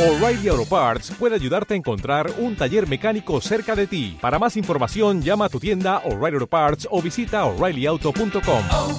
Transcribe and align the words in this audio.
O'Reilly 0.00 0.48
Auto 0.48 0.64
Parts 0.64 1.10
puede 1.18 1.34
ayudarte 1.34 1.74
a 1.74 1.76
encontrar 1.76 2.32
un 2.38 2.56
taller 2.56 2.88
mecánico 2.88 3.38
cerca 3.42 3.76
de 3.76 3.86
ti. 3.86 4.16
Para 4.18 4.38
más 4.38 4.56
información, 4.56 5.20
llama 5.20 5.44
a 5.44 5.48
tu 5.50 5.60
tienda 5.60 5.98
O'Reilly 6.06 6.36
Auto 6.36 6.46
Parts 6.46 6.88
o 6.90 7.02
visita 7.02 7.44
oreillyauto.com. 7.44 8.62
oh, 8.72 8.98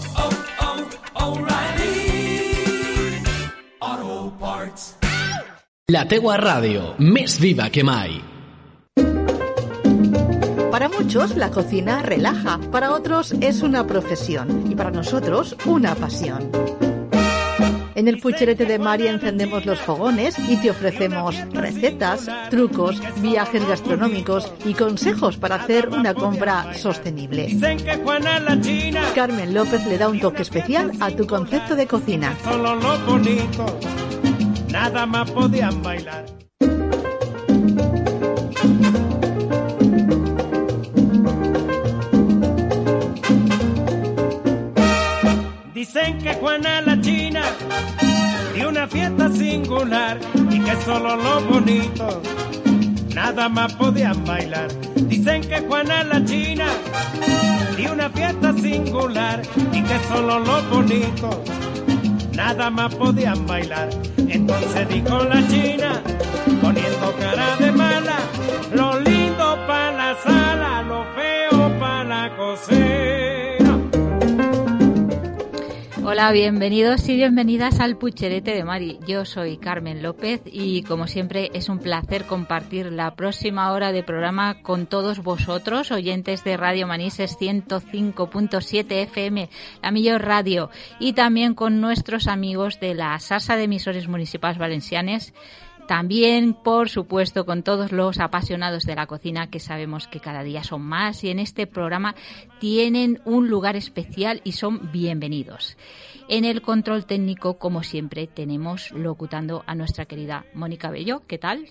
oh, 3.79 4.33
Parts. 4.39 4.95
La 5.87 6.07
Tegua 6.07 6.37
Radio, 6.37 6.94
més 6.99 7.40
viva 7.40 7.72
que 7.72 7.83
mai. 7.83 8.22
Para 10.70 10.88
muchos 10.88 11.36
la 11.36 11.49
cocina 11.49 12.04
relaja, 12.04 12.60
para 12.72 12.92
otros 12.92 13.33
es 13.42 13.63
una 13.63 13.88
profesión 13.88 14.72
y 14.72 14.76
para 14.76 14.92
nosotros 14.92 15.56
una 15.65 15.96
pasión. 15.96 16.91
En 17.95 18.08
el 18.08 18.20
pucherete 18.20 18.66
de 18.66 18.80
María 18.80 19.12
encendemos 19.12 19.66
los 19.66 19.80
fogones 19.80 20.38
y 20.40 20.58
te 20.58 20.70
ofrecemos 20.71 21.35
recetas, 21.52 22.27
trucos, 22.50 23.02
viajes 23.22 23.67
gastronómicos 23.67 24.52
y 24.66 24.73
consejos 24.73 25.38
para 25.38 25.55
hacer 25.55 25.90
una 25.90 26.14
compra 26.14 26.73
sostenible. 26.73 27.50
Carmen 29.16 29.54
López 29.54 29.86
le 29.88 29.98
da 29.98 30.09
un 30.09 30.20
toque 30.20 30.41
especial 30.41 30.91
a 31.00 31.12
tu 31.12 31.27
concepto 31.27 31.76
de 31.76 31.88
cocina. 31.88 32.36
nada 34.72 35.05
más 35.05 35.30
podían 35.31 35.81
bailar. 35.81 36.26
Dicen 45.73 46.20
que 46.20 46.34
Juana 46.36 46.81
la 46.81 47.01
Dio 48.54 48.70
una 48.70 48.88
fiesta 48.88 49.30
singular 49.32 50.20
y 50.50 50.59
que 50.59 50.76
solo 50.84 51.16
los 51.16 51.48
bonitos 51.48 52.18
nada 53.14 53.50
más 53.50 53.73
podían 53.73 54.23
bailar. 54.26 54.70
Dicen 54.95 55.42
que 55.42 55.62
Juana 55.62 56.03
la 56.03 56.23
China 56.23 56.67
dio 57.78 57.94
una 57.94 58.09
fiesta 58.09 58.53
singular 58.53 59.42
y 59.72 59.81
que 59.81 60.00
solo 60.08 60.40
los 60.40 60.70
bonitos 60.70 61.38
nada 62.34 62.70
más 62.70 62.94
podían 62.95 63.45
bailar. 63.45 63.90
Entonces 64.18 64.88
dijo 64.90 65.23
la 65.23 65.47
China, 65.47 66.02
poniendo 66.62 67.14
cara 67.20 67.58
de 67.58 67.72
mala, 67.72 68.18
lo 68.73 69.00
lindo 69.00 69.58
para 69.68 69.92
la 69.92 70.16
sala, 70.23 70.81
lo 70.84 71.06
feo 71.16 71.80
para 71.80 72.03
la 72.03 72.36
cocina. 72.38 73.20
Hola, 76.14 76.30
bienvenidos 76.34 77.08
y 77.08 77.16
bienvenidas 77.16 77.80
al 77.80 77.95
Pucherete 77.95 78.54
de 78.54 78.66
Mari. 78.66 79.00
Yo 79.08 79.23
soy 79.23 79.56
Carmen 79.56 80.04
López 80.04 80.42
y 80.45 80.84
como 80.84 81.08
siempre 81.08 81.50
es 81.53 81.70
un 81.70 81.80
placer 81.80 82.26
compartir 82.26 82.92
la 82.92 83.16
próxima 83.16 83.72
hora 83.72 83.94
de 83.94 84.03
programa 84.03 84.62
con 84.62 84.88
todos 84.88 85.23
vosotros, 85.23 85.90
oyentes 85.90 86.44
de 86.44 86.58
Radio 86.58 86.86
Manises 86.86 87.40
105.7 87.40 88.92
FM, 88.92 89.50
la 89.81 89.92
Millor 89.92 90.22
Radio, 90.23 90.70
y 91.00 91.14
también 91.14 91.53
con 91.53 91.80
nuestros 91.80 92.28
amigos 92.28 92.81
de 92.81 92.94
la 92.94 93.18
Sasa 93.20 93.56
de 93.56 93.64
Emisores 93.64 94.09
Municipales 94.09 94.58
Valencianes 94.58 95.34
también, 95.88 96.54
por 96.54 96.90
supuesto, 96.90 97.46
con 97.46 97.64
todos 97.64 97.92
los 97.92 98.20
apasionados 98.20 98.84
de 98.84 98.96
la 98.96 99.08
cocina 99.08 99.50
que 99.50 99.60
sabemos 99.60 100.08
que 100.08 100.20
cada 100.20 100.44
día 100.44 100.64
son 100.64 100.82
más 100.82 101.24
y 101.24 101.30
en 101.30 101.40
este 101.40 101.68
programa 101.68 102.16
tienen 102.60 103.22
un 103.26 103.50
lugar 103.50 103.76
especial 103.76 104.42
y 104.44 104.54
son 104.54 104.92
bienvenidos. 104.92 105.78
En 106.28 106.46
el 106.46 106.62
control 106.62 107.06
técnico, 107.06 107.58
como 107.58 107.84
siempre, 107.84 108.28
tenemos 108.28 108.92
locutando 108.92 109.64
a 109.68 109.76
nuestra 109.76 110.06
querida 110.06 110.46
Mónica 110.54 110.90
Bello. 110.90 111.24
¿Qué 111.28 111.38
tal? 111.38 111.68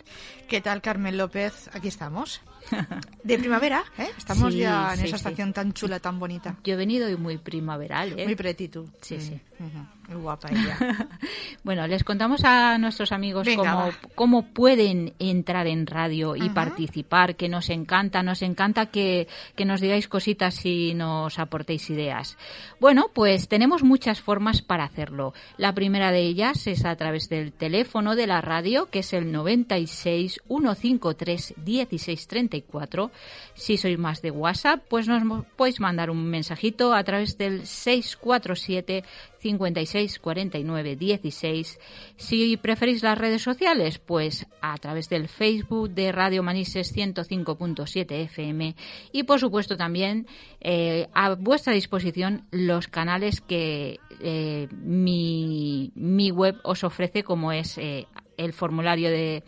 ¿Qué 0.49 0.61
tal, 0.61 0.83
Carmen 0.83 1.17
López? 1.17 1.71
Aquí 1.73 1.89
estamos. 1.89 2.43
De 3.25 3.39
primavera, 3.39 3.83
¿eh? 3.99 4.09
Estamos 4.17 4.53
Sí, 4.53 4.61
ya 4.61 4.93
en 4.93 4.99
sí, 5.01 5.05
esa 5.07 5.17
sí. 5.19 5.23
estación 5.29 5.53
tan 5.53 5.73
chula, 5.73 6.01
tan 6.01 6.19
bonita. 6.19 6.57
Yo 6.65 6.75
he 6.75 6.77
venido 6.77 7.17
muy 7.19 7.39
primaveral. 7.39 8.19
¿eh? 8.19 8.25
Muy 8.25 8.35
pretty 8.35 8.69
tú. 8.69 8.89
Sí, 9.01 9.21
sí. 9.21 9.41
Ujú, 9.59 9.87
Muy 10.15 10.23
guapa 10.23 10.49
ella. 10.53 11.09
Bueno, 11.63 11.87
les 11.87 12.03
contamos 12.03 12.43
a 12.45 12.79
nuestros 12.79 13.13
amigos 13.13 13.45
Venga, 13.47 13.73
cómo, 13.73 13.87
va. 13.87 13.93
cómo 14.15 14.47
pueden 14.55 15.13
entrar 15.19 15.67
en 15.67 15.87
radio 15.87 16.35
y 16.37 16.49
participar, 16.49 17.37
que 17.37 17.49
nos 17.51 17.69
encanta, 17.69 18.23
nos 18.23 18.41
encanta 18.43 18.87
que, 18.87 19.29
que 19.57 19.65
nos 19.67 19.81
digáis 19.83 20.09
cositas 20.09 20.65
y 20.65 20.95
nos 20.95 21.39
aportéis 21.39 21.91
ideas. 21.91 22.39
Bueno, 22.81 23.11
pues 23.13 23.49
tenemos 23.49 23.83
muchas 23.83 24.21
formas 24.23 24.63
para 24.63 24.85
hacerlo. 24.85 25.35
La 25.59 25.75
primera 25.75 26.11
de 26.11 26.21
ellas 26.23 26.67
es 26.67 26.85
a 26.87 26.97
través 26.97 27.29
del 27.29 27.53
teléfono 27.53 28.17
de 28.17 28.27
la 28.27 28.41
radio, 28.41 28.87
que 28.91 29.01
es 29.01 29.13
el 29.13 29.31
96 29.31 30.41
153 30.49 31.55
1634. 32.51 33.11
Si 33.55 33.77
sois 33.77 33.99
más 33.99 34.23
de 34.23 34.31
WhatsApp, 34.31 34.85
pues 34.89 35.09
nos 35.09 35.23
podéis 35.57 35.81
mandar 35.81 36.11
un 36.11 36.25
mensajito 36.27 36.93
a 36.95 37.05
través 37.05 37.39
del 37.39 37.67
647 37.67 39.05
56 39.41 40.19
49 40.19 40.97
16. 40.97 41.79
Si 42.17 42.57
preferís 42.57 43.03
las 43.03 43.17
redes 43.17 43.43
sociales, 43.43 43.99
pues 43.99 44.47
a 44.61 44.77
través 44.79 45.09
del 45.09 45.29
Facebook 45.29 45.91
de 45.91 46.13
Radio 46.13 46.43
Manises 46.43 46.95
105.7 46.95 48.25
FM 48.25 48.77
y 49.13 49.23
por 49.23 49.41
supuesto 49.41 49.77
también 49.77 50.27
eh, 50.61 51.09
a 51.15 51.35
vuestra 51.35 51.73
disposición 51.73 52.47
los 52.51 52.89
canales 52.89 53.41
que 53.41 53.99
eh, 54.21 54.69
mi, 54.73 55.93
mi 55.95 56.31
web 56.31 56.57
os 56.63 56.85
ofrece 56.85 57.23
como 57.23 57.53
es 57.53 57.79
eh, 57.79 58.07
el 58.45 58.53
formulario 58.53 59.11
de, 59.11 59.43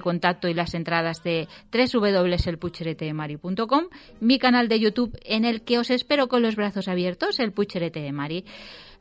contacto 0.00 0.48
y 0.48 0.54
las 0.54 0.74
entradas 0.74 1.22
de 1.22 1.48
www.elpucheretedemari.com, 1.72 3.84
mi 4.20 4.38
canal 4.38 4.68
de 4.68 4.80
YouTube 4.80 5.18
en 5.24 5.44
el 5.44 5.62
que 5.62 5.78
os 5.78 5.90
espero 5.90 6.28
con 6.28 6.42
los 6.42 6.56
brazos 6.56 6.88
abiertos, 6.88 7.38
el 7.40 7.52
Pucherete 7.52 8.00
de 8.00 8.12
Mari. 8.12 8.44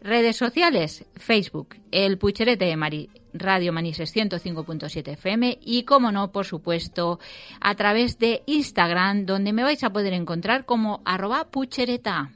Redes 0.03 0.38
sociales, 0.38 1.06
Facebook, 1.16 1.75
el 1.91 2.18
Pucherete 2.18 2.66
de 2.66 2.75
Mari, 2.75 3.09
Radio 3.34 3.72
Manises 3.72 4.16
105.7 4.16 5.09
FM 5.09 5.59
y, 5.62 5.84
como 5.84 6.12
no, 6.12 6.31
por 6.31 6.46
supuesto, 6.46 7.19
a 7.59 7.75
través 7.75 8.18
de 8.18 8.41
Instagram, 8.47 9.25
donde 9.25 9.53
me 9.53 9.63
vais 9.63 9.84
a 9.84 9.91
poder 9.91 10.13
encontrar 10.13 10.66
como 10.66 11.02
arroba 11.06 11.50
puchereta. 11.52 12.31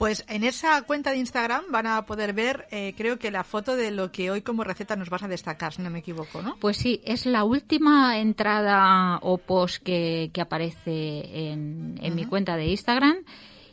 Pues 0.00 0.24
en 0.28 0.44
esa 0.44 0.80
cuenta 0.80 1.10
de 1.10 1.18
Instagram 1.18 1.64
van 1.68 1.86
a 1.86 2.06
poder 2.06 2.32
ver, 2.32 2.66
eh, 2.70 2.94
creo 2.96 3.18
que 3.18 3.30
la 3.30 3.44
foto 3.44 3.76
de 3.76 3.90
lo 3.90 4.10
que 4.10 4.30
hoy 4.30 4.40
como 4.40 4.64
receta 4.64 4.96
nos 4.96 5.10
vas 5.10 5.22
a 5.24 5.28
destacar, 5.28 5.74
si 5.74 5.82
no 5.82 5.90
me 5.90 5.98
equivoco, 5.98 6.40
¿no? 6.40 6.56
Pues 6.58 6.78
sí, 6.78 7.02
es 7.04 7.26
la 7.26 7.44
última 7.44 8.18
entrada 8.18 9.18
o 9.20 9.36
post 9.36 9.82
que, 9.82 10.30
que 10.32 10.40
aparece 10.40 11.50
en, 11.50 11.98
en 12.00 12.14
mi 12.14 12.24
cuenta 12.24 12.56
de 12.56 12.68
Instagram. 12.68 13.16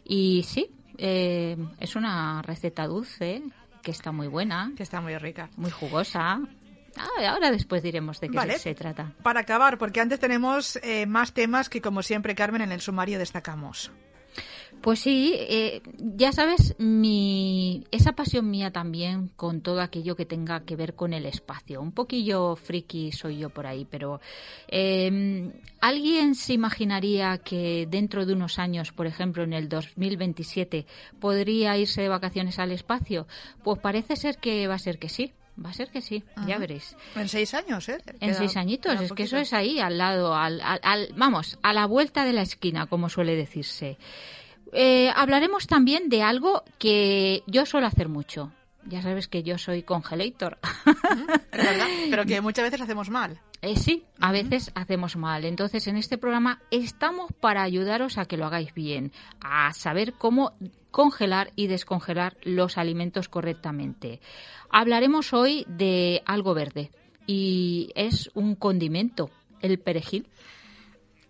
Y 0.03 0.43
sí, 0.43 0.69
eh, 0.97 1.55
es 1.79 1.95
una 1.95 2.41
receta 2.41 2.87
dulce 2.87 3.41
que 3.81 3.91
está 3.91 4.11
muy 4.11 4.27
buena, 4.27 4.73
Que 4.75 4.83
está 4.83 4.99
muy 4.99 5.17
rica. 5.17 5.49
muy 5.55 5.71
jugosa. 5.71 6.41
Ah, 6.97 7.29
ahora 7.29 7.51
después 7.51 7.81
diremos 7.83 8.19
de 8.19 8.27
qué 8.27 8.35
Vale. 8.35 8.59
se 8.59 8.75
trata. 8.75 9.13
Para 9.23 9.39
acabar, 9.39 9.77
porque 9.77 10.01
antes 10.01 10.19
tenemos 10.19 10.77
eh, 10.83 11.05
más 11.05 11.31
temas 11.31 11.69
que 11.69 11.79
como 11.81 12.03
siempre, 12.03 12.35
Carmen, 12.35 12.63
en 12.63 12.73
el 12.73 12.81
sumario 12.81 13.17
destacamos. 13.17 13.93
Pues 14.81 14.99
sí, 14.99 15.33
eh, 15.35 15.81
ya 15.97 16.31
sabes, 16.31 16.75
mi, 16.79 17.83
esa 17.91 18.13
pasión 18.13 18.49
mía 18.49 18.71
también 18.71 19.27
con 19.35 19.61
todo 19.61 19.81
aquello 19.81 20.15
que 20.15 20.25
tenga 20.25 20.61
que 20.65 20.75
ver 20.75 20.93
con 20.95 21.13
el 21.13 21.25
espacio. 21.25 21.81
Un 21.81 21.91
poquillo 21.91 22.55
friki 22.55 23.11
soy 23.11 23.39
yo 23.39 23.49
por 23.49 23.67
ahí, 23.67 23.85
pero 23.89 24.21
eh, 24.69 25.51
¿alguien 25.81 26.35
se 26.35 26.53
imaginaría 26.53 27.37
que 27.39 27.87
dentro 27.89 28.25
de 28.25 28.33
unos 28.33 28.59
años, 28.59 28.91
por 28.93 29.07
ejemplo 29.07 29.43
en 29.43 29.53
el 29.53 29.67
2027, 29.67 30.85
podría 31.19 31.77
irse 31.77 32.01
de 32.01 32.09
vacaciones 32.09 32.59
al 32.59 32.71
espacio? 32.71 33.27
Pues 33.63 33.79
parece 33.79 34.15
ser 34.15 34.37
que 34.37 34.67
va 34.67 34.75
a 34.75 34.79
ser 34.79 34.99
que 34.99 35.09
sí. 35.09 35.33
Va 35.59 35.71
a 35.71 35.73
ser 35.73 35.89
que 35.89 36.01
sí, 36.03 36.23
ya 36.45 36.59
veréis. 36.59 36.95
En 37.15 37.27
seis 37.27 37.55
años, 37.55 37.89
¿eh? 37.89 37.97
En 38.19 38.35
seis 38.35 38.55
añitos, 38.57 38.93
es 39.01 39.11
que 39.11 39.23
eso 39.23 39.37
es 39.37 39.53
ahí, 39.53 39.79
al 39.79 39.97
lado, 39.97 40.35
al, 40.35 40.61
al- 40.61 40.79
al- 40.83 41.09
vamos, 41.15 41.57
a 41.63 41.73
la 41.73 41.87
vuelta 41.87 42.25
de 42.25 42.33
la 42.33 42.43
esquina, 42.43 42.85
como 42.85 43.09
suele 43.09 43.35
decirse. 43.35 43.97
Eh, 44.73 45.11
hablaremos 45.15 45.67
también 45.67 46.09
de 46.09 46.23
algo 46.23 46.63
que 46.77 47.43
yo 47.47 47.65
suelo 47.65 47.87
hacer 47.87 48.09
mucho. 48.09 48.51
Ya 48.85 49.01
sabes 49.01 49.27
que 49.27 49.43
yo 49.43 49.57
soy 49.57 49.83
congelator. 49.83 50.57
Es 51.51 51.65
verdad, 51.65 51.87
pero 52.09 52.25
que 52.25 52.39
muchas 52.39 52.63
veces 52.63 52.81
hacemos 52.81 53.09
mal. 53.09 53.41
Eh, 53.61 53.75
sí, 53.75 54.05
a 54.19 54.31
veces 54.31 54.71
hacemos 54.75 55.17
mal. 55.17 55.43
Entonces, 55.43 55.87
en 55.87 55.97
este 55.97 56.17
programa 56.17 56.61
estamos 56.71 57.31
para 57.33 57.63
ayudaros 57.63 58.17
a 58.17 58.25
que 58.25 58.37
lo 58.37 58.45
hagáis 58.45 58.73
bien, 58.73 59.11
a 59.41 59.73
saber 59.73 60.13
cómo 60.13 60.53
congelar 60.91 61.51
y 61.55 61.67
descongelar 61.67 62.37
los 62.43 62.77
alimentos 62.77 63.27
correctamente. 63.27 64.21
Hablaremos 64.69 65.33
hoy 65.33 65.65
de 65.67 66.21
algo 66.25 66.53
verde 66.53 66.91
y 67.25 67.91
es 67.95 68.29
un 68.35 68.55
condimento, 68.55 69.29
el 69.61 69.79
perejil. 69.79 70.27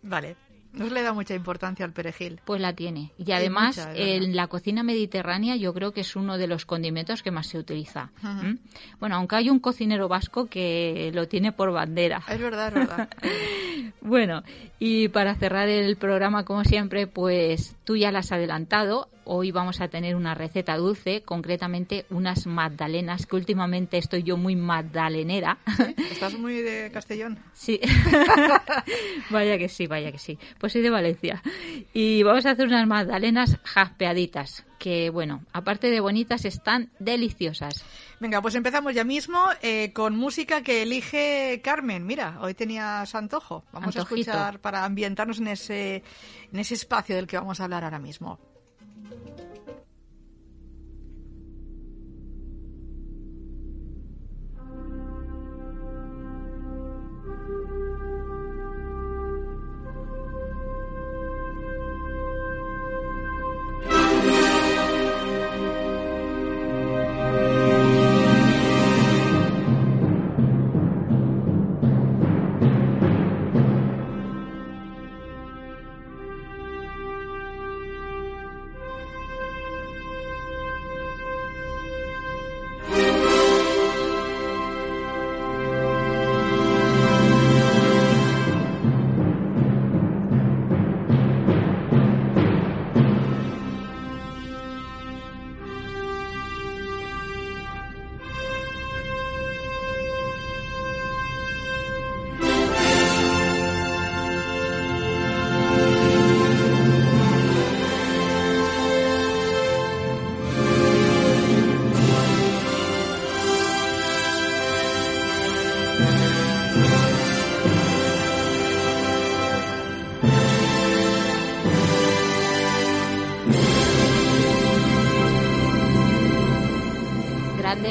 Vale. 0.04 0.36
No 0.78 0.90
le 0.90 1.02
da 1.02 1.14
mucha 1.14 1.36
importancia 1.36 1.86
al 1.86 1.94
perejil. 1.94 2.40
Pues 2.46 2.62
la 2.62 2.74
tiene. 2.74 3.12
Y 3.18 3.32
además, 3.32 3.78
mucha, 3.78 3.96
en 3.96 4.36
la 4.36 4.48
cocina 4.48 4.84
mediterránea 4.84 5.56
yo 5.56 5.74
creo 5.74 5.92
que 5.92 6.02
es 6.02 6.16
uno 6.16 6.38
de 6.38 6.48
los 6.48 6.66
condimentos 6.66 7.24
que 7.24 7.32
más 7.32 7.48
se 7.48 7.58
utiliza. 7.58 8.12
¿Mm? 8.22 8.58
Bueno, 9.00 9.16
aunque 9.16 9.36
hay 9.36 9.50
un 9.50 9.60
cocinero 9.60 10.08
vasco 10.08 10.48
que 10.48 11.12
lo 11.14 11.28
tiene 11.28 11.52
por 11.52 11.72
bandera. 11.72 12.22
Es 12.28 12.40
verdad, 12.40 12.68
es 12.70 12.74
verdad. 12.74 13.10
Bueno, 14.02 14.44
y 14.80 15.10
para 15.10 15.36
cerrar 15.36 15.70
el 15.70 15.98
programa, 15.98 16.46
como 16.46 16.64
siempre, 16.64 17.08
pues 17.08 17.76
tú 17.84 17.98
ya 17.98 18.12
las 18.12 18.28
has 18.28 18.34
adelantado. 18.34 19.10
Hoy 19.26 19.52
vamos 19.52 19.82
a 19.82 19.90
tener 19.90 20.16
una 20.16 20.34
receta 20.34 20.78
dulce, 20.78 21.22
concretamente 21.24 22.06
unas 22.10 22.48
magdalenas, 22.48 23.26
que 23.26 23.36
últimamente 23.36 23.98
estoy 23.98 24.24
yo 24.24 24.38
muy 24.38 24.56
magdalenera. 24.56 25.58
¿Estás 26.12 26.38
muy 26.40 26.62
de 26.62 26.90
Castellón? 26.94 27.38
Sí. 27.52 27.82
vaya 29.30 29.58
que 29.58 29.68
sí, 29.68 29.88
vaya 29.88 30.12
que 30.14 30.20
sí. 30.20 30.40
Pues 30.58 30.67
soy 30.70 30.82
de 30.82 30.90
Valencia. 30.90 31.42
Y 31.94 32.24
vamos 32.24 32.46
a 32.46 32.52
hacer 32.52 32.68
unas 32.68 32.88
magdalenas 32.88 33.58
jaspeaditas, 33.64 34.66
que 34.80 35.10
bueno, 35.10 35.44
aparte 35.54 35.90
de 35.90 36.00
bonitas, 36.00 36.46
están 36.46 36.92
deliciosas. 37.00 37.84
Venga, 38.20 38.42
pues 38.42 38.56
empezamos 38.56 38.94
ya 38.94 39.04
mismo 39.04 39.40
eh, 39.62 39.94
con 39.94 40.16
música 40.16 40.62
que 40.62 40.82
elige 40.82 41.62
Carmen. 41.64 42.06
Mira, 42.06 42.38
hoy 42.42 42.54
tenías 42.54 43.14
antojo. 43.16 43.64
Vamos 43.72 43.96
Antojito. 43.96 44.32
a 44.32 44.34
escuchar 44.34 44.60
para 44.60 44.86
ambientarnos 44.86 45.40
en 45.40 45.48
ese, 45.48 46.04
en 46.52 46.60
ese 46.60 46.74
espacio 46.74 47.16
del 47.16 47.28
que 47.28 47.38
vamos 47.38 47.60
a 47.60 47.66
hablar 47.66 47.84
ahora 47.84 48.00
mismo. 48.00 48.40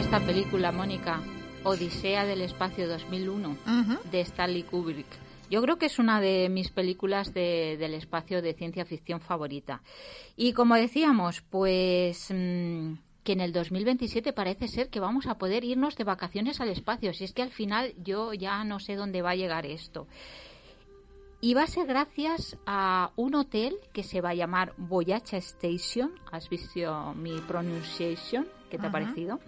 Esta 0.07 0.21
película, 0.21 0.71
Mónica. 0.71 1.21
Odisea 1.65 2.25
del 2.25 2.43
Espacio 2.43 2.89
2001 2.89 3.49
Ujú. 3.51 3.99
de 4.13 4.21
Stanley 4.21 4.63
Kubrick. 4.63 5.07
Yo 5.51 5.61
creo 5.63 5.79
que 5.79 5.87
es 5.87 5.99
una 5.99 6.21
de 6.21 6.49
mis 6.49 6.71
películas 6.71 7.35
de- 7.35 7.77
del 7.77 7.93
espacio 7.95 8.41
de 8.41 8.55
ciencia 8.55 8.85
ficción 8.85 9.21
favorita. 9.21 9.83
Y 10.37 10.53
como 10.53 10.77
decíamos, 10.77 11.41
pues 11.41 12.29
mm, 12.33 12.93
que 13.25 13.33
en 13.33 13.41
el 13.41 13.53
2027 13.53 14.33
parece 14.33 14.69
ser 14.69 14.91
que 14.91 15.01
vamos 15.01 15.27
a 15.27 15.39
poder 15.39 15.65
irnos 15.65 15.97
de 15.97 16.05
vacaciones 16.05 16.61
al 16.61 16.69
espacio. 16.69 17.13
Si 17.13 17.25
es 17.25 17.33
que 17.33 17.43
al 17.43 17.51
final 17.51 17.93
yo 18.01 18.33
ya 18.33 18.63
no 18.63 18.79
sé 18.79 18.95
dónde 18.95 19.23
va 19.23 19.31
a 19.31 19.35
llegar 19.37 19.67
esto. 19.67 20.07
Y 21.41 21.55
va 21.55 21.65
a 21.65 21.67
ser 21.67 21.87
gracias 21.89 22.57
a 22.65 23.11
un 23.17 23.35
hotel 23.35 23.77
que 23.93 24.05
se 24.05 24.21
va 24.21 24.31
a 24.31 24.35
llamar 24.35 24.73
Voyacha 24.77 25.37
Station. 25.39 26.13
¿Has 26.31 26.49
visto 26.49 27.13
mi 27.15 27.41
pronunciation? 27.41 28.47
¿Qué 28.77 28.83
te 28.83 28.89
ha 28.89 28.93
parecido? 28.93 29.41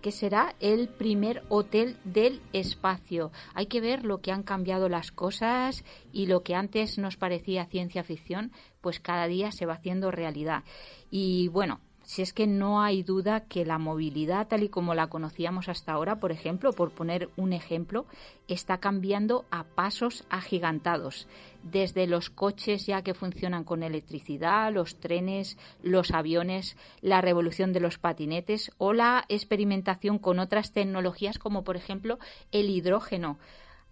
Que 0.00 0.10
será 0.10 0.54
el 0.60 0.88
primer 0.88 1.42
hotel 1.50 1.98
del 2.04 2.40
espacio. 2.54 3.30
Hay 3.54 3.66
que 3.66 3.80
ver 3.80 4.04
lo 4.04 4.22
que 4.22 4.32
han 4.32 4.42
cambiado 4.42 4.88
las 4.88 5.12
cosas 5.12 5.84
y 6.12 6.26
lo 6.26 6.42
que 6.42 6.54
antes 6.54 6.96
nos 6.96 7.16
parecía 7.16 7.66
ciencia 7.66 8.02
ficción, 8.02 8.52
pues 8.80 9.00
cada 9.00 9.26
día 9.26 9.52
se 9.52 9.66
va 9.66 9.74
haciendo 9.74 10.10
realidad. 10.10 10.64
Y 11.10 11.48
bueno, 11.48 11.80
si 12.10 12.22
es 12.22 12.32
que 12.32 12.48
no 12.48 12.82
hay 12.82 13.04
duda 13.04 13.44
que 13.46 13.64
la 13.64 13.78
movilidad 13.78 14.48
tal 14.48 14.64
y 14.64 14.68
como 14.68 14.96
la 14.96 15.06
conocíamos 15.06 15.68
hasta 15.68 15.92
ahora, 15.92 16.18
por 16.18 16.32
ejemplo, 16.32 16.72
por 16.72 16.90
poner 16.90 17.30
un 17.36 17.52
ejemplo, 17.52 18.04
está 18.48 18.78
cambiando 18.78 19.44
a 19.52 19.62
pasos 19.62 20.24
agigantados. 20.28 21.28
Desde 21.62 22.08
los 22.08 22.28
coches 22.28 22.84
ya 22.84 23.02
que 23.02 23.14
funcionan 23.14 23.62
con 23.62 23.84
electricidad, 23.84 24.72
los 24.72 24.98
trenes, 24.98 25.56
los 25.84 26.10
aviones, 26.10 26.76
la 27.00 27.20
revolución 27.20 27.72
de 27.72 27.78
los 27.78 27.98
patinetes 27.98 28.72
o 28.76 28.92
la 28.92 29.24
experimentación 29.28 30.18
con 30.18 30.40
otras 30.40 30.72
tecnologías 30.72 31.38
como 31.38 31.62
por 31.62 31.76
ejemplo 31.76 32.18
el 32.50 32.70
hidrógeno 32.70 33.38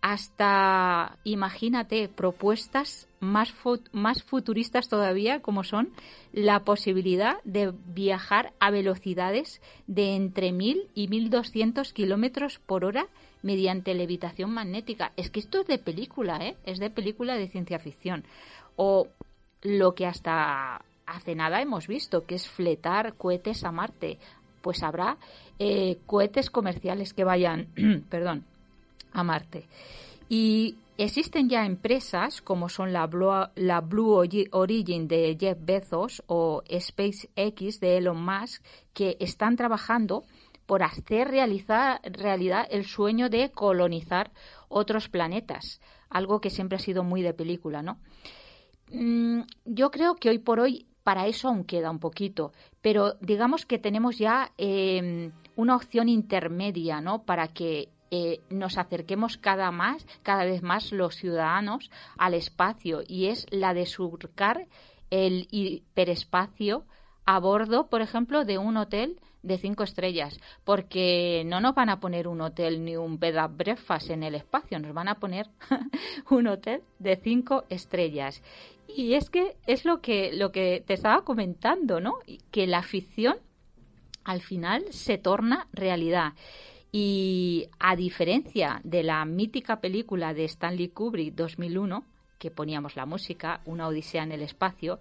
hasta, 0.00 1.18
imagínate, 1.24 2.08
propuestas 2.08 3.08
más, 3.20 3.52
más 3.92 4.22
futuristas 4.22 4.88
todavía, 4.88 5.40
como 5.40 5.64
son 5.64 5.90
la 6.32 6.60
posibilidad 6.60 7.38
de 7.44 7.72
viajar 7.86 8.52
a 8.60 8.70
velocidades 8.70 9.60
de 9.86 10.14
entre 10.14 10.52
1000 10.52 10.88
y 10.94 11.08
1200 11.08 11.92
kilómetros 11.92 12.60
por 12.60 12.84
hora 12.84 13.08
mediante 13.42 13.94
levitación 13.94 14.52
magnética. 14.52 15.12
Es 15.16 15.30
que 15.30 15.40
esto 15.40 15.60
es 15.60 15.66
de 15.66 15.78
película, 15.78 16.38
¿eh? 16.38 16.56
Es 16.64 16.78
de 16.78 16.90
película 16.90 17.36
de 17.36 17.48
ciencia 17.48 17.78
ficción. 17.78 18.24
O 18.76 19.08
lo 19.62 19.94
que 19.94 20.06
hasta 20.06 20.82
hace 21.06 21.34
nada 21.34 21.60
hemos 21.60 21.88
visto, 21.88 22.24
que 22.26 22.36
es 22.36 22.48
fletar 22.48 23.14
cohetes 23.14 23.64
a 23.64 23.72
Marte. 23.72 24.18
Pues 24.60 24.82
habrá 24.82 25.16
eh, 25.58 25.98
cohetes 26.06 26.50
comerciales 26.50 27.14
que 27.14 27.24
vayan, 27.24 27.68
perdón, 28.10 28.44
a 29.12 29.22
Marte. 29.22 29.66
Y 30.28 30.76
existen 30.98 31.48
ya 31.48 31.64
empresas 31.64 32.42
como 32.42 32.68
son 32.68 32.92
la 32.92 33.06
Blue, 33.06 33.30
la 33.54 33.80
Blue 33.80 34.14
Ori- 34.14 34.48
Origin 34.52 35.08
de 35.08 35.36
Jeff 35.38 35.58
Bezos 35.60 36.22
o 36.26 36.62
SpaceX 36.70 37.80
de 37.80 37.96
Elon 37.96 38.22
Musk 38.22 38.62
que 38.92 39.16
están 39.20 39.56
trabajando 39.56 40.24
por 40.66 40.82
hacer 40.82 41.28
realidad 41.28 42.66
el 42.70 42.84
sueño 42.84 43.30
de 43.30 43.50
colonizar 43.50 44.32
otros 44.68 45.08
planetas, 45.08 45.80
algo 46.10 46.40
que 46.42 46.50
siempre 46.50 46.76
ha 46.76 46.80
sido 46.80 47.04
muy 47.04 47.22
de 47.22 47.32
película, 47.32 47.80
¿no? 47.80 47.96
Mm, 48.92 49.42
yo 49.64 49.90
creo 49.90 50.16
que 50.16 50.28
hoy 50.28 50.38
por 50.38 50.60
hoy 50.60 50.86
para 51.04 51.26
eso 51.26 51.48
aún 51.48 51.64
queda 51.64 51.90
un 51.90 52.00
poquito, 52.00 52.52
pero 52.82 53.14
digamos 53.22 53.64
que 53.64 53.78
tenemos 53.78 54.18
ya 54.18 54.52
eh, 54.58 55.30
una 55.56 55.74
opción 55.74 56.10
intermedia, 56.10 57.00
¿no? 57.00 57.22
Para 57.22 57.48
que 57.48 57.88
eh, 58.10 58.40
nos 58.50 58.78
acerquemos 58.78 59.36
cada 59.36 59.70
más, 59.70 60.06
cada 60.22 60.44
vez 60.44 60.62
más 60.62 60.92
los 60.92 61.16
ciudadanos 61.16 61.90
al 62.16 62.34
espacio 62.34 63.02
y 63.06 63.26
es 63.26 63.46
la 63.50 63.74
de 63.74 63.86
surcar 63.86 64.66
el 65.10 65.48
hiperespacio 65.50 66.84
a 67.24 67.38
bordo, 67.38 67.88
por 67.88 68.00
ejemplo, 68.00 68.44
de 68.44 68.58
un 68.58 68.76
hotel 68.76 69.18
de 69.42 69.58
cinco 69.58 69.82
estrellas, 69.82 70.38
porque 70.64 71.42
no 71.46 71.60
nos 71.60 71.74
van 71.74 71.90
a 71.90 72.00
poner 72.00 72.26
un 72.26 72.40
hotel 72.40 72.84
ni 72.84 72.96
un 72.96 73.18
bed 73.18 73.36
and 73.36 73.56
breakfast 73.56 74.10
en 74.10 74.22
el 74.22 74.34
espacio, 74.34 74.78
nos 74.78 74.94
van 74.94 75.08
a 75.08 75.16
poner 75.16 75.46
un 76.30 76.46
hotel 76.48 76.82
de 76.98 77.16
cinco 77.16 77.64
estrellas. 77.68 78.42
Y 78.88 79.14
es 79.14 79.30
que 79.30 79.56
es 79.66 79.84
lo 79.84 80.00
que 80.00 80.32
lo 80.32 80.50
que 80.50 80.82
te 80.86 80.94
estaba 80.94 81.22
comentando, 81.22 82.00
¿no? 82.00 82.18
Que 82.50 82.66
la 82.66 82.82
ficción 82.82 83.36
al 84.24 84.40
final 84.40 84.84
se 84.90 85.18
torna 85.18 85.68
realidad. 85.72 86.32
Y 86.90 87.68
a 87.78 87.96
diferencia 87.96 88.80
de 88.84 89.02
la 89.02 89.24
mítica 89.24 89.80
película 89.80 90.32
de 90.32 90.44
Stanley 90.44 90.88
Kubrick 90.88 91.34
2001, 91.34 92.04
que 92.38 92.50
poníamos 92.50 92.96
la 92.96 93.04
música, 93.04 93.60
Una 93.66 93.88
Odisea 93.88 94.22
en 94.22 94.32
el 94.32 94.42
espacio, 94.42 94.98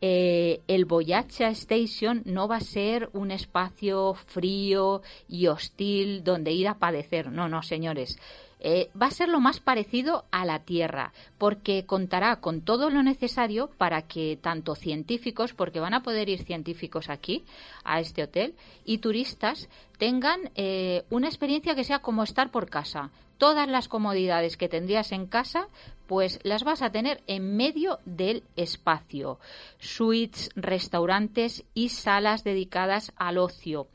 eh, 0.00 0.60
el 0.68 0.84
Voyacha 0.84 1.48
Station 1.48 2.22
no 2.26 2.46
va 2.46 2.56
a 2.56 2.60
ser 2.60 3.08
un 3.14 3.30
espacio 3.30 4.12
frío 4.12 5.00
y 5.28 5.46
hostil 5.46 6.22
donde 6.22 6.52
ir 6.52 6.68
a 6.68 6.78
padecer. 6.78 7.32
No, 7.32 7.48
no, 7.48 7.62
señores. 7.62 8.18
Eh, 8.66 8.88
va 9.00 9.08
a 9.08 9.10
ser 9.10 9.28
lo 9.28 9.40
más 9.40 9.60
parecido 9.60 10.24
a 10.30 10.46
la 10.46 10.60
Tierra, 10.60 11.12
porque 11.36 11.84
contará 11.84 12.36
con 12.36 12.62
todo 12.62 12.88
lo 12.88 13.02
necesario 13.02 13.68
para 13.76 14.00
que 14.08 14.38
tanto 14.40 14.74
científicos, 14.74 15.52
porque 15.52 15.80
van 15.80 15.92
a 15.92 16.02
poder 16.02 16.30
ir 16.30 16.42
científicos 16.42 17.10
aquí, 17.10 17.44
a 17.84 18.00
este 18.00 18.22
hotel, 18.22 18.54
y 18.86 18.98
turistas 18.98 19.68
tengan 19.98 20.50
eh, 20.54 21.04
una 21.10 21.28
experiencia 21.28 21.74
que 21.74 21.84
sea 21.84 21.98
como 21.98 22.22
estar 22.22 22.50
por 22.50 22.70
casa. 22.70 23.10
Todas 23.38 23.68
las 23.68 23.88
comodidades 23.88 24.56
que 24.56 24.68
tendrías 24.68 25.12
en 25.12 25.26
casa, 25.26 25.68
pues 26.06 26.38
las 26.42 26.64
vas 26.64 26.82
a 26.82 26.90
tener 26.90 27.22
en 27.26 27.56
medio 27.56 27.98
del 28.04 28.44
espacio. 28.56 29.38
Suites, 29.78 30.50
restaurantes 30.54 31.64
y 31.74 31.88
salas 31.88 32.44
dedicadas 32.44 33.12
al 33.16 33.38
ocio. 33.38 33.88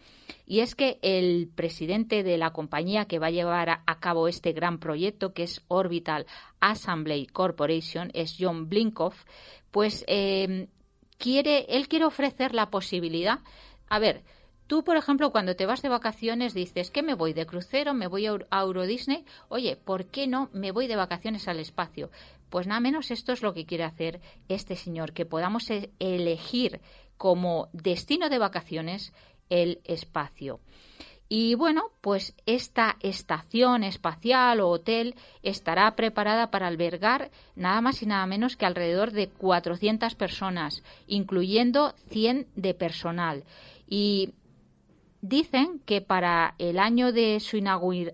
Y 0.46 0.62
es 0.62 0.76
que 0.76 0.98
el 1.02 1.48
presidente 1.54 2.24
de 2.24 2.38
la 2.38 2.52
compañía 2.52 3.06
que 3.06 3.20
va 3.20 3.28
a 3.28 3.32
llevar 3.32 3.70
a, 3.70 4.00
cabo 4.00 4.28
este 4.28 4.52
gran 4.52 4.80
proyecto, 4.80 5.34
que 5.34 5.44
es 5.44 5.62
Orbital 5.68 6.26
Assembly 6.60 7.28
Corporation, 7.28 8.10
es 8.14 8.36
John 8.40 8.68
Blinkoff, 8.68 9.26
pues 9.72 10.04
eh, 10.08 10.68
quiere, 11.20 11.66
él 11.70 11.88
quiere 11.88 12.06
ofrecer 12.06 12.56
la 12.56 12.72
posibilidad. 12.72 13.40
A 13.90 14.00
ver, 14.00 14.24
Tú, 14.70 14.84
por 14.84 14.98
ejemplo, 14.98 15.32
cuando 15.32 15.56
te 15.56 15.66
vas 15.66 15.82
de 15.82 15.90
vacaciones 15.90 16.54
dices 16.54 16.92
que 16.92 17.02
me 17.02 17.16
voy 17.16 17.34
de 17.34 17.48
crucero, 17.48 17.96
me 17.96 18.06
voy 18.06 18.28
a 18.28 18.62
Euro 18.62 18.86
Disney. 18.86 19.26
Oye, 19.48 19.76
¿por 19.76 20.06
qué 20.06 20.28
no 20.28 20.52
me 20.54 20.72
voy 20.72 20.86
de 20.86 20.96
vacaciones 20.96 21.48
al 21.48 21.60
espacio? 21.60 22.12
Pues 22.52 22.68
nada 22.68 22.80
menos 22.80 23.10
esto 23.10 23.32
es 23.32 23.42
lo 23.42 23.56
que 23.56 23.66
quiere 23.66 23.84
hacer 23.84 24.22
este 24.48 24.76
señor, 24.76 25.14
que 25.14 25.26
podamos 25.26 25.72
e-, 25.72 25.90
elegir 25.98 26.82
como 27.18 27.70
destino 27.74 28.30
de 28.30 28.38
vacaciones 28.38 29.12
el 29.50 29.82
espacio. 29.86 30.60
Y 31.30 31.56
bueno, 31.56 31.86
pues 32.02 32.36
esta 32.46 32.98
estación 33.02 33.84
espacial 33.84 34.60
o 34.60 34.70
hotel 34.70 35.16
estará 35.42 35.96
preparada 35.96 36.52
para 36.52 36.68
albergar 36.68 37.32
nada 37.56 37.82
más 37.82 38.04
y 38.04 38.06
nada 38.06 38.28
menos 38.28 38.56
que 38.56 38.68
alrededor 38.68 39.14
de 39.14 39.30
400 39.30 40.14
personas, 40.14 40.84
incluyendo 41.08 41.96
100 42.10 42.46
de 42.56 42.76
personal. 42.76 43.46
Y 43.88 44.36
dicen 45.22 45.82
que 45.86 46.02
para 46.02 46.56
el 46.58 46.80
año 46.80 47.12
de 47.12 47.40
su, 47.40 47.60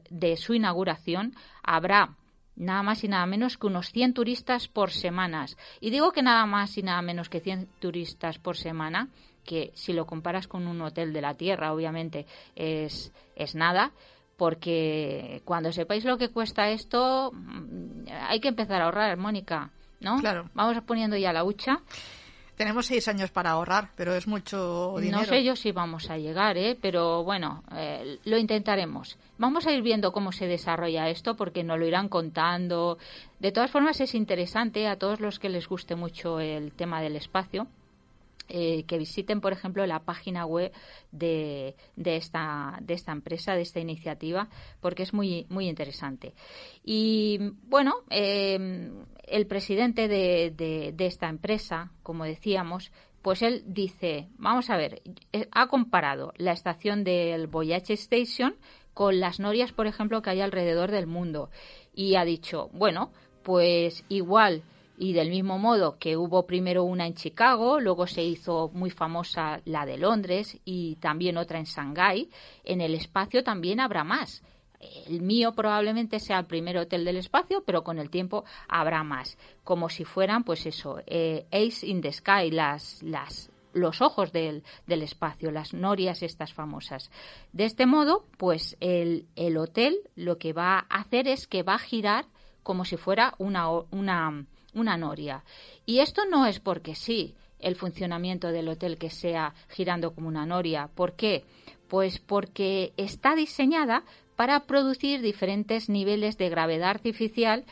de 0.10 0.38
su 0.38 0.54
inauguración 0.54 1.34
habrá 1.64 2.16
nada 2.56 2.84
más 2.84 3.04
y 3.04 3.08
nada 3.08 3.26
menos 3.26 3.58
que 3.58 3.68
unos 3.68 3.92
100 3.92 4.14
turistas 4.14 4.68
por 4.68 4.92
semana. 4.92 5.46
Y 5.82 5.90
digo 5.90 6.12
que 6.12 6.24
nada 6.24 6.46
más 6.46 6.78
y 6.78 6.84
nada 6.84 7.02
menos 7.02 7.30
que 7.30 7.42
100 7.42 7.68
turistas 7.80 8.40
por 8.40 8.58
semana 8.58 9.10
que 9.46 9.72
si 9.76 9.94
lo 9.94 10.06
comparas 10.06 10.48
con 10.48 10.68
un 10.68 10.82
hotel 10.82 11.14
de 11.14 11.22
la 11.22 11.36
tierra, 11.36 11.72
obviamente 11.72 12.26
es, 12.56 13.14
es 13.36 13.56
nada, 13.56 13.92
porque 14.38 15.42
cuando 15.46 15.72
sepáis 15.72 16.04
lo 16.04 16.18
que 16.18 16.30
cuesta 16.30 16.70
esto, 16.70 17.32
mm, 17.32 18.08
hay 18.28 18.40
que 18.42 18.50
empezar 18.50 18.82
a 18.82 18.86
ahorrar, 18.86 19.18
Mónica, 19.18 19.72
¿no? 20.02 20.18
Claro. 20.18 20.50
Vamos 20.54 20.82
poniendo 20.84 21.16
ya 21.16 21.32
la 21.32 21.46
hucha. 21.46 21.80
Tenemos 22.56 22.86
seis 22.86 23.08
años 23.08 23.32
para 23.32 23.52
ahorrar, 23.52 23.90
pero 23.96 24.16
es 24.16 24.28
mucho 24.28 24.96
dinero. 24.98 25.20
No 25.20 25.26
sé 25.26 25.44
yo 25.44 25.56
si 25.56 25.72
vamos 25.72 26.10
a 26.10 26.18
llegar, 26.18 26.58
¿eh? 26.58 26.78
pero 26.82 27.24
bueno, 27.24 27.64
eh, 27.76 28.20
lo 28.24 28.38
intentaremos. 28.38 29.18
Vamos 29.38 29.68
a 29.68 29.72
ir 29.72 29.82
viendo 29.82 30.14
cómo 30.14 30.32
se 30.32 30.48
desarrolla 30.48 31.10
esto, 31.10 31.36
porque 31.36 31.64
nos 31.64 31.78
lo 31.78 31.86
irán 31.86 32.08
contando. 32.08 32.98
De 33.40 33.52
todas 33.52 33.72
formas, 33.72 34.00
es 34.00 34.16
interesante 34.16 34.88
a 34.88 34.98
todos 34.98 35.20
los 35.20 35.38
que 35.40 35.50
les 35.50 35.68
guste 35.68 35.96
mucho 35.96 36.40
el 36.40 36.72
tema 36.72 37.02
del 37.02 37.18
espacio 37.18 37.68
eh, 38.48 38.84
que 38.84 39.00
visiten, 39.00 39.42
por 39.42 39.54
ejemplo, 39.54 39.86
la 39.88 40.04
página 40.04 40.46
web 40.46 40.72
de, 41.12 41.76
de, 41.96 42.16
esta, 42.16 42.78
de 42.80 42.94
esta 42.94 43.12
empresa, 43.12 43.56
de 43.56 43.64
esta 43.64 43.80
iniciativa, 43.80 44.50
porque 44.82 45.02
es 45.02 45.14
muy, 45.14 45.48
muy 45.50 45.68
interesante. 45.68 46.34
Y 46.84 47.40
bueno, 47.64 47.96
eh, 48.12 48.92
el 49.28 49.48
presidente 49.48 50.08
de, 50.08 50.52
de, 50.56 51.06
esta 51.06 51.30
empresa, 51.30 51.92
como 52.04 52.26
decíamos, 52.26 52.92
pues 53.22 53.42
él 53.42 53.64
dice, 53.66 54.28
vamos 54.38 54.70
a 54.70 54.78
ver, 54.78 55.02
eh, 55.34 55.48
ha 55.52 55.68
comparado 55.68 56.34
la 56.38 56.52
estación 56.52 57.04
del 57.04 57.48
Voyage 57.48 57.94
Station 57.94 58.56
con 58.94 59.20
las 59.20 59.40
norias, 59.40 59.72
por 59.72 59.88
ejemplo, 59.88 60.22
que 60.22 60.30
hay 60.30 60.42
alrededor 60.42 60.92
del 60.92 61.08
mundo. 61.08 61.50
Y 61.94 62.16
ha 62.16 62.26
dicho, 62.26 62.70
bueno, 62.74 63.12
pues 63.44 64.06
igual 64.10 64.64
y 64.98 65.14
del 65.14 65.30
mismo 65.30 65.58
modo 65.60 65.98
que 66.00 66.16
hubo 66.16 66.46
primero 66.46 66.84
una 66.84 67.06
en 67.06 67.16
Chicago, 67.16 67.80
luego 67.80 68.08
se 68.08 68.24
hizo 68.24 68.70
muy 68.74 68.90
famosa 68.90 69.62
la 69.66 69.86
de 69.86 69.98
Londres 69.98 70.58
y 70.64 70.96
también 70.98 71.38
otra 71.38 71.60
en 71.60 71.66
Shanghái, 71.66 72.30
en 72.64 72.82
el 72.82 72.96
espacio 72.96 73.44
también 73.44 73.80
habrá 73.80 74.04
más. 74.04 74.44
El 75.08 75.22
mío 75.22 75.54
probablemente 75.54 76.20
sea 76.20 76.40
el 76.40 76.46
primer 76.46 76.78
hotel 76.78 77.06
del 77.06 77.18
espacio, 77.18 77.64
pero 77.66 77.84
con 77.84 78.00
el 78.00 78.10
tiempo 78.10 78.46
habrá 78.68 79.04
más. 79.04 79.38
Como 79.64 79.90
si 79.90 80.06
fueran, 80.06 80.44
pues 80.44 80.66
eso, 80.66 81.02
eh, 81.08 81.46
Ace 81.52 81.86
in 81.88 82.02
the 82.02 82.12
Sky, 82.12 82.52
las, 82.52 83.02
las, 83.04 83.52
los 83.74 84.02
ojos 84.02 84.32
del, 84.32 84.64
del, 84.88 85.04
espacio, 85.04 85.52
las 85.52 85.74
norias 85.74 86.24
estas 86.24 86.54
famosas. 86.54 87.12
De 87.52 87.66
este 87.66 87.86
modo, 87.86 88.26
pues 88.38 88.78
el, 88.80 89.28
el, 89.36 89.58
hotel 89.58 90.00
lo 90.16 90.38
que 90.38 90.54
va 90.54 90.86
a 90.90 91.00
hacer 91.02 91.28
es 91.28 91.48
que 91.48 91.64
va 91.64 91.76
a 91.76 91.80
girar 91.80 92.26
como 92.64 92.86
si 92.86 92.98
fuera 92.98 93.36
una, 93.38 93.70
una, 93.70 94.46
una 94.74 94.98
noria. 94.98 95.44
Y 95.86 96.00
esto 96.00 96.24
no 96.26 96.46
es 96.46 96.60
porque 96.60 96.96
sí 96.96 97.36
el 97.60 97.76
funcionamiento 97.76 98.52
del 98.52 98.70
hotel 98.70 98.98
que 98.98 99.10
sea 99.10 99.54
girando 99.70 100.14
como 100.14 100.28
una 100.28 100.46
noria. 100.46 100.90
¿Por 100.94 101.14
qué? 101.14 101.46
Pues 101.88 102.20
porque 102.20 102.94
está 102.98 103.36
diseñada 103.36 104.04
para 104.36 104.62
producir 104.62 105.22
diferentes 105.22 105.90
niveles 105.90 106.38
de 106.38 106.50
gravedad 106.50 106.90
artificial 106.90 107.66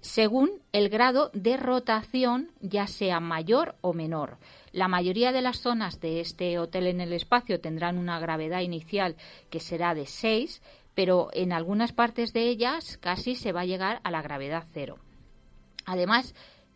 según 0.00 0.50
el 0.72 0.88
grado 0.88 1.30
de 1.34 1.56
rotación, 1.56 2.50
ya 2.60 2.86
sea 2.86 3.20
mayor 3.20 3.74
o 3.80 3.92
menor. 3.92 4.38
La 4.72 4.88
mayoría 4.88 5.32
de 5.32 5.42
las 5.42 5.60
zonas 5.60 6.00
de 6.00 6.20
este 6.20 6.58
hotel 6.58 6.86
en 6.86 7.00
el 7.00 7.12
espacio 7.12 7.60
tendrán 7.60 7.98
una 7.98 8.20
gravedad 8.20 8.60
inicial 8.60 9.16
que 9.50 9.60
será 9.60 9.94
de 9.94 10.06
6, 10.06 10.62
pero 10.94 11.30
en 11.32 11.52
algunas 11.52 11.92
partes 11.92 12.32
de 12.32 12.48
ellas 12.48 12.98
casi 12.98 13.34
se 13.34 13.52
va 13.52 13.62
a 13.62 13.66
llegar 13.66 14.00
a 14.04 14.10
la 14.10 14.22
gravedad 14.22 14.64
cero. 14.72 14.98
Además, 15.84 16.34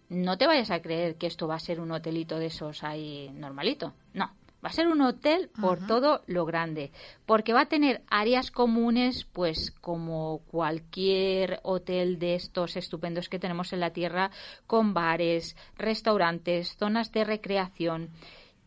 no 0.09 0.39
te 0.39 0.47
vayas 0.47 0.71
a 0.71 0.81
creer 0.81 1.17
que 1.17 1.27
esto 1.27 1.49
va 1.49 1.57
a 1.57 1.61
ser 1.61 1.81
un 1.81 1.91
hotelito 1.91 2.39
de 2.39 2.47
esos 2.47 2.85
ahí 2.85 3.31
normalito. 3.35 3.95
No, 4.15 4.31
va 4.65 4.69
a 4.69 4.73
ser 4.73 4.87
un 4.87 5.01
hotel 5.01 5.51
por 5.61 5.87
todo 5.87 6.23
lo 6.27 6.45
grande, 6.45 6.93
porque 7.27 7.53
va 7.53 7.63
a 7.63 7.69
tener 7.69 8.03
áreas 8.09 8.51
comunes, 8.51 9.25
pues 9.33 9.73
como 9.81 10.43
cualquier 10.47 11.61
hotel 11.65 12.19
de 12.19 12.35
estos 12.35 12.77
estupendos 12.77 13.29
que 13.29 13.39
tenemos 13.39 13.73
en 13.73 13.81
la 13.81 13.93
Tierra, 13.93 14.31
con 14.67 14.95
bares, 14.95 15.57
restaurantes, 15.77 16.77
zonas 16.77 17.11
de 17.11 17.25
recreación. 17.25 18.11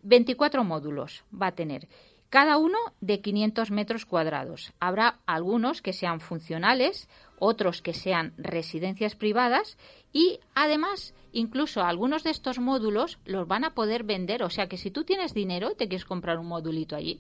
24 0.04 0.64
módulos 0.64 1.24
va 1.34 1.48
a 1.48 1.56
tener 1.56 1.88
cada 2.30 2.58
uno 2.58 2.78
de 3.00 3.22
500 3.22 3.72
metros 3.72 4.06
cuadrados. 4.06 4.74
Habrá 4.82 5.20
algunos 5.26 5.82
que 5.82 5.94
sean 5.94 6.20
funcionales, 6.20 7.08
otros 7.40 7.82
que 7.82 7.94
sean 7.94 8.34
residencias 8.38 9.16
privadas 9.16 9.78
y 10.16 10.40
además 10.54 11.14
incluso 11.34 11.84
algunos 11.84 12.24
de 12.24 12.30
estos 12.30 12.58
módulos 12.58 13.20
los 13.26 13.46
van 13.50 13.66
a 13.66 13.74
poder 13.74 14.06
vender. 14.06 14.44
O 14.44 14.50
sea 14.50 14.68
que 14.70 14.78
si 14.78 14.90
tú 14.90 15.04
tienes 15.04 15.34
dinero 15.34 15.76
te 15.76 15.90
quieres 15.90 16.06
comprar 16.06 16.40
un 16.40 16.48
modulito 16.48 16.96
allí, 16.96 17.20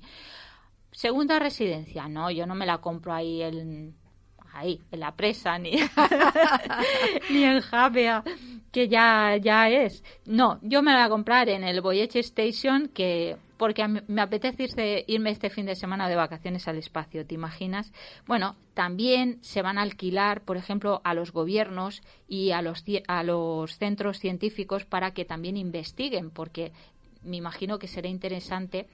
segunda 0.93 1.37
residencia, 1.37 2.07
no, 2.07 2.31
yo 2.31 2.47
no 2.47 2.55
me 2.55 2.65
la 2.65 2.77
compro 2.77 3.13
ahí 3.13 3.41
en, 3.41 3.97
ahí, 4.55 4.79
en 4.91 4.99
la 5.01 5.11
presa, 5.11 5.59
ni, 5.59 5.71
ni 7.29 7.43
en 7.43 7.61
Javea, 7.61 8.23
que 8.71 8.87
ya, 8.87 9.37
ya 9.37 9.69
es. 9.69 10.03
No, 10.25 10.59
yo 10.61 10.81
me 10.81 10.91
la 10.91 10.99
voy 10.99 11.05
a 11.05 11.09
comprar 11.09 11.49
en 11.49 11.63
el 11.63 11.81
Voyage 11.81 12.19
Station, 12.19 12.87
que 12.87 13.37
porque 13.57 13.87
me 13.87 14.21
apetece 14.21 15.05
irme 15.07 15.31
este 15.31 15.49
fin 15.49 15.65
de 15.65 15.75
semana 15.75 16.09
de 16.09 16.15
vacaciones 16.15 16.67
al 16.67 16.77
espacio, 16.77 17.25
¿te 17.25 17.35
imaginas? 17.35 17.93
Bueno, 18.27 18.55
también 18.73 19.39
se 19.41 19.61
van 19.61 19.77
a 19.77 19.81
alquilar, 19.81 20.41
por 20.41 20.57
ejemplo, 20.57 21.01
a 21.03 21.13
los 21.13 21.31
gobiernos 21.31 22.01
y 22.27 22.51
a 22.51 22.61
los, 22.61 22.83
a 23.07 23.23
los 23.23 23.77
centros 23.77 24.19
científicos 24.19 24.85
para 24.85 25.11
que 25.11 25.25
también 25.25 25.55
investiguen, 25.55 26.31
porque 26.31 26.73
me 27.23 27.37
imagino 27.37 27.79
que 27.79 27.87
será 27.87 28.09
interesante 28.09 28.87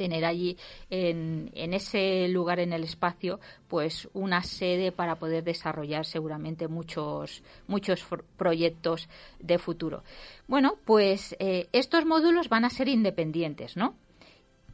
tener 0.00 0.24
allí 0.24 0.56
en, 0.88 1.50
en, 1.54 1.74
ese 1.74 2.26
lugar 2.28 2.58
en 2.58 2.72
el 2.72 2.84
espacio 2.84 3.38
pues 3.68 4.08
una 4.14 4.42
sede 4.42 4.92
para 4.92 5.16
poder 5.16 5.44
desarrollar 5.44 6.06
seguramente 6.06 6.68
muchos 6.68 7.42
muchos 7.66 8.02
proyectos 8.38 9.10
de 9.40 9.58
futuro. 9.58 10.02
Bueno 10.48 10.78
pues 10.86 11.36
eh, 11.38 11.68
estos 11.72 12.06
módulos 12.06 12.48
van 12.48 12.64
a 12.64 12.70
ser 12.70 12.88
independientes 12.88 13.76
no 13.76 13.94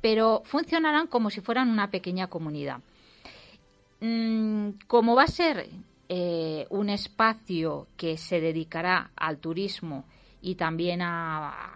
pero 0.00 0.42
funcionarán 0.44 1.08
como 1.08 1.30
si 1.30 1.40
fueran 1.40 1.70
una 1.70 1.90
pequeña 1.90 2.28
comunidad. 2.28 2.78
Mm, 4.00 4.78
como 4.86 5.16
va 5.16 5.24
a 5.24 5.26
ser 5.26 5.68
eh, 6.08 6.66
un 6.70 6.88
espacio 6.88 7.88
que 7.96 8.16
se 8.16 8.40
dedicará 8.40 9.10
al 9.16 9.38
turismo 9.38 10.04
y 10.40 10.54
también 10.54 11.02
a, 11.02 11.75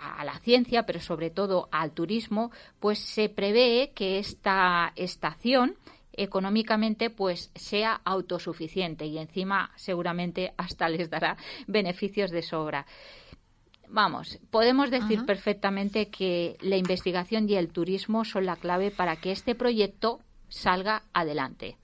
a 0.00 0.24
la 0.24 0.38
ciencia, 0.38 0.84
pero 0.86 1.00
sobre 1.00 1.30
todo 1.30 1.68
al 1.70 1.92
turismo, 1.92 2.50
pues 2.78 2.98
se 2.98 3.28
prevé 3.28 3.92
que 3.94 4.18
esta 4.18 4.92
estación 4.96 5.76
económicamente 6.12 7.10
pues 7.10 7.50
sea 7.54 8.00
autosuficiente 8.04 9.06
y 9.06 9.18
encima 9.18 9.70
seguramente 9.76 10.52
hasta 10.56 10.88
les 10.88 11.08
dará 11.10 11.36
beneficios 11.66 12.30
de 12.30 12.42
sobra. 12.42 12.86
Vamos, 13.88 14.38
podemos 14.50 14.90
decir 14.90 15.24
perfectamente 15.26 16.10
que 16.10 16.56
la 16.60 16.76
investigación 16.76 17.48
y 17.48 17.54
el 17.56 17.72
turismo 17.72 18.24
son 18.24 18.46
la 18.46 18.56
clave 18.56 18.92
para 18.92 19.16
que 19.16 19.32
este 19.32 19.56
proyecto 19.56 20.20
salga 20.48 21.02
adelante. 21.12 21.76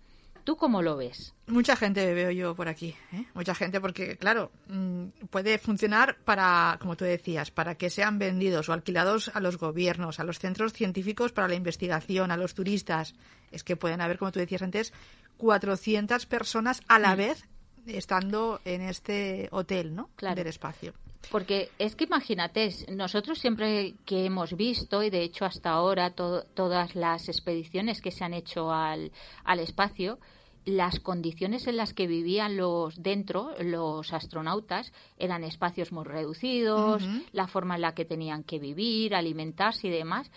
¿Tú 0.46 0.56
cómo 0.56 0.80
lo 0.80 0.96
ves? 0.96 1.34
Mucha 1.48 1.74
gente 1.74 2.14
veo 2.14 2.30
yo 2.30 2.54
por 2.54 2.68
aquí, 2.68 2.94
¿eh? 3.12 3.24
mucha 3.34 3.52
gente 3.52 3.80
porque, 3.80 4.16
claro, 4.16 4.52
mm, 4.68 5.06
puede 5.28 5.58
funcionar 5.58 6.16
para, 6.24 6.78
como 6.80 6.96
tú 6.96 7.04
decías, 7.04 7.50
para 7.50 7.74
que 7.74 7.90
sean 7.90 8.18
vendidos 8.20 8.68
o 8.68 8.72
alquilados 8.72 9.28
a 9.34 9.40
los 9.40 9.58
gobiernos, 9.58 10.20
a 10.20 10.24
los 10.24 10.38
centros 10.38 10.72
científicos 10.72 11.32
para 11.32 11.48
la 11.48 11.56
investigación, 11.56 12.30
a 12.30 12.36
los 12.36 12.54
turistas. 12.54 13.14
Es 13.50 13.64
que 13.64 13.74
pueden 13.76 14.00
haber, 14.00 14.18
como 14.18 14.30
tú 14.30 14.38
decías 14.38 14.62
antes, 14.62 14.92
400 15.36 16.26
personas 16.26 16.80
a 16.88 16.98
la 17.00 17.14
Mm. 17.14 17.18
vez 17.18 17.48
estando 17.86 18.60
en 18.64 18.82
este 18.82 19.48
hotel, 19.50 19.94
¿no? 19.94 20.10
Claro. 20.16 20.36
Del 20.36 20.46
espacio. 20.46 20.92
Porque 21.30 21.70
es 21.78 21.96
que 21.96 22.04
imagínate, 22.04 22.72
nosotros 22.92 23.38
siempre 23.40 23.94
que 24.04 24.26
hemos 24.26 24.56
visto, 24.56 25.02
y 25.02 25.10
de 25.10 25.22
hecho 25.22 25.44
hasta 25.44 25.70
ahora 25.70 26.10
to- 26.10 26.44
todas 26.54 26.94
las 26.94 27.28
expediciones 27.28 28.00
que 28.00 28.12
se 28.12 28.22
han 28.24 28.32
hecho 28.34 28.72
al, 28.72 29.10
al 29.44 29.58
espacio, 29.58 30.20
las 30.66 31.00
condiciones 31.00 31.66
en 31.68 31.76
las 31.78 31.94
que 31.94 32.06
vivían 32.06 32.56
los 32.58 33.00
dentro, 33.02 33.52
los 33.60 34.12
astronautas, 34.12 34.92
eran 35.16 35.42
espacios 35.44 35.92
muy 35.92 36.04
reducidos, 36.04 37.02
la 37.32 37.46
forma 37.46 37.76
en 37.76 37.80
la 37.82 37.94
que 37.94 38.04
tenían 38.04 38.42
que 38.42 38.58
vivir, 38.58 39.14
alimentarse 39.14 39.86
y 39.86 39.90
demás. 39.90 40.30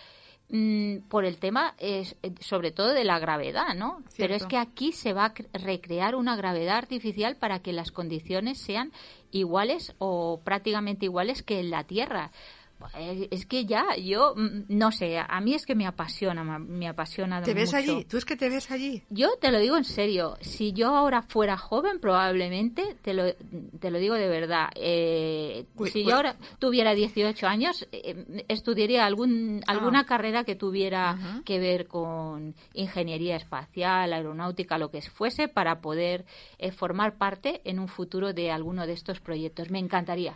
mm, 0.51 1.07
por 1.09 1.25
el 1.25 1.37
tema 1.37 1.75
es, 1.77 2.15
eh, 2.23 2.33
sobre 2.39 2.71
todo 2.71 2.87
de 2.95 3.03
la 3.03 3.19
gravedad, 3.19 3.75
¿no? 3.75 4.01
Pero 4.17 4.33
es 4.33 4.41
que 4.47 4.57
aquí 4.57 4.91
se 4.93 5.13
va 5.13 5.25
a 5.25 5.33
cre- 5.35 5.47
recrear 5.53 6.15
una 6.15 6.35
gravedad 6.35 6.77
artificial 6.77 7.35
para 7.35 7.59
que 7.59 7.71
las 7.71 7.91
condiciones 7.91 8.57
sean 8.57 8.91
iguales 9.29 9.93
o 9.99 10.41
prácticamente 10.43 11.05
iguales 11.05 11.43
que 11.43 11.59
en 11.59 11.69
la 11.69 11.83
Tierra. 11.83 12.31
Es 13.29 13.45
que 13.45 13.65
ya, 13.65 13.95
yo 13.97 14.33
mm, 14.35 14.63
no 14.69 14.91
sé, 14.91 15.17
a 15.19 15.41
mí 15.41 15.53
es 15.53 15.65
que 15.65 15.75
me 15.75 15.85
apasiona, 15.85 16.43
me 16.59 16.87
apasiona 16.87 17.41
¿Te 17.41 17.53
ves 17.53 17.73
mucho. 17.73 17.77
allí? 17.93 18.05
¿Tú 18.05 18.17
es 18.17 18.25
que 18.25 18.35
te 18.37 18.49
ves 18.49 18.71
allí? 18.71 19.03
Yo 19.09 19.29
te 19.41 19.51
lo 19.51 19.59
digo 19.59 19.75
en 19.77 19.83
serio, 19.83 20.37
si 20.41 20.71
yo 20.71 20.95
ahora 20.95 21.21
fuera 21.21 21.57
joven, 21.57 21.99
probablemente, 21.99 22.95
te 23.01 23.13
lo, 23.13 23.23
te 23.79 23.91
lo 23.91 23.99
digo 23.99 24.15
de 24.15 24.27
verdad, 24.29 24.69
eh, 24.75 25.65
Uy, 25.75 25.89
si 25.89 26.03
pues- 26.03 26.05
yo 26.05 26.15
ahora 26.15 26.37
tuviera 26.59 26.93
18 26.95 27.47
años, 27.47 27.87
eh, 27.91 28.43
estudiaría 28.47 29.05
algún, 29.05 29.61
alguna 29.67 30.01
Ah. 30.01 30.05
carrera 30.05 30.43
que 30.43 30.55
tuviera 30.55 31.41
que 31.45 31.59
ver 31.59 31.87
con 31.87 32.55
ingeniería 32.73 33.35
espacial, 33.35 34.13
aeronáutica, 34.13 34.77
lo 34.77 34.89
que 34.89 35.01
fuese, 35.01 35.47
para 35.47 35.81
poder 35.81 36.25
eh, 36.57 36.71
formar 36.71 37.17
parte 37.17 37.61
en 37.65 37.79
un 37.79 37.87
futuro 37.87 38.33
de 38.33 38.51
alguno 38.51 38.87
de 38.87 38.93
estos 38.93 39.19
proyectos. 39.19 39.69
Me 39.69 39.79
encantaría. 39.79 40.35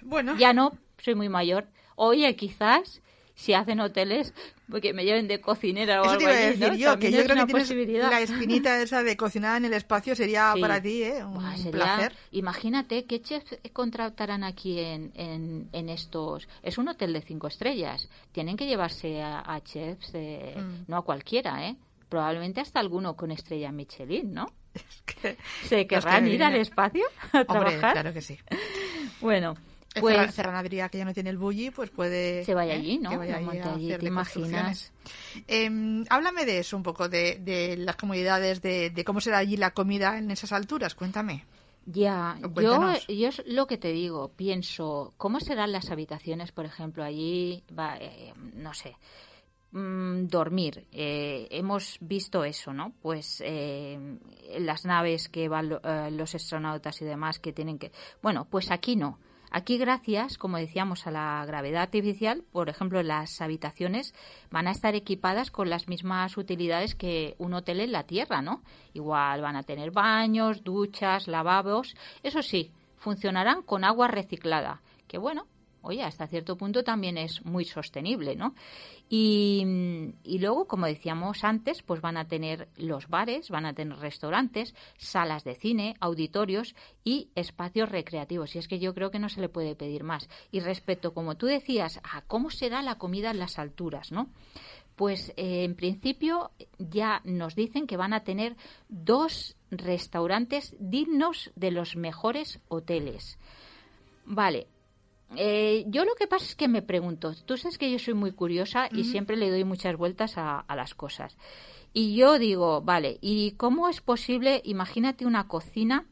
Bueno, 0.00 0.36
Ya 0.38 0.52
no, 0.52 0.72
soy 0.98 1.14
muy 1.14 1.28
mayor. 1.28 1.66
Oye, 1.96 2.34
quizás 2.36 3.02
si 3.34 3.54
hacen 3.54 3.78
hoteles, 3.78 4.34
porque 4.68 4.92
me 4.92 5.04
lleven 5.04 5.28
de 5.28 5.40
cocinera 5.40 6.00
o 6.02 6.04
eso 6.06 6.10
algo 6.14 6.18
te 6.18 6.24
iba 6.24 6.32
a 6.32 6.36
allí, 6.38 6.46
decir 6.58 6.68
¿no? 6.70 6.74
yo, 6.74 6.90
También 6.90 7.12
que 7.12 7.16
yo 7.16 7.18
es 7.20 7.24
creo 7.24 7.36
una 7.36 7.46
que 7.46 7.52
tienes 7.64 8.10
la 8.10 8.20
espinita 8.20 8.82
esa 8.82 9.02
de 9.04 9.16
cocinar 9.16 9.56
en 9.58 9.64
el 9.66 9.74
espacio 9.74 10.16
sería 10.16 10.52
Sí. 10.56 10.60
para 10.60 10.82
ti, 10.82 11.04
¿eh? 11.04 11.24
Un 11.24 11.34
Buah, 11.34 11.56
sería- 11.56 11.70
placer. 11.70 12.12
Imagínate 12.32 13.04
qué 13.04 13.22
chefs 13.22 13.56
contratarán 13.72 14.42
aquí 14.42 14.80
en, 14.80 15.12
en, 15.14 15.68
en 15.72 15.88
estos. 15.88 16.48
Es 16.64 16.78
un 16.78 16.88
hotel 16.88 17.12
de 17.12 17.20
cinco 17.22 17.46
estrellas. 17.46 18.08
Tienen 18.32 18.56
que 18.56 18.66
llevarse 18.66 19.22
a, 19.22 19.40
a 19.54 19.60
chefs, 19.62 20.10
eh, 20.14 20.56
Mm. 20.58 20.84
no 20.90 20.96
a 20.96 21.02
cualquiera, 21.04 21.68
¿eh? 21.68 21.76
Probablemente 22.08 22.60
hasta 22.60 22.80
alguno 22.80 23.14
con 23.14 23.30
estrella 23.30 23.70
Michelin, 23.70 24.34
¿no? 24.34 24.46
Que- 25.06 25.36
¿Se 25.64 25.86
querrán 25.86 26.26
ir 26.26 26.42
al 26.42 26.56
espacio 26.56 27.04
a 27.32 27.38
Hombre, 27.42 27.44
trabajar? 27.70 27.92
claro 27.92 28.12
que 28.12 28.20
sí. 28.20 28.36
Bueno, 29.20 29.54
Pues, 30.00 30.16
pues 30.16 30.34
Ferran 30.34 30.68
que 30.68 30.76
ya 30.76 31.04
no 31.04 31.14
tiene 31.14 31.30
el 31.30 31.38
bully, 31.38 31.70
pues 31.70 31.90
puede... 31.90 32.44
se 32.44 32.54
vaya 32.54 32.74
¿eh? 32.74 32.78
allí, 32.78 32.98
¿no? 32.98 33.10
Que 33.10 33.16
vaya 33.16 33.36
allí 33.36 33.58
a 33.58 33.74
allí, 33.74 33.86
hacer 33.86 33.98
¿te 34.00 34.04
de 34.04 34.08
imaginas? 34.08 34.92
Em, 35.46 36.04
háblame 36.10 36.44
de 36.44 36.58
eso 36.58 36.76
un 36.76 36.82
poco, 36.82 37.08
de, 37.08 37.38
de 37.40 37.76
las 37.76 37.96
comunidades, 37.96 38.60
de, 38.62 38.90
de 38.90 39.04
cómo 39.04 39.20
será 39.20 39.38
allí 39.38 39.56
la 39.56 39.72
comida 39.72 40.18
en 40.18 40.30
esas 40.30 40.52
alturas. 40.52 40.94
Cuéntame. 40.94 41.44
Ya, 41.86 42.36
yo, 42.64 42.80
yo 43.08 43.28
es 43.28 43.42
lo 43.46 43.66
que 43.66 43.78
te 43.78 43.92
digo, 43.92 44.30
pienso, 44.36 45.14
¿cómo 45.16 45.40
serán 45.40 45.72
las 45.72 45.90
habitaciones, 45.90 46.52
por 46.52 46.66
ejemplo, 46.66 47.02
allí? 47.02 47.64
Va, 47.76 47.96
eh, 47.98 48.34
no 48.54 48.74
sé, 48.74 48.94
mm, 49.72 50.26
dormir. 50.26 50.86
Eh, 50.92 51.48
hemos 51.50 51.96
visto 52.00 52.44
eso, 52.44 52.74
¿no? 52.74 52.92
Pues 53.00 53.42
eh, 53.44 54.18
las 54.58 54.84
naves 54.84 55.30
que 55.30 55.48
van 55.48 55.70
lo- 55.70 55.80
eh, 55.82 56.10
los 56.10 56.34
astronautas 56.34 57.00
y 57.00 57.06
demás 57.06 57.38
que 57.38 57.54
tienen 57.54 57.78
que... 57.78 57.90
Bueno, 58.22 58.46
pues 58.50 58.70
aquí 58.70 58.94
no. 58.96 59.18
Aquí, 59.50 59.78
gracias, 59.78 60.36
como 60.36 60.58
decíamos, 60.58 61.06
a 61.06 61.10
la 61.10 61.44
gravedad 61.46 61.82
artificial, 61.82 62.44
por 62.52 62.68
ejemplo, 62.68 63.02
las 63.02 63.40
habitaciones 63.40 64.14
van 64.50 64.68
a 64.68 64.72
estar 64.72 64.94
equipadas 64.94 65.50
con 65.50 65.70
las 65.70 65.88
mismas 65.88 66.36
utilidades 66.36 66.94
que 66.94 67.34
un 67.38 67.54
hotel 67.54 67.80
en 67.80 67.92
la 67.92 68.04
Tierra, 68.04 68.42
¿no? 68.42 68.62
Igual 68.92 69.40
van 69.40 69.56
a 69.56 69.62
tener 69.62 69.90
baños, 69.90 70.64
duchas, 70.64 71.28
lavabos. 71.28 71.96
Eso 72.22 72.42
sí, 72.42 72.72
funcionarán 72.96 73.62
con 73.62 73.84
agua 73.84 74.08
reciclada, 74.08 74.82
que 75.06 75.16
bueno, 75.16 75.46
oye, 75.82 76.02
hasta 76.02 76.26
cierto 76.26 76.56
punto 76.56 76.82
también 76.82 77.18
es 77.18 77.44
muy 77.44 77.64
sostenible, 77.64 78.36
¿no? 78.36 78.54
Y, 79.08 79.64
luego, 80.38 80.66
como 80.66 80.86
decíamos 80.86 81.44
antes, 81.44 81.82
pues 81.82 82.00
van 82.00 82.16
a 82.16 82.28
tener 82.28 82.68
los 82.76 83.08
bares, 83.08 83.48
van 83.50 83.66
a 83.66 83.74
tener 83.74 83.98
restaurantes, 83.98 84.74
salas 84.96 85.44
de 85.44 85.54
cine, 85.54 85.96
auditorios 86.00 86.74
y 87.04 87.30
espacios 87.34 87.88
recreativos. 87.88 88.54
Y 88.54 88.58
es 88.58 88.68
que 88.68 88.78
yo 88.78 88.94
creo 88.94 89.10
que 89.10 89.18
no 89.18 89.28
se 89.28 89.40
le 89.40 89.48
puede 89.48 89.74
pedir 89.74 90.04
más. 90.04 90.28
Y 90.50 90.60
respecto, 90.60 91.14
como 91.14 91.36
tú 91.36 91.46
decías, 91.46 92.00
a 92.02 92.22
cómo 92.22 92.50
será 92.50 92.82
la 92.82 92.98
comida 92.98 93.30
en 93.30 93.38
las 93.38 93.58
alturas, 93.58 94.12
¿no? 94.12 94.28
Pues 94.96 95.32
eh, 95.36 95.64
en 95.64 95.76
principio 95.76 96.50
ya 96.78 97.22
nos 97.24 97.54
dicen 97.54 97.86
que 97.86 97.96
van 97.96 98.12
a 98.12 98.24
tener 98.24 98.56
dos 98.88 99.56
restaurantes 99.70 100.74
dignos 100.80 101.52
de 101.54 101.70
los 101.70 101.96
mejores 101.96 102.60
hoteles. 102.68 103.38
Vale. 104.24 104.66
Eh, 105.36 105.84
yo 105.88 106.04
lo 106.04 106.14
que 106.14 106.26
pasa 106.26 106.46
es 106.46 106.56
que 106.56 106.68
me 106.68 106.82
pregunto, 106.82 107.34
tú 107.44 107.56
sabes 107.56 107.76
que 107.76 107.90
yo 107.90 107.98
soy 107.98 108.14
muy 108.14 108.32
curiosa 108.32 108.88
y 108.90 109.04
siempre 109.04 109.36
le 109.36 109.50
doy 109.50 109.64
muchas 109.64 109.96
vueltas 109.96 110.38
a, 110.38 110.60
a 110.60 110.76
las 110.76 110.94
cosas. 110.94 111.36
Y 111.92 112.14
yo 112.14 112.38
digo, 112.38 112.80
vale, 112.80 113.18
¿y 113.20 113.52
cómo 113.52 113.88
es 113.88 114.00
posible, 114.00 114.60
imagínate 114.64 115.26
una 115.26 115.48
cocina, 115.48 116.06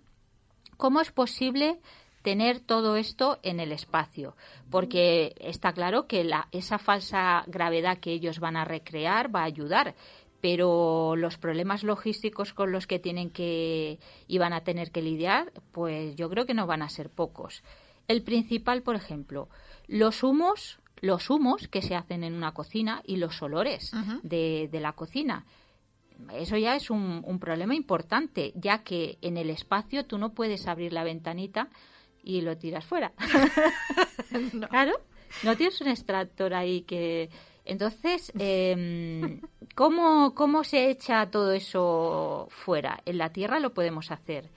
cómo 0.77 1.01
es 1.01 1.13
posible 1.13 1.79
tener 2.23 2.61
todo 2.61 2.97
esto 2.97 3.39
en 3.43 3.61
el 3.61 3.73
espacio? 3.73 4.37
Porque 4.71 5.35
está 5.39 5.73
claro 5.73 6.07
que 6.07 6.25
la, 6.25 6.49
esa 6.53 6.79
falsa 6.79 7.45
gravedad 7.47 7.99
que 7.99 8.13
ellos 8.13 8.41
van 8.41 8.57
a 8.57 8.65
recrear 8.65 9.35
va 9.35 9.43
a 9.43 9.45
ayudar, 9.45 9.95
pero 10.41 11.17
los 11.17 11.39
problemas 11.39 11.83
logísticos 11.83 12.53
con 12.53 12.73
los 12.73 12.87
que 12.87 12.99
tienen 12.99 13.31
que 13.31 13.99
y 14.27 14.39
van 14.39 14.53
a 14.53 14.65
tener 14.65 14.91
que 14.91 15.03
lidiar, 15.03 15.53
pues 15.73 16.17
yo 16.17 16.29
creo 16.29 16.47
que 16.47 16.55
no 16.55 16.67
van 16.67 16.83
a 16.83 16.89
ser 16.89 17.11
pocos. 17.11 17.63
El 18.09 18.23
principal, 18.23 18.83
por 18.83 18.97
ejemplo, 18.97 19.49
los 19.87 20.23
humos, 20.23 20.79
los 21.01 21.31
humos 21.31 21.69
que 21.69 21.83
se 21.83 21.95
hacen 21.95 22.25
en 22.25 22.35
una 22.35 22.53
cocina 22.53 23.03
y 23.05 23.17
los 23.17 23.41
olores 23.43 23.93
de, 24.23 24.69
de 24.71 24.81
la 24.81 24.93
cocina. 24.93 25.45
Eso 26.33 26.57
ya 26.57 26.77
es 26.77 26.91
un, 26.91 27.23
un 27.25 27.39
problema 27.39 27.75
importante, 27.75 28.53
ya 28.55 28.83
que 28.83 29.19
en 29.21 29.37
el 29.37 29.51
espacio 29.51 30.07
tú 30.07 30.19
no 30.19 30.33
puedes 30.33 30.67
abrir 30.67 30.93
la 30.93 31.05
ventanita 31.05 31.69
y 32.23 32.41
lo 32.41 32.57
tiras 32.57 32.85
fuera. 32.85 33.13
Claro, 34.71 34.93
no 35.45 35.57
tienes 35.57 35.81
un 35.81 35.89
extractor 35.89 36.53
ahí 36.53 36.83
que... 36.83 37.31
Entonces, 37.65 38.33
eh, 38.39 39.41
¿cómo, 39.75 40.35
¿cómo 40.35 40.63
se 40.63 40.91
echa 40.91 41.31
todo 41.31 41.53
eso 41.53 42.47
fuera? 42.51 43.01
En 43.07 43.19
la 43.19 43.31
Tierra 43.31 43.59
lo 43.59 43.75
podemos 43.75 44.11
hacer. 44.11 44.51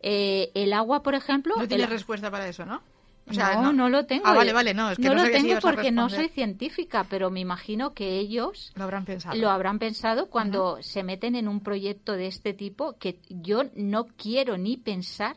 Eh, 0.00 0.50
el 0.54 0.72
agua, 0.72 1.02
por 1.02 1.14
ejemplo... 1.14 1.54
No 1.56 1.66
tienes 1.68 1.86
el- 1.86 1.92
respuesta 1.92 2.30
para 2.30 2.48
eso, 2.48 2.64
¿no? 2.64 2.82
no, 3.26 3.72
no, 3.72 3.88
lo 3.88 4.04
tengo. 4.04 4.26
Ah, 4.26 4.34
vale, 4.34 4.52
vale, 4.52 4.74
no, 4.74 4.90
es 4.90 4.98
que 4.98 5.08
no, 5.08 5.14
lo 5.14 5.22
tengo 5.22 5.58
porque 5.62 5.90
no 5.90 6.10
soy 6.10 6.28
científica, 6.28 7.06
pero 7.08 7.30
me 7.30 7.40
imagino 7.40 7.94
que 7.94 8.18
ellos 8.18 8.72
Lo 8.74 8.84
habrán 8.84 9.04
pensado. 9.04 9.36
lo 9.36 9.50
habrán 9.50 9.78
pensado 9.78 10.26
cuando 10.26 10.82
se 10.82 11.02
meten 11.02 11.34
en 11.34 11.48
un 11.48 11.60
proyecto 11.60 12.12
de 12.12 12.26
este 12.26 12.52
tipo 12.52 12.96
que 12.98 13.18
yo 13.28 13.62
no 13.74 14.04
quiero 14.16 14.58
ni 14.58 14.76
pensar, 14.76 15.36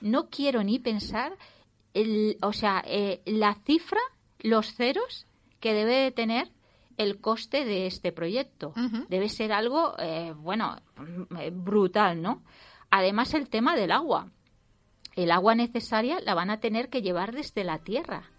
no 0.00 0.28
quiero 0.28 0.62
ni 0.62 0.78
pensar, 0.78 1.32
el, 1.94 2.36
o 2.42 2.52
sea, 2.52 2.82
eh, 2.86 3.22
la 3.24 3.54
cifra, 3.64 4.00
los 4.40 4.74
ceros 4.74 5.26
que 5.60 5.72
debe 5.72 5.94
de 5.94 6.10
tener 6.10 6.50
el 6.98 7.18
coste 7.20 7.64
de 7.64 7.86
este 7.86 8.12
proyecto. 8.12 8.74
Debe 9.08 9.28
ser 9.30 9.52
algo, 9.52 9.94
eh, 9.98 10.34
bueno, 10.36 10.76
eh, 11.40 11.50
brutal, 11.50 12.20
¿no? 12.20 12.42
Además, 12.94 13.32
el 13.32 13.48
tema 13.48 13.74
del 13.74 13.90
agua. 13.90 14.28
El 15.16 15.30
agua 15.30 15.54
necesaria 15.54 16.20
la 16.20 16.34
van 16.34 16.50
a 16.50 16.60
tener 16.60 16.90
que 16.90 17.00
llevar 17.00 17.32
desde 17.32 17.64
la 17.64 17.78
tierra. 17.78 18.30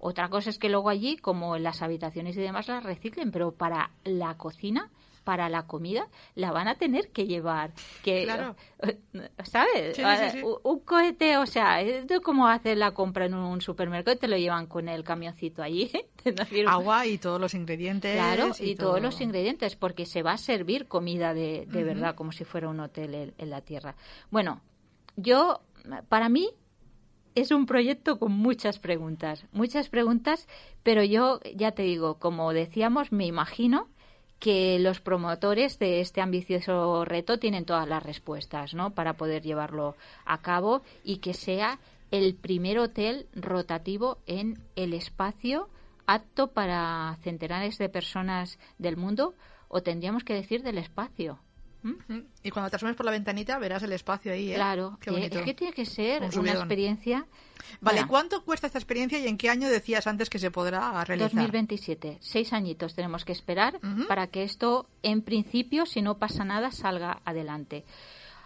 Otra 0.00 0.28
cosa 0.30 0.50
es 0.50 0.58
que 0.58 0.68
luego 0.68 0.88
allí, 0.88 1.16
como 1.16 1.54
en 1.54 1.62
las 1.62 1.80
habitaciones 1.80 2.36
y 2.36 2.40
demás, 2.40 2.66
las 2.66 2.82
reciclen, 2.82 3.30
pero 3.30 3.52
para 3.52 3.92
la 4.02 4.36
cocina 4.36 4.90
para 5.24 5.48
la 5.48 5.66
comida 5.66 6.08
la 6.34 6.52
van 6.52 6.68
a 6.68 6.76
tener 6.76 7.10
que 7.10 7.26
llevar. 7.26 7.72
Que, 8.02 8.24
Claro. 8.24 8.54
¿Sabes? 9.44 9.96
Sí, 9.96 10.02
sí, 10.02 10.30
sí. 10.32 10.42
Un- 10.62 10.80
cohete, 10.80 11.38
o 11.38 11.46
sea, 11.46 11.80
es 11.80 12.06
como 12.22 12.46
hacer 12.46 12.76
la 12.78 12.92
compra 12.92 13.26
en 13.26 13.34
un 13.34 13.60
supermercado 13.60 14.16
y 14.16 14.18
te 14.20 14.28
lo 14.28 14.36
llevan 14.36 14.66
con 14.66 14.88
el 14.88 15.02
camioncito 15.02 15.62
allí. 15.62 15.90
Agua 16.66 17.06
y 17.06 17.18
todos 17.18 17.40
los 17.40 17.54
ingredientes. 17.54 18.14
Claro, 18.14 18.50
y, 18.60 18.70
y 18.70 18.74
todos 18.76 18.94
todo. 18.94 19.00
los 19.00 19.20
ingredientes, 19.20 19.76
porque 19.76 20.06
se 20.06 20.22
va 20.22 20.32
a 20.32 20.38
servir 20.38 20.86
comida 20.86 21.34
de, 21.34 21.66
de 21.66 21.84
verdad, 21.84 22.14
como 22.14 22.32
si 22.32 22.44
fuera 22.44 22.68
un 22.68 22.80
hotel 22.80 23.14
en, 23.14 23.34
en 23.38 23.50
la 23.50 23.62
tierra. 23.62 23.96
Bueno, 24.30 24.60
yo, 25.16 25.60
para 26.08 26.28
mí, 26.28 26.50
es 27.34 27.50
un 27.50 27.66
proyecto 27.66 28.18
con 28.18 28.32
muchas 28.32 28.78
preguntas, 28.78 29.46
muchas 29.52 29.88
preguntas, 29.88 30.46
pero 30.82 31.02
yo, 31.02 31.40
ya 31.54 31.72
te 31.72 31.82
digo, 31.82 32.18
como 32.18 32.52
decíamos, 32.52 33.10
me 33.12 33.26
imagino 33.26 33.88
que 34.44 34.78
los 34.78 35.00
promotores 35.00 35.78
de 35.78 36.02
este 36.02 36.20
ambicioso 36.20 37.06
reto 37.06 37.38
tienen 37.38 37.64
todas 37.64 37.88
las 37.88 38.02
respuestas, 38.02 38.74
¿no? 38.74 38.90
Para 38.90 39.14
poder 39.14 39.42
llevarlo 39.42 39.96
a 40.26 40.42
cabo 40.42 40.82
y 41.02 41.16
que 41.16 41.32
sea 41.32 41.78
el 42.10 42.34
primer 42.34 42.78
hotel 42.78 43.26
rotativo 43.34 44.18
en 44.26 44.58
el 44.76 44.92
espacio 44.92 45.70
apto 46.06 46.48
para 46.48 47.16
centenares 47.22 47.78
de 47.78 47.88
personas 47.88 48.58
del 48.76 48.98
mundo, 48.98 49.32
o 49.68 49.80
tendríamos 49.80 50.24
que 50.24 50.34
decir 50.34 50.62
del 50.62 50.76
espacio. 50.76 51.38
Y 52.42 52.50
cuando 52.50 52.70
te 52.70 52.76
asomes 52.76 52.96
por 52.96 53.04
la 53.06 53.12
ventanita 53.12 53.58
verás 53.58 53.82
el 53.82 53.92
espacio 53.92 54.32
ahí, 54.32 54.52
¿eh? 54.52 54.54
Claro, 54.54 54.96
Qué 55.00 55.10
bonito. 55.10 55.38
es 55.38 55.44
que 55.44 55.54
tiene 55.54 55.72
que 55.72 55.84
ser 55.84 56.22
Un 56.22 56.38
una 56.38 56.52
experiencia. 56.52 57.26
Vale, 57.80 58.06
¿cuánto 58.06 58.42
cuesta 58.44 58.66
esta 58.66 58.78
experiencia 58.78 59.18
y 59.18 59.26
en 59.26 59.36
qué 59.36 59.50
año 59.50 59.68
decías 59.68 60.06
antes 60.06 60.30
que 60.30 60.38
se 60.38 60.50
podrá 60.50 61.04
realizar? 61.04 61.30
2027, 61.30 62.18
seis 62.20 62.52
añitos 62.52 62.94
tenemos 62.94 63.24
que 63.24 63.32
esperar 63.32 63.80
para 64.08 64.26
que 64.28 64.42
esto, 64.44 64.86
en 65.02 65.22
principio, 65.22 65.86
si 65.86 66.00
no 66.02 66.18
pasa 66.18 66.44
nada, 66.44 66.70
salga 66.70 67.20
adelante. 67.24 67.84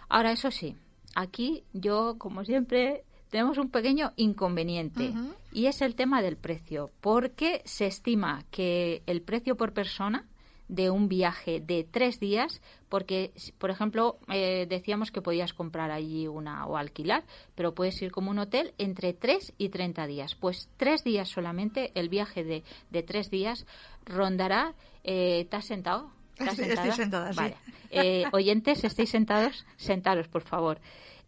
Ahora, 0.09 0.31
eso 0.31 0.51
sí, 0.51 0.75
aquí 1.15 1.63
yo, 1.73 2.15
como 2.17 2.43
siempre, 2.43 3.03
tenemos 3.29 3.57
un 3.57 3.69
pequeño 3.69 4.13
inconveniente 4.15 5.13
y 5.51 5.67
es 5.67 5.81
el 5.81 5.95
tema 5.95 6.21
del 6.21 6.35
precio, 6.37 6.89
porque 7.01 7.61
se 7.65 7.85
estima 7.85 8.43
que 8.51 9.03
el 9.05 9.21
precio 9.21 9.55
por 9.55 9.73
persona 9.73 10.25
de 10.69 10.89
un 10.89 11.09
viaje 11.09 11.59
de 11.59 11.83
tres 11.83 12.19
días, 12.21 12.61
porque, 12.87 13.31
por 13.57 13.69
ejemplo, 13.71 14.17
eh, 14.31 14.65
decíamos 14.69 15.11
que 15.11 15.21
podías 15.21 15.53
comprar 15.53 15.91
allí 15.91 16.27
una 16.27 16.65
o 16.67 16.77
alquilar, 16.77 17.23
pero 17.55 17.75
puedes 17.75 18.01
ir 18.01 18.11
como 18.11 18.31
un 18.31 18.39
hotel 18.39 18.73
entre 18.77 19.11
tres 19.13 19.51
y 19.57 19.69
30 19.69 20.07
días. 20.07 20.35
Pues 20.35 20.69
tres 20.77 21.03
días 21.03 21.27
solamente, 21.27 21.91
el 21.95 22.07
viaje 22.07 22.43
de, 22.45 22.63
de 22.91 23.03
tres 23.03 23.29
días 23.29 23.65
rondará. 24.05 24.73
Eh, 25.03 25.47
¿Te 25.49 25.57
has 25.57 25.65
sentado? 25.65 26.11
¿Estás 26.37 26.59
Estoy- 26.59 26.71
estoy 26.73 26.91
sentada, 26.93 27.33
sí. 27.33 27.37
Vale. 27.37 27.55
Eh, 27.91 28.23
oyentes, 28.31 28.83
estéis 28.83 29.09
sentados, 29.09 29.65
sentaros, 29.75 30.27
por 30.27 30.43
favor. 30.43 30.79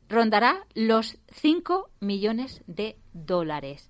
Rondará 0.07 0.65
los 0.75 1.17
5 1.33 1.89
millones 1.99 2.61
de 2.67 2.95
dólares. 3.13 3.89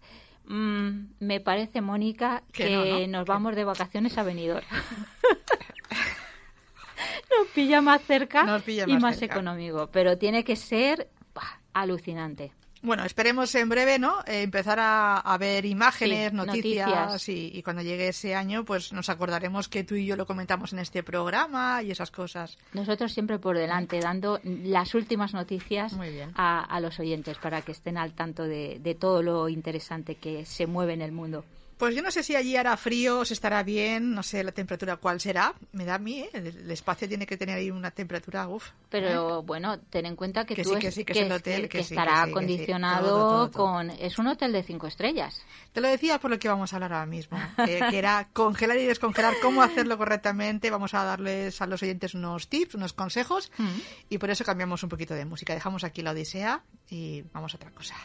Mm, 0.52 1.14
me 1.22 1.40
parece, 1.40 1.80
Mónica, 1.80 2.44
Que 2.52 2.66
que, 2.66 2.76
no, 2.76 2.84
¿no? 2.84 3.08
nos 3.08 3.26
vamos 3.26 3.56
de 3.56 3.64
vacaciones 3.64 4.18
a 4.18 4.24
Benidorm. 4.24 4.66
nos 7.38 7.48
pilla 7.56 7.80
más 7.80 8.02
cerca 8.02 8.60
pilla 8.60 8.84
y 8.86 8.98
más 8.98 9.22
económico, 9.22 9.88
pero 9.94 10.18
tiene 10.18 10.44
que 10.44 10.58
ser 10.58 11.10
bah, 11.34 11.62
alucinante. 11.72 12.52
Bueno, 12.84 13.06
esperemos 13.06 13.54
en 13.56 13.70
breve, 13.70 14.00
¿no? 14.00 14.22
Eh, 14.26 14.42
empezar 14.42 14.80
a, 14.80 15.20
a 15.20 15.38
ver 15.38 15.66
imágenes, 15.66 16.32
Sí, 16.32 16.36
noticias, 16.36 16.88
noticias. 16.90 17.30
Y, 17.30 17.52
y 17.54 17.62
cuando 17.62 17.84
llegue 17.84 18.08
ese 18.08 18.34
año, 18.34 18.66
pues 18.66 18.92
nos 18.92 19.10
acordaremos 19.10 19.68
que 19.68 19.84
tú 19.84 19.96
y 19.96 20.06
yo 20.08 20.16
lo 20.16 20.26
comentamos 20.26 20.74
en 20.74 20.80
este 20.80 21.04
programa 21.04 21.84
y 21.84 21.92
esas 21.92 22.10
cosas. 22.10 22.58
Nosotros 22.74 23.12
siempre 23.12 23.38
por 23.38 23.56
delante, 23.58 24.00
dando 24.00 24.40
las 24.44 24.96
últimas 24.96 25.34
noticias 25.34 25.94
a, 26.36 26.64
a 26.64 26.80
los 26.80 27.00
oyentes 27.00 27.38
para 27.38 27.62
que 27.62 27.72
estén 27.72 27.98
al 27.98 28.14
tanto 28.14 28.44
de, 28.44 28.80
de 28.80 28.96
todo 28.96 29.22
lo 29.22 29.48
interesante 29.48 30.16
que 30.16 30.46
se 30.46 30.66
mueve 30.66 30.94
en 30.94 31.02
el 31.02 31.12
mundo. 31.12 31.46
Pues 31.82 31.96
yo 31.96 32.04
no 32.04 32.12
sé 32.12 32.22
si 32.22 32.36
allí 32.36 32.56
hará 32.56 32.78
frío, 32.78 33.26
si 33.26 33.34
estará 33.34 33.64
bien, 33.64 34.14
no 34.14 34.22
sé 34.22 34.44
la 34.44 34.52
temperatura 34.52 34.98
cuál 34.98 35.20
será. 35.20 35.56
Me 35.72 35.84
da 35.84 35.96
a 35.96 35.98
mí, 35.98 36.20
¿eh? 36.20 36.30
el, 36.34 36.70
espacio 36.70 37.08
tiene 37.08 37.26
que 37.26 37.38
tener 37.38 37.58
ahí 37.58 37.72
una 37.72 37.90
temperatura, 37.90 38.48
uff. 38.48 38.70
Pero 38.92 39.42
bueno, 39.42 39.80
ten 39.80 40.06
en 40.06 40.16
cuenta 40.16 40.46
que, 40.46 40.54
Que 40.54 40.62
tú 40.62 40.70
sí, 40.70 40.76
es- 40.76 40.82
que 40.82 40.92
sí, 40.92 41.04
que 41.06 41.14
es 41.14 41.20
el 41.26 41.32
hotel, 41.32 41.68
que 41.68 41.80
estará 41.80 42.12
que 42.12 42.18
sí, 42.20 42.26
sí. 42.26 42.30
acondicionado 42.30 43.08
Todo, 43.10 43.20
todo, 43.20 43.50
todo. 43.50 43.64
con... 43.66 43.90
Es 43.90 44.20
un 44.20 44.28
hotel 44.28 44.52
de 44.54 44.62
cinco 44.62 44.86
estrellas. 44.86 45.42
Te 45.74 45.82
lo 45.82 45.88
decía 45.88 46.20
por 46.20 46.30
lo 46.30 46.38
que 46.38 46.50
vamos 46.50 46.72
a 46.72 46.76
hablar 46.76 46.94
ahora 46.94 47.08
mismo, 47.08 47.40
eh, 47.68 47.80
que 47.90 47.98
era 47.98 48.30
congelar 48.32 48.78
y 48.78 48.86
descongelar, 48.86 49.34
cómo 49.42 49.64
hacerlo 49.64 49.98
correctamente. 49.98 50.70
Vamos 50.70 50.94
a 50.94 51.04
darles 51.04 51.62
a 51.64 51.66
los 51.66 51.82
oyentes 51.82 52.14
unos 52.14 52.48
tips, 52.48 52.76
unos 52.76 52.94
consejos, 52.94 53.52
Mm. 53.58 53.80
y 54.10 54.18
por 54.20 54.30
eso 54.30 54.44
cambiamos 54.46 54.84
un 54.84 54.90
poquito 54.90 55.16
de 55.16 55.26
música. 55.26 55.56
Dejamos 55.56 55.84
aquí 55.84 56.04
la 56.04 56.12
Odisea 56.12 56.62
y 56.92 57.24
vamos 57.34 57.56
a 57.56 57.58
otra 57.58 57.72
cosa. 57.72 57.96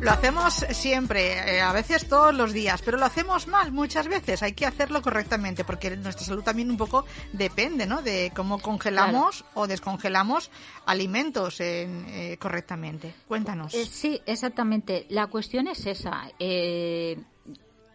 Lo 0.00 0.10
hacemos 0.10 0.54
siempre, 0.70 1.56
eh, 1.56 1.60
a 1.62 1.72
veces 1.72 2.08
todos 2.08 2.34
los 2.34 2.52
días, 2.52 2.82
pero 2.82 2.98
lo 2.98 3.06
hacemos 3.06 3.46
mal 3.48 3.72
muchas 3.72 4.06
veces. 4.08 4.42
Hay 4.42 4.52
que 4.52 4.66
hacerlo 4.66 5.00
correctamente 5.02 5.64
porque 5.64 5.96
nuestra 5.96 6.24
salud 6.26 6.42
también 6.42 6.70
un 6.70 6.76
poco 6.76 7.04
depende, 7.32 7.86
¿no? 7.86 8.02
De 8.02 8.30
cómo 8.34 8.58
congelamos 8.60 9.44
o 9.54 9.66
descongelamos 9.66 10.50
alimentos 10.86 11.60
en- 11.60 12.04
eh, 12.08 12.36
correctamente. 12.38 13.14
Cuéntanos. 13.28 13.72
Eh, 13.74 13.86
sí, 13.86 14.20
exactamente. 14.26 15.06
La 15.08 15.26
cuestión 15.28 15.68
es 15.68 15.86
esa. 15.86 16.24
Eh, 16.38 17.18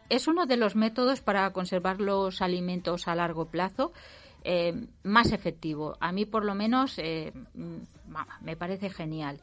es 0.09 0.27
uno 0.27 0.45
de 0.45 0.57
los 0.57 0.75
métodos 0.75 1.21
para 1.21 1.51
conservar 1.51 2.01
los 2.01 2.41
alimentos 2.41 3.07
a 3.07 3.15
largo 3.15 3.45
plazo 3.45 3.93
eh, 4.43 4.87
más 5.03 5.31
efectivo. 5.31 5.97
A 5.99 6.11
mí, 6.11 6.25
por 6.25 6.45
lo 6.45 6.55
menos, 6.55 6.97
eh, 6.97 7.33
mm, 7.53 7.77
me 8.41 8.55
parece 8.55 8.89
genial. 8.89 9.39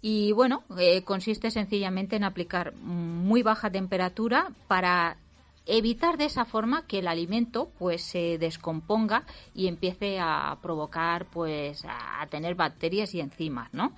Y 0.00 0.32
bueno, 0.32 0.62
eh, 0.78 1.02
consiste 1.02 1.50
sencillamente 1.50 2.16
en 2.16 2.24
aplicar 2.24 2.74
muy 2.76 3.42
baja 3.42 3.70
temperatura 3.70 4.52
para 4.68 5.16
evitar 5.66 6.16
de 6.16 6.26
esa 6.26 6.44
forma 6.44 6.86
que 6.86 7.00
el 7.00 7.08
alimento 7.08 7.70
pues 7.78 8.02
se 8.02 8.38
descomponga 8.38 9.24
y 9.54 9.66
empiece 9.66 10.18
a 10.20 10.56
provocar 10.62 11.26
pues 11.26 11.84
a 11.84 12.26
tener 12.30 12.54
bacterias 12.54 13.14
y 13.14 13.20
enzimas, 13.20 13.68
¿no? 13.74 13.92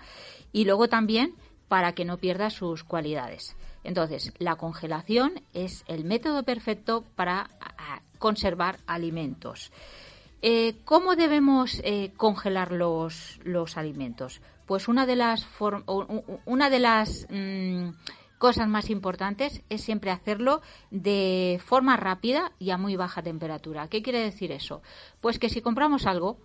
Y 0.53 0.65
luego 0.65 0.89
también 0.89 1.35
para 1.69 1.93
que 1.93 2.05
no 2.05 2.17
pierda 2.17 2.51
sus 2.51 2.83
cualidades. 2.83 3.55
Entonces, 3.85 4.33
la 4.39 4.57
congelación 4.57 5.43
es 5.53 5.85
el 5.89 6.05
método 6.05 6.43
perfecto 6.43 7.05
para 7.17 7.51
conservar 8.19 8.79
alimentos. 8.87 9.73
Eh, 10.43 10.77
¿Cómo 10.85 11.17
debemos 11.17 11.81
eh, 11.85 12.13
congelar 12.17 12.73
los, 12.73 13.41
los 13.45 13.77
alimentos? 13.77 14.41
Pues 14.67 14.89
una 14.89 15.05
de 15.05 15.17
las, 15.17 15.47
una 16.47 16.71
de 16.71 16.79
las 16.79 17.27
mm, 17.29 17.91
cosas 18.39 18.69
más 18.69 18.89
importantes 18.89 19.63
es 19.69 19.83
siempre 19.83 20.11
hacerlo 20.11 20.63
de 20.91 21.61
forma 21.65 21.97
rápida 21.97 22.53
y 22.59 22.71
a 22.71 22.79
muy 22.79 22.97
baja 22.97 23.23
temperatura. 23.23 23.89
¿Qué 23.89 24.03
quiere 24.03 24.21
decir 24.21 24.53
eso? 24.53 24.81
Pues 25.21 25.39
que 25.39 25.51
si 25.51 25.61
compramos 25.61 26.07
algo, 26.07 26.39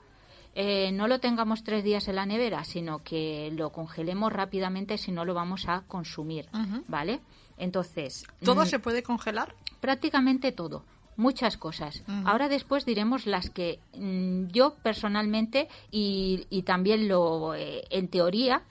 eh, 0.55 0.91
no 0.93 1.07
lo 1.07 1.19
tengamos 1.19 1.63
tres 1.63 1.83
días 1.83 2.07
en 2.07 2.15
la 2.15 2.25
nevera, 2.25 2.63
sino 2.63 2.99
que 2.99 3.51
lo 3.53 3.71
congelemos 3.71 4.31
rápidamente 4.31 4.97
si 4.97 5.11
no 5.11 5.25
lo 5.25 5.33
vamos 5.33 5.67
a 5.67 5.81
consumir. 5.81 6.47
¿vale? 6.87 7.19
Entonces, 7.57 8.25
¿Todo 8.43 8.63
mm, 8.63 8.65
se 8.65 8.79
puede 8.79 9.03
congelar? 9.03 9.53
prácticamente 9.81 10.51
todo, 10.53 10.83
muchas 11.17 11.57
cosas. 11.57 12.03
Ahora 12.25 12.47
después 12.47 12.85
diremos 12.85 13.25
las 13.25 13.49
que 13.49 13.79
mm, 13.97 14.47
yo 14.47 14.75
personalmente 14.81 15.67
y, 15.91 16.47
y 16.49 16.63
también 16.63 17.07
lo 17.07 17.53
eh, 17.53 17.83
en 17.89 18.07
teoría 18.07 18.63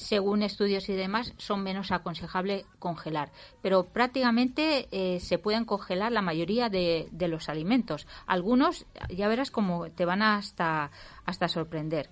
según 0.00 0.42
estudios 0.42 0.88
y 0.88 0.94
demás, 0.94 1.34
son 1.36 1.62
menos 1.62 1.92
aconsejable 1.92 2.64
congelar. 2.78 3.30
Pero 3.62 3.84
prácticamente 3.84 4.88
eh, 4.90 5.20
se 5.20 5.38
pueden 5.38 5.64
congelar 5.64 6.10
la 6.10 6.22
mayoría 6.22 6.68
de, 6.68 7.08
de 7.12 7.28
los 7.28 7.48
alimentos. 7.48 8.06
Algunos, 8.26 8.86
ya 9.08 9.28
verás 9.28 9.50
como 9.50 9.90
te 9.90 10.04
van 10.04 10.22
hasta, 10.22 10.90
hasta 11.24 11.48
sorprender. 11.48 12.08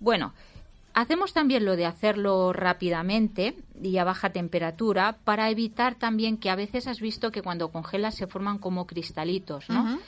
Bueno, 0.00 0.32
Hacemos 0.96 1.34
también 1.34 1.66
lo 1.66 1.76
de 1.76 1.84
hacerlo 1.84 2.54
rápidamente 2.54 3.54
y 3.82 3.98
a 3.98 4.04
baja 4.04 4.30
temperatura 4.30 5.18
para 5.24 5.50
evitar 5.50 5.96
también 5.96 6.38
que 6.38 6.48
a 6.48 6.56
veces 6.56 6.86
has 6.86 7.00
visto 7.00 7.30
que 7.30 7.42
cuando 7.42 7.68
congelas 7.68 8.14
se 8.14 8.26
forman 8.26 8.56
como 8.56 8.86
cristalitos, 8.86 9.68
¿no? 9.68 9.98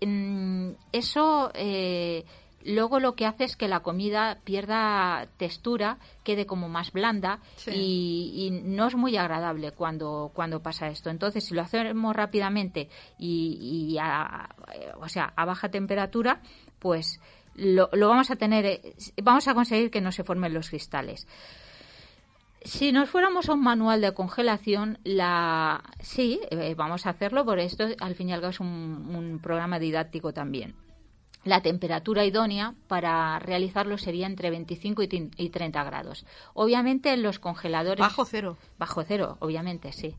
Mm, 0.00 0.76
eso 0.92 1.50
eh, 1.52 2.24
luego 2.66 3.00
lo 3.00 3.14
que 3.14 3.26
hace 3.26 3.44
es 3.44 3.56
que 3.56 3.68
la 3.68 3.80
comida 3.80 4.38
pierda 4.44 5.26
textura, 5.36 5.98
quede 6.24 6.46
como 6.46 6.68
más 6.68 6.92
blanda 6.92 7.40
Sí. 7.56 7.70
y, 7.74 8.46
y 8.46 8.50
no 8.50 8.86
es 8.88 8.94
muy 8.94 9.16
agradable 9.16 9.72
cuando, 9.72 10.30
cuando 10.34 10.60
pasa 10.62 10.88
esto. 10.88 11.10
Entonces, 11.10 11.44
si 11.44 11.54
lo 11.54 11.62
hacemos 11.62 12.14
rápidamente 12.14 12.88
y, 13.18 13.92
y 13.92 13.98
a, 13.98 14.48
eh, 14.74 14.92
o 15.00 15.08
sea, 15.08 15.32
a 15.36 15.44
baja 15.44 15.68
temperatura, 15.70 16.40
pues 16.78 17.20
lo, 17.54 17.88
lo 17.92 18.08
vamos 18.08 18.30
a 18.30 18.36
tener, 18.36 18.66
eh, 18.66 18.94
vamos 19.22 19.48
a 19.48 19.54
conseguir 19.54 19.90
que 19.90 20.00
no 20.00 20.12
se 20.12 20.24
formen 20.24 20.52
los 20.52 20.68
cristales. 20.68 21.26
Si 22.62 22.90
nos 22.90 23.08
fuéramos 23.08 23.48
a 23.48 23.54
un 23.54 23.62
manual 23.62 24.00
de 24.00 24.12
congelación, 24.12 24.98
la 25.04 25.84
sí, 26.00 26.40
eh, 26.50 26.74
vamos 26.76 27.06
a 27.06 27.10
hacerlo, 27.10 27.44
por 27.44 27.60
esto 27.60 27.86
al 28.00 28.14
fin 28.16 28.28
y 28.28 28.32
al 28.32 28.40
cabo 28.40 28.50
es 28.50 28.58
un, 28.60 28.66
un 29.14 29.38
programa 29.40 29.78
didáctico 29.78 30.32
también. 30.32 30.74
La 31.46 31.60
temperatura 31.62 32.24
idónea 32.24 32.74
para 32.88 33.38
realizarlo 33.38 33.98
sería 33.98 34.26
entre 34.26 34.50
25 34.50 35.02
y 35.04 35.08
tin- 35.08 35.30
y 35.36 35.48
30 35.50 35.82
grados. 35.84 36.26
Obviamente 36.54 37.12
en 37.12 37.22
los 37.22 37.38
congeladores... 37.38 38.00
Bajo 38.00 38.24
cero. 38.24 38.56
Bajo 38.78 39.04
cero, 39.04 39.36
obviamente, 39.38 39.92
sí. 39.92 40.16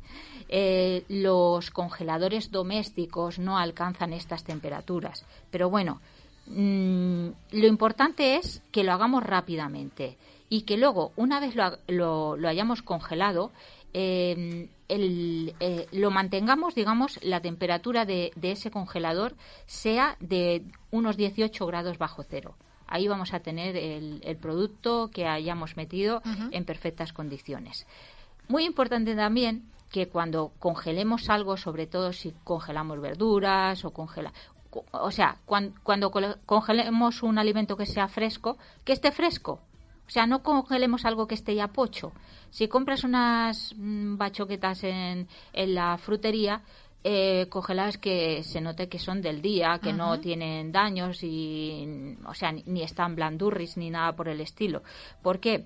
Eh, 0.47 1.03
los 1.09 1.69
congeladores 1.69 2.49
domésticos 2.49 3.39
no 3.39 3.57
alcanzan 3.57 4.13
estas 4.13 4.45
temperaturas. 4.45 5.25
Pero 5.51 5.69
bueno, 5.69 5.99
mm, 6.47 7.27
lo 7.51 7.67
importante 7.67 8.37
es 8.37 8.61
que 8.71 8.85
lo 8.85 8.93
hagamos 8.93 9.21
rápidamente 9.23 10.15
y 10.49 10.61
que 10.61 10.77
luego, 10.77 11.11
una 11.17 11.41
vez 11.41 11.55
lo, 11.55 11.63
ha- 11.65 11.77
lo- 11.87 12.37
lo 12.37 12.47
hayamos 12.47 12.81
congelado, 12.81 13.51
eh, 13.93 14.69
el- 14.87 15.53
eh, 15.59 15.87
lo 15.91 16.11
mantengamos, 16.11 16.75
digamos, 16.75 17.19
la 17.23 17.41
temperatura 17.41 18.05
de, 18.05 18.31
de 18.35 18.51
ese 18.51 18.71
congelador 18.71 19.35
sea 19.65 20.15
de 20.19 20.63
unos 20.91 21.17
18 21.17 21.65
grados 21.65 21.97
bajo 21.97 22.23
cero. 22.23 22.55
Ahí 22.87 23.07
vamos 23.07 23.33
a 23.33 23.41
tener 23.41 23.75
el, 23.75 24.21
el 24.23 24.37
producto 24.37 25.09
que 25.13 25.27
hayamos 25.27 25.75
metido 25.75 26.21
en 26.53 26.63
perfectas 26.63 27.11
condiciones. 27.11 27.85
Muy 28.47 28.63
importante 28.63 29.13
también 29.15 29.63
que 29.91 30.07
cuando 30.07 30.51
congelemos 30.59 31.29
algo, 31.29 31.57
sobre 31.57 31.85
todo 31.87 32.13
si 32.13 32.33
congelamos 32.45 33.01
verduras 33.01 33.83
o 33.83 33.91
congela, 33.91 34.31
co- 34.69 34.85
o 34.91 35.11
sea, 35.11 35.37
cuan- 35.45 35.73
cuando, 35.83 36.11
colo- 36.11 36.37
congelemos 36.45 37.23
un 37.23 37.37
alimento 37.39 37.75
que 37.75 37.85
sea 37.85 38.07
fresco, 38.07 38.57
que 38.85 38.93
esté 38.93 39.11
fresco. 39.11 39.59
O 40.07 40.09
sea, 40.09 40.25
no 40.25 40.41
congelemos 40.41 41.05
algo 41.05 41.27
que 41.27 41.35
esté 41.35 41.53
ya 41.55 41.67
pocho. 41.67 42.13
Si 42.49 42.67
compras 42.67 43.03
unas 43.03 43.73
mm, 43.75 44.17
bachoquetas 44.17 44.83
en, 44.85 45.27
en 45.53 45.75
la 45.75 45.97
frutería, 45.97 46.61
eh, 47.03 47.47
congeladas 47.49 47.97
que 47.97 48.43
se 48.43 48.59
note 48.59 48.89
que 48.89 48.99
son 48.99 49.21
del 49.21 49.41
día, 49.41 49.79
que 49.81 49.93
no 49.93 50.19
tienen 50.19 50.71
daños 50.71 51.23
y, 51.23 52.17
o 52.25 52.33
sea, 52.33 52.51
ni, 52.51 52.63
ni 52.65 52.83
están 52.83 53.15
blandurris 53.15 53.77
ni 53.77 53.89
nada 53.89 54.15
por 54.15 54.27
el 54.27 54.41
estilo. 54.41 54.83
¿Por 55.21 55.39
qué? 55.39 55.65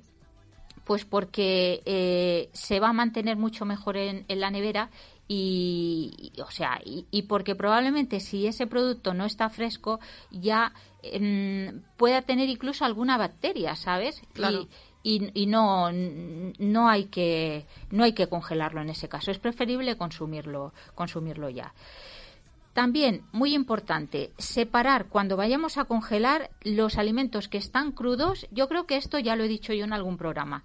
Pues 0.84 1.06
porque 1.06 1.82
eh, 1.86 2.50
se 2.54 2.80
va 2.80 2.90
a 2.90 2.94
mantener 2.94 3.38
mucho 3.38 3.66
mejor 3.66 3.98
en, 3.98 4.26
en 4.28 4.40
la 4.40 4.52
nevera 4.52 4.90
y, 5.34 6.34
y, 6.36 6.42
o 6.42 6.52
sea, 6.52 6.82
y, 6.84 7.06
y 7.10 7.22
porque 7.22 7.56
probablemente 7.56 8.20
si 8.20 8.48
ese 8.48 8.68
producto 8.68 9.14
no 9.14 9.24
está 9.24 9.50
fresco 9.50 10.02
ya 10.30 10.74
em, 11.04 11.84
pueda 11.96 12.22
tener 12.24 12.50
incluso 12.50 12.84
alguna 12.84 13.18
bacteria, 13.18 13.78
¿sabes? 13.78 14.22
Claro. 14.34 14.68
Y, 15.04 15.32
y, 15.34 15.44
y 15.44 15.46
no 15.46 15.90
no 15.94 16.90
hay 16.90 17.06
que 17.06 17.66
no 17.92 18.04
hay 18.04 18.12
que 18.12 18.28
congelarlo 18.28 18.82
en 18.82 18.90
ese 18.90 19.08
caso. 19.08 19.32
Es 19.32 19.40
preferible 19.40 19.96
consumirlo 19.96 20.74
consumirlo 20.96 21.50
ya. 21.50 21.74
También, 22.74 23.24
muy 23.32 23.54
importante, 23.54 24.32
separar 24.38 25.08
cuando 25.08 25.38
vayamos 25.38 25.78
a 25.78 25.86
congelar 25.86 26.50
los 26.62 26.98
alimentos 26.98 27.48
que 27.50 27.58
están 27.58 27.92
crudos. 27.92 28.48
Yo 28.52 28.68
creo 28.68 28.86
que 28.86 28.96
esto 28.98 29.18
ya 29.20 29.36
lo 29.36 29.44
he 29.44 29.50
dicho 29.50 29.74
yo 29.74 29.84
en 29.86 29.94
algún 29.94 30.18
programa. 30.18 30.64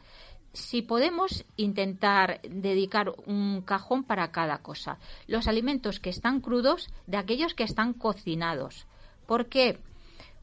Si 0.56 0.80
podemos 0.80 1.44
intentar 1.56 2.40
dedicar 2.40 3.12
un 3.26 3.60
cajón 3.60 4.04
para 4.04 4.32
cada 4.32 4.58
cosa. 4.62 4.98
Los 5.26 5.48
alimentos 5.48 6.00
que 6.00 6.08
están 6.08 6.40
crudos 6.40 6.88
de 7.06 7.18
aquellos 7.18 7.52
que 7.52 7.62
están 7.62 7.92
cocinados. 7.92 8.86
¿Por 9.26 9.46
qué? 9.46 9.78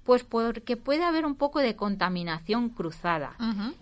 Pues 0.03 0.23
porque 0.23 0.77
puede 0.77 1.03
haber 1.03 1.25
un 1.25 1.33
poco 1.33 1.59
de 1.59 1.75
contaminación 1.75 2.69
cruzada. 2.69 3.35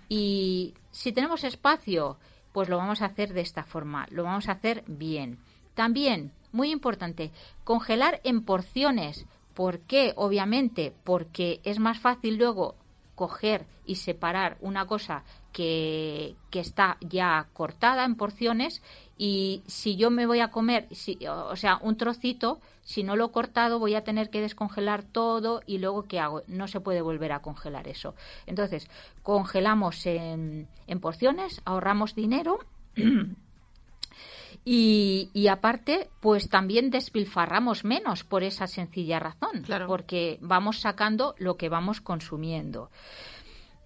Y 0.07 0.73
si 0.91 1.11
tenemos 1.11 1.43
espacio, 1.43 2.17
pues 2.53 2.69
lo 2.69 2.77
vamos 2.77 3.01
a 3.01 3.07
hacer 3.07 3.33
de 3.33 3.41
esta 3.41 3.63
forma, 3.63 4.07
lo 4.09 4.23
vamos 4.23 4.47
a 4.47 4.53
hacer 4.53 4.85
bien. 4.87 5.37
También, 5.73 6.31
muy 6.53 6.71
importante, 6.71 7.31
congelar 7.65 8.21
en 8.23 8.45
porciones. 8.45 9.25
¿Por 9.53 9.79
qué? 9.79 10.13
Obviamente, 10.15 10.93
porque 11.03 11.59
es 11.65 11.77
más 11.79 11.99
fácil 11.99 12.37
luego 12.37 12.75
coger 13.15 13.67
y 13.85 13.95
separar 13.95 14.57
una 14.61 14.87
cosa 14.87 15.23
que, 15.51 16.35
que 16.49 16.59
está 16.59 16.97
ya 17.01 17.47
cortada 17.53 18.05
en 18.05 18.15
porciones 18.15 18.81
y 19.17 19.61
si 19.67 19.95
yo 19.97 20.09
me 20.09 20.25
voy 20.25 20.39
a 20.39 20.49
comer, 20.49 20.87
si, 20.91 21.17
o 21.27 21.55
sea, 21.55 21.77
un 21.81 21.95
trocito, 21.97 22.59
si 22.81 23.03
no 23.03 23.15
lo 23.15 23.25
he 23.25 23.31
cortado 23.31 23.77
voy 23.77 23.93
a 23.95 24.03
tener 24.03 24.29
que 24.29 24.41
descongelar 24.41 25.03
todo 25.03 25.61
y 25.67 25.77
luego 25.77 26.03
¿qué 26.07 26.19
hago? 26.19 26.41
No 26.47 26.67
se 26.67 26.79
puede 26.79 27.01
volver 27.01 27.31
a 27.31 27.41
congelar 27.41 27.87
eso. 27.87 28.15
Entonces, 28.47 28.89
congelamos 29.23 30.05
en, 30.05 30.67
en 30.87 30.99
porciones, 30.99 31.61
ahorramos 31.65 32.15
dinero 32.15 32.59
y, 34.65 35.29
y 35.33 35.47
aparte, 35.47 36.09
pues 36.19 36.49
también 36.49 36.89
despilfarramos 36.89 37.83
menos 37.83 38.23
por 38.23 38.43
esa 38.43 38.67
sencilla 38.67 39.19
razón, 39.19 39.63
Claro. 39.63 39.87
porque 39.87 40.37
vamos 40.41 40.79
sacando 40.81 41.35
lo 41.37 41.57
que 41.57 41.69
vamos 41.69 42.01
consumiendo. 42.01 42.89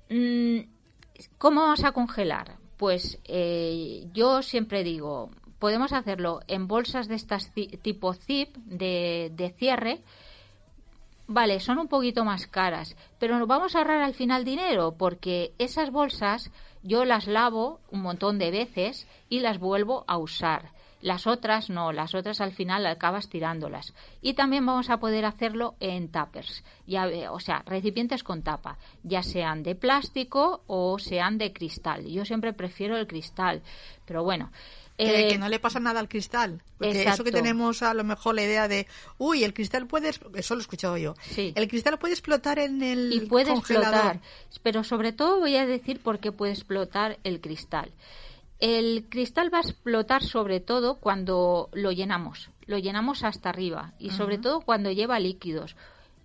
Mm, 0.09 0.59
¿Cómo 1.37 1.61
vamos 1.61 1.83
a 1.83 1.91
congelar? 1.91 2.57
Pues 2.77 3.19
eh, 3.25 4.07
yo 4.13 4.41
siempre 4.41 4.83
digo, 4.83 5.29
podemos 5.59 5.93
hacerlo 5.93 6.41
en 6.47 6.67
bolsas 6.67 7.07
de 7.07 7.15
estas 7.15 7.53
tipo 7.53 8.13
zip 8.13 8.55
de, 8.57 9.31
de 9.33 9.49
cierre. 9.51 10.01
Vale, 11.27 11.59
son 11.59 11.79
un 11.79 11.87
poquito 11.87 12.23
más 12.23 12.45
caras, 12.45 12.95
pero 13.19 13.39
nos 13.39 13.47
vamos 13.47 13.75
a 13.75 13.79
ahorrar 13.79 14.01
al 14.01 14.13
final 14.13 14.45
dinero 14.45 14.95
porque 14.97 15.53
esas 15.57 15.89
bolsas 15.89 16.51
yo 16.83 17.03
las 17.03 17.25
lavo 17.25 17.79
un 17.89 18.01
montón 18.01 18.37
de 18.37 18.51
veces 18.51 19.07
y 19.27 19.39
las 19.39 19.57
vuelvo 19.57 20.05
a 20.07 20.17
usar. 20.17 20.71
Las 21.05 21.27
otras 21.27 21.69
no, 21.69 21.91
las 21.91 22.15
otras 22.15 22.41
al 22.41 22.51
final 22.51 22.83
acabas 22.87 23.29
tirándolas. 23.29 23.93
Y 24.23 24.33
también 24.33 24.65
vamos 24.65 24.89
a 24.89 24.97
poder 24.97 25.23
hacerlo 25.25 25.75
en 25.79 26.09
tuppers, 26.11 26.63
ya, 26.87 27.05
ve- 27.05 27.29
o 27.29 27.39
sea, 27.39 27.61
recipientes 27.67 28.23
con 28.23 28.41
tapa, 28.41 28.79
ya 29.03 29.21
sean 29.21 29.61
de 29.61 29.75
plástico 29.75 30.63
o 30.65 30.97
sean 30.97 31.37
de 31.37 31.53
cristal. 31.53 32.07
Yo 32.07 32.25
siempre 32.25 32.53
prefiero 32.53 32.97
el 32.97 33.05
cristal, 33.05 33.61
pero 34.07 34.23
bueno. 34.23 34.51
Que, 34.97 35.27
eh, 35.27 35.27
que 35.27 35.37
no 35.37 35.47
le 35.47 35.59
pasa 35.59 35.79
nada 35.79 35.99
al 35.99 36.07
cristal. 36.09 36.63
Porque 36.79 37.03
eso 37.03 37.23
que 37.23 37.31
tenemos 37.31 37.83
a 37.83 37.93
lo 37.93 38.03
mejor 38.03 38.33
la 38.33 38.41
idea 38.41 38.67
de, 38.67 38.87
uy, 39.19 39.43
el 39.43 39.53
cristal 39.53 39.85
puede, 39.85 40.09
es- 40.09 40.21
eso 40.33 40.55
lo 40.55 40.61
he 40.61 40.63
escuchado 40.63 40.97
yo, 40.97 41.13
Sí. 41.21 41.53
el 41.55 41.67
cristal 41.67 41.99
puede 41.99 42.13
explotar 42.13 42.57
en 42.57 42.81
el 42.81 43.13
y 43.13 43.19
puede 43.27 43.51
congelador. 43.53 44.15
explotar. 44.15 44.21
Pero 44.63 44.83
sobre 44.83 45.11
todo 45.13 45.39
voy 45.39 45.55
a 45.57 45.67
decir 45.67 45.99
por 46.01 46.17
qué 46.17 46.31
puede 46.31 46.53
explotar 46.53 47.19
el 47.23 47.41
cristal. 47.41 47.91
El 48.59 49.07
cristal 49.09 49.53
va 49.53 49.57
a 49.57 49.61
explotar 49.61 50.23
sobre 50.23 50.59
todo 50.61 50.95
cuando 50.95 51.69
lo 51.73 51.91
llenamos, 51.91 52.49
lo 52.65 52.77
llenamos 52.77 53.23
hasta 53.23 53.49
arriba 53.49 53.93
y 53.99 54.11
sobre 54.11 54.37
todo 54.37 54.61
cuando 54.61 54.91
lleva 54.91 55.19
líquidos. 55.19 55.75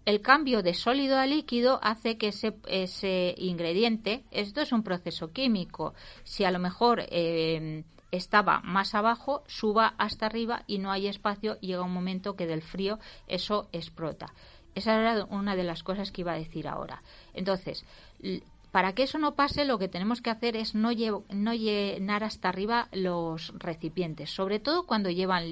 El 0.07 0.21
cambio 0.21 0.63
de 0.63 0.75
sólido 0.75 1.19
a 1.19 1.27
líquido 1.27 1.81
hace 1.83 2.17
que 2.17 2.29
ese, 2.29 2.55
ese 2.67 3.35
ingrediente, 3.37 4.25
esto 4.31 4.61
es 4.61 4.73
un 4.73 4.83
proceso 4.83 5.33
químico, 5.33 5.95
si 6.23 6.45
a 6.45 6.51
lo 6.51 6.59
mejor 6.59 7.05
eh, 7.11 7.85
estaba 8.11 8.61
más 8.61 8.95
abajo, 8.95 9.43
suba 9.47 9.95
hasta 9.99 10.27
arriba 10.27 10.63
y 10.67 10.79
no 10.79 10.91
hay 10.91 11.07
espacio, 11.09 11.59
llega 11.61 11.83
un 11.83 11.93
momento 11.93 12.37
que 12.37 12.47
del 12.47 12.63
frío 12.63 12.99
eso 13.27 13.69
explota. 13.73 14.33
Esa 14.75 14.99
era 14.99 15.25
una 15.25 15.57
de 15.57 15.65
las 15.65 15.83
cosas 15.83 16.13
que 16.13 16.21
iba 16.23 16.33
a 16.33 16.39
decir 16.39 16.69
ahora. 16.69 17.03
Entonces, 17.35 17.85
para 18.71 18.93
que 18.95 19.03
eso 19.03 19.19
no 19.19 19.35
pase, 19.35 19.65
lo 19.65 19.79
que 19.79 19.89
tenemos 19.89 20.21
que 20.23 20.31
hacer 20.31 20.57
es 20.57 20.75
no, 20.75 20.93
lle- 20.93 21.25
no 21.33 21.55
llenar 21.55 22.23
hasta 22.23 22.49
arriba 22.49 22.89
los 22.93 23.53
recipientes, 23.59 24.31
sobre 24.31 24.61
todo 24.61 24.87
cuando 24.87 25.11
llevan 25.11 25.51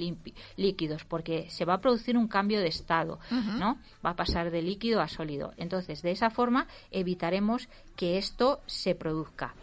líquidos, 0.57 1.05
porque 1.05 1.51
se 1.51 1.65
va 1.65 1.75
a 1.75 1.81
producir 1.81 2.17
un 2.17 2.29
cambio 2.29 2.61
de 2.61 2.69
estado, 2.69 3.19
¿no? 3.59 3.79
Va 4.05 4.11
a 4.11 4.17
pasar 4.17 4.51
de 4.51 4.63
líquido 4.63 5.01
a 5.01 5.09
sólido. 5.09 5.53
Entonces, 5.57 6.03
de 6.03 6.13
esa 6.13 6.31
forma 6.31 6.67
evitaremos 6.93 7.69
que 7.97 8.19
esto 8.19 8.61
se 8.67 8.95
produzca. 8.95 9.55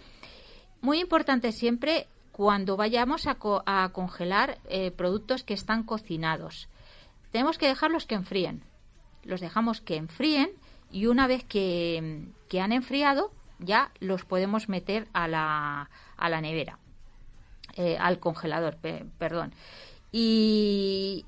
Muy 0.81 0.99
importante 0.99 1.51
siempre 1.51 2.07
cuando 2.31 2.75
vayamos 2.75 3.25
a, 3.27 3.35
co- 3.35 3.63
a 3.65 3.87
congelar 3.93 4.59
eh, 4.67 4.91
productos 4.91 5.43
que 5.43 5.53
están 5.53 5.83
cocinados. 5.83 6.67
Tenemos 7.31 7.57
que 7.57 7.67
dejarlos 7.67 8.05
que 8.05 8.15
enfríen. 8.15 8.63
Los 9.23 9.39
dejamos 9.39 9.79
que 9.81 9.95
enfríen 9.95 10.49
y 10.91 11.07
una 11.07 11.27
vez 11.27 11.43
que, 11.45 12.27
que 12.49 12.59
han 12.61 12.73
enfriado 12.73 13.31
ya 13.59 13.91
los 13.99 14.25
podemos 14.25 14.69
meter 14.69 15.07
a 15.13 15.27
la, 15.27 15.89
a 16.17 16.29
la 16.29 16.41
nevera, 16.41 16.79
eh, 17.75 17.97
al 17.99 18.19
congelador, 18.19 18.77
pe- 18.77 19.05
perdón. 19.17 19.53
Y 20.11 21.25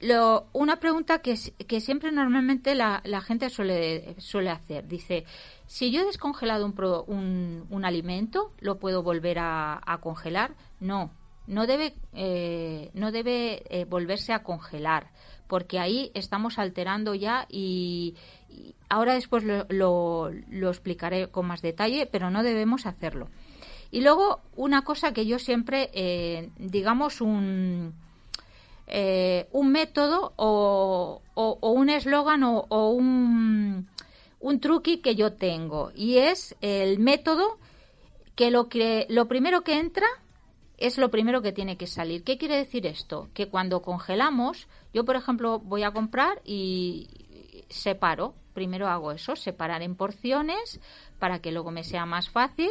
lo, 0.00 0.48
una 0.52 0.76
pregunta 0.80 1.20
que, 1.20 1.36
que 1.66 1.80
siempre 1.80 2.10
normalmente 2.12 2.74
la, 2.74 3.02
la 3.04 3.20
gente 3.20 3.50
suele, 3.50 4.14
suele 4.18 4.50
hacer. 4.50 4.88
Dice, 4.88 5.24
si 5.66 5.90
yo 5.90 6.00
he 6.02 6.06
descongelado 6.06 6.64
un, 6.64 6.72
pro- 6.72 7.04
un, 7.04 7.66
un 7.70 7.84
alimento, 7.84 8.52
¿lo 8.60 8.78
puedo 8.78 9.02
volver 9.02 9.38
a 9.40 9.98
congelar? 10.00 10.54
No, 10.80 11.10
no 11.50 11.66
debe, 11.66 11.94
eh, 12.14 12.90
no 12.94 13.10
debe 13.10 13.62
eh, 13.68 13.84
volverse 13.84 14.32
a 14.32 14.42
congelar, 14.44 15.10
porque 15.48 15.78
ahí 15.80 16.12
estamos 16.14 16.58
alterando 16.58 17.14
ya 17.14 17.46
y, 17.50 18.14
ahora 18.88 19.14
después 19.14 19.42
lo, 19.44 19.66
lo, 19.68 20.68
explicaré 20.70 21.28
con 21.28 21.46
más 21.46 21.60
detalle, 21.60 22.06
pero 22.06 22.30
no 22.30 22.42
debemos 22.44 22.86
hacerlo. 22.86 23.28
Y 23.90 24.00
luego, 24.02 24.40
una 24.54 24.82
cosa 24.82 25.12
que 25.12 25.26
yo 25.26 25.40
siempre, 25.40 25.90
eh, 25.92 26.50
digamos, 26.58 27.20
un, 27.20 27.94
un 29.52 29.72
método 29.72 30.32
o, 30.36 31.20
o- 31.34 31.58
o 31.60 31.70
un 31.72 31.88
eslogan 31.90 32.44
o, 32.44 32.66
o 32.68 32.90
un, 32.90 33.88
un 34.38 34.60
truqui 34.60 34.98
que 34.98 35.16
yo 35.16 35.32
tengo. 35.32 35.90
Y 35.96 36.18
es 36.18 36.54
el 36.60 37.00
método 37.00 37.58
que 38.36 38.52
lo, 38.52 38.68
que 38.68 39.06
lo 39.08 39.26
primero 39.26 39.62
que 39.62 39.78
entra 39.78 40.06
es 40.80 40.98
lo 40.98 41.10
primero 41.10 41.42
que 41.42 41.52
tiene 41.52 41.76
que 41.76 41.86
salir. 41.86 42.24
¿Qué 42.24 42.38
quiere 42.38 42.56
decir 42.56 42.86
esto? 42.86 43.28
Que 43.34 43.48
cuando 43.48 43.82
congelamos, 43.82 44.66
yo 44.92 45.04
por 45.04 45.14
ejemplo 45.14 45.58
voy 45.58 45.82
a 45.82 45.92
comprar 45.92 46.40
y 46.44 47.08
separo. 47.68 48.34
Primero 48.54 48.88
hago 48.88 49.12
eso, 49.12 49.36
separar 49.36 49.82
en 49.82 49.94
porciones 49.94 50.80
para 51.18 51.40
que 51.40 51.52
luego 51.52 51.70
me 51.70 51.84
sea 51.84 52.06
más 52.06 52.30
fácil. 52.30 52.70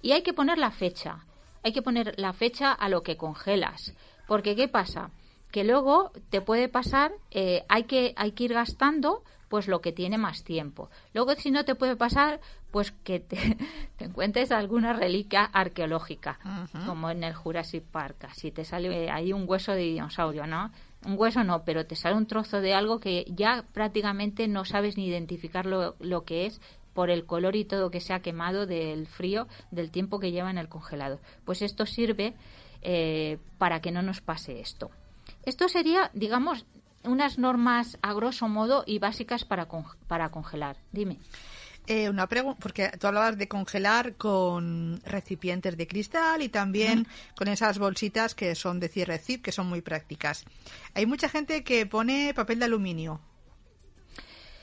Y 0.00 0.12
hay 0.12 0.22
que 0.22 0.32
poner 0.32 0.58
la 0.58 0.70
fecha. 0.70 1.26
Hay 1.62 1.72
que 1.72 1.82
poner 1.82 2.14
la 2.18 2.32
fecha 2.32 2.72
a 2.72 2.88
lo 2.88 3.02
que 3.02 3.16
congelas. 3.16 3.94
Porque 4.26 4.56
¿qué 4.56 4.66
pasa? 4.66 5.10
Que 5.52 5.62
luego 5.62 6.10
te 6.30 6.40
puede 6.40 6.68
pasar, 6.68 7.12
eh, 7.30 7.64
hay, 7.68 7.84
que, 7.84 8.14
hay 8.16 8.32
que 8.32 8.44
ir 8.44 8.54
gastando 8.54 9.22
pues 9.48 9.68
lo 9.68 9.82
que 9.82 9.92
tiene 9.92 10.16
más 10.16 10.44
tiempo. 10.44 10.88
Luego, 11.12 11.34
si 11.34 11.50
no 11.50 11.66
te 11.66 11.74
puede 11.74 11.94
pasar, 11.94 12.40
pues 12.72 12.90
que 12.90 13.20
te, 13.20 13.36
te 13.96 14.06
encuentres 14.06 14.50
alguna 14.50 14.92
reliquia 14.92 15.44
arqueológica, 15.44 16.38
como 16.86 17.10
en 17.10 17.22
el 17.22 17.34
Jurassic 17.34 17.84
Park. 17.84 18.28
Si 18.34 18.50
te 18.50 18.64
sale 18.64 19.10
ahí 19.10 19.32
un 19.32 19.44
hueso 19.48 19.72
de 19.72 19.82
dinosaurio, 19.82 20.46
¿no? 20.48 20.72
Un 21.06 21.14
hueso 21.18 21.44
no, 21.44 21.64
pero 21.64 21.86
te 21.86 21.94
sale 21.94 22.16
un 22.16 22.26
trozo 22.26 22.60
de 22.60 22.74
algo 22.74 22.98
que 22.98 23.24
ya 23.28 23.64
prácticamente 23.72 24.48
no 24.48 24.64
sabes 24.64 24.96
ni 24.96 25.06
identificar 25.06 25.66
lo, 25.66 25.94
lo 26.00 26.24
que 26.24 26.46
es 26.46 26.60
por 26.94 27.10
el 27.10 27.24
color 27.26 27.56
y 27.56 27.64
todo 27.64 27.90
que 27.90 28.00
se 28.00 28.12
ha 28.12 28.20
quemado 28.20 28.66
del 28.66 29.06
frío, 29.06 29.48
del 29.70 29.90
tiempo 29.90 30.18
que 30.20 30.30
lleva 30.32 30.50
en 30.50 30.58
el 30.58 30.68
congelador. 30.68 31.20
Pues 31.44 31.62
esto 31.62 31.86
sirve 31.86 32.34
eh, 32.82 33.38
para 33.58 33.80
que 33.80 33.90
no 33.92 34.02
nos 34.02 34.20
pase 34.20 34.60
esto. 34.60 34.90
Esto 35.44 35.68
sería, 35.68 36.10
digamos, 36.14 36.66
unas 37.04 37.36
normas 37.38 37.98
a 38.02 38.12
grosso 38.12 38.46
modo 38.48 38.84
y 38.86 38.98
básicas 38.98 39.44
para, 39.44 39.66
con- 39.66 39.84
para 40.06 40.28
congelar. 40.30 40.76
Dime. 40.92 41.18
Eh, 41.94 42.08
una 42.08 42.26
pregunta, 42.26 42.58
porque 42.58 42.88
tú 42.98 43.06
hablabas 43.06 43.36
de 43.36 43.48
congelar 43.48 44.14
con 44.14 44.98
recipientes 45.04 45.76
de 45.76 45.86
cristal 45.86 46.40
y 46.40 46.48
también 46.48 47.06
con 47.36 47.48
esas 47.48 47.78
bolsitas 47.78 48.34
que 48.34 48.54
son 48.54 48.80
de 48.80 48.88
cierre 48.88 49.18
zip, 49.18 49.42
que 49.42 49.52
son 49.52 49.66
muy 49.66 49.82
prácticas. 49.82 50.46
Hay 50.94 51.04
mucha 51.04 51.28
gente 51.28 51.64
que 51.64 51.84
pone 51.84 52.32
papel 52.34 52.60
de 52.60 52.64
aluminio 52.64 53.20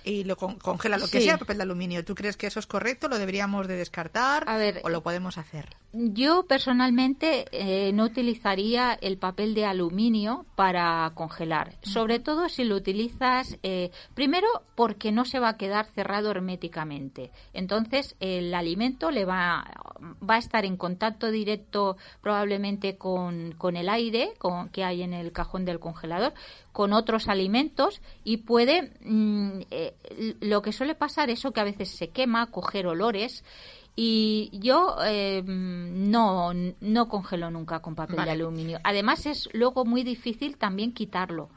y 0.03 0.23
lo 0.23 0.35
con- 0.37 0.57
congela 0.59 0.97
lo 0.97 1.07
que 1.07 1.19
Sí. 1.19 1.25
sea 1.25 1.37
papel 1.37 1.57
de 1.57 1.63
aluminio. 1.63 2.03
¿Tú 2.05 2.15
crees 2.15 2.37
que 2.37 2.47
eso 2.47 2.59
es 2.59 2.67
correcto? 2.67 3.07
¿Lo 3.07 3.17
deberíamos 3.17 3.67
de 3.67 3.75
descartar? 3.75 4.43
A 4.47 4.57
ver, 4.57 4.81
¿O 4.83 4.89
lo 4.89 5.01
podemos 5.03 5.37
hacer? 5.37 5.67
Yo 5.91 6.45
personalmente 6.47 7.45
eh, 7.51 7.91
no 7.93 8.03
utilizaría 8.05 8.93
el 8.93 9.17
papel 9.17 9.55
de 9.55 9.65
aluminio 9.65 10.45
para 10.55 11.11
congelar, 11.15 11.77
sobre 11.81 12.19
todo 12.19 12.47
si 12.47 12.63
lo 12.63 12.75
utilizas 12.75 13.57
eh, 13.63 13.89
primero 14.13 14.47
porque 14.75 15.11
no 15.11 15.25
se 15.25 15.39
va 15.39 15.49
a 15.49 15.57
quedar 15.57 15.87
cerrado 15.95 16.29
herméticamente. 16.29 17.31
Entonces 17.53 18.15
el 18.19 18.53
alimento 18.53 19.09
le 19.09 19.25
va, 19.25 19.65
va 20.27 20.35
a 20.35 20.39
estar 20.39 20.63
en 20.63 20.77
contacto 20.77 21.31
directo 21.31 21.97
probablemente 22.21 22.97
con, 22.97 23.53
con 23.57 23.75
el 23.75 23.89
aire 23.89 24.33
con, 24.37 24.69
que 24.69 24.83
hay 24.83 25.01
en 25.01 25.13
el 25.13 25.31
cajón 25.31 25.65
del 25.65 25.79
congelador, 25.79 26.33
con 26.71 26.93
otros 26.93 27.27
alimentos 27.27 27.99
y 28.23 28.37
puede 28.37 28.91
mm, 29.01 29.61
eh, 29.71 29.95
lo 30.41 30.61
que 30.61 30.71
suele 30.71 30.95
pasar 30.95 31.29
eso 31.29 31.51
que 31.51 31.59
a 31.61 31.65
veces 31.65 31.89
se 31.89 32.09
quema, 32.09 32.47
coger 32.47 32.87
olores 32.87 33.43
y 34.01 34.49
yo 34.53 34.95
eh, 35.05 35.43
no, 35.45 36.53
no 36.53 37.09
congelo 37.09 37.51
nunca 37.51 37.81
con 37.81 37.95
papel 37.95 38.15
Vale. 38.15 38.27
de 38.29 38.35
aluminio. 38.35 38.79
Además 38.83 39.25
es 39.25 39.49
luego 39.51 39.83
muy 39.83 40.03
difícil 40.03 40.57
también 40.57 40.93
quitarlo, 40.93 41.49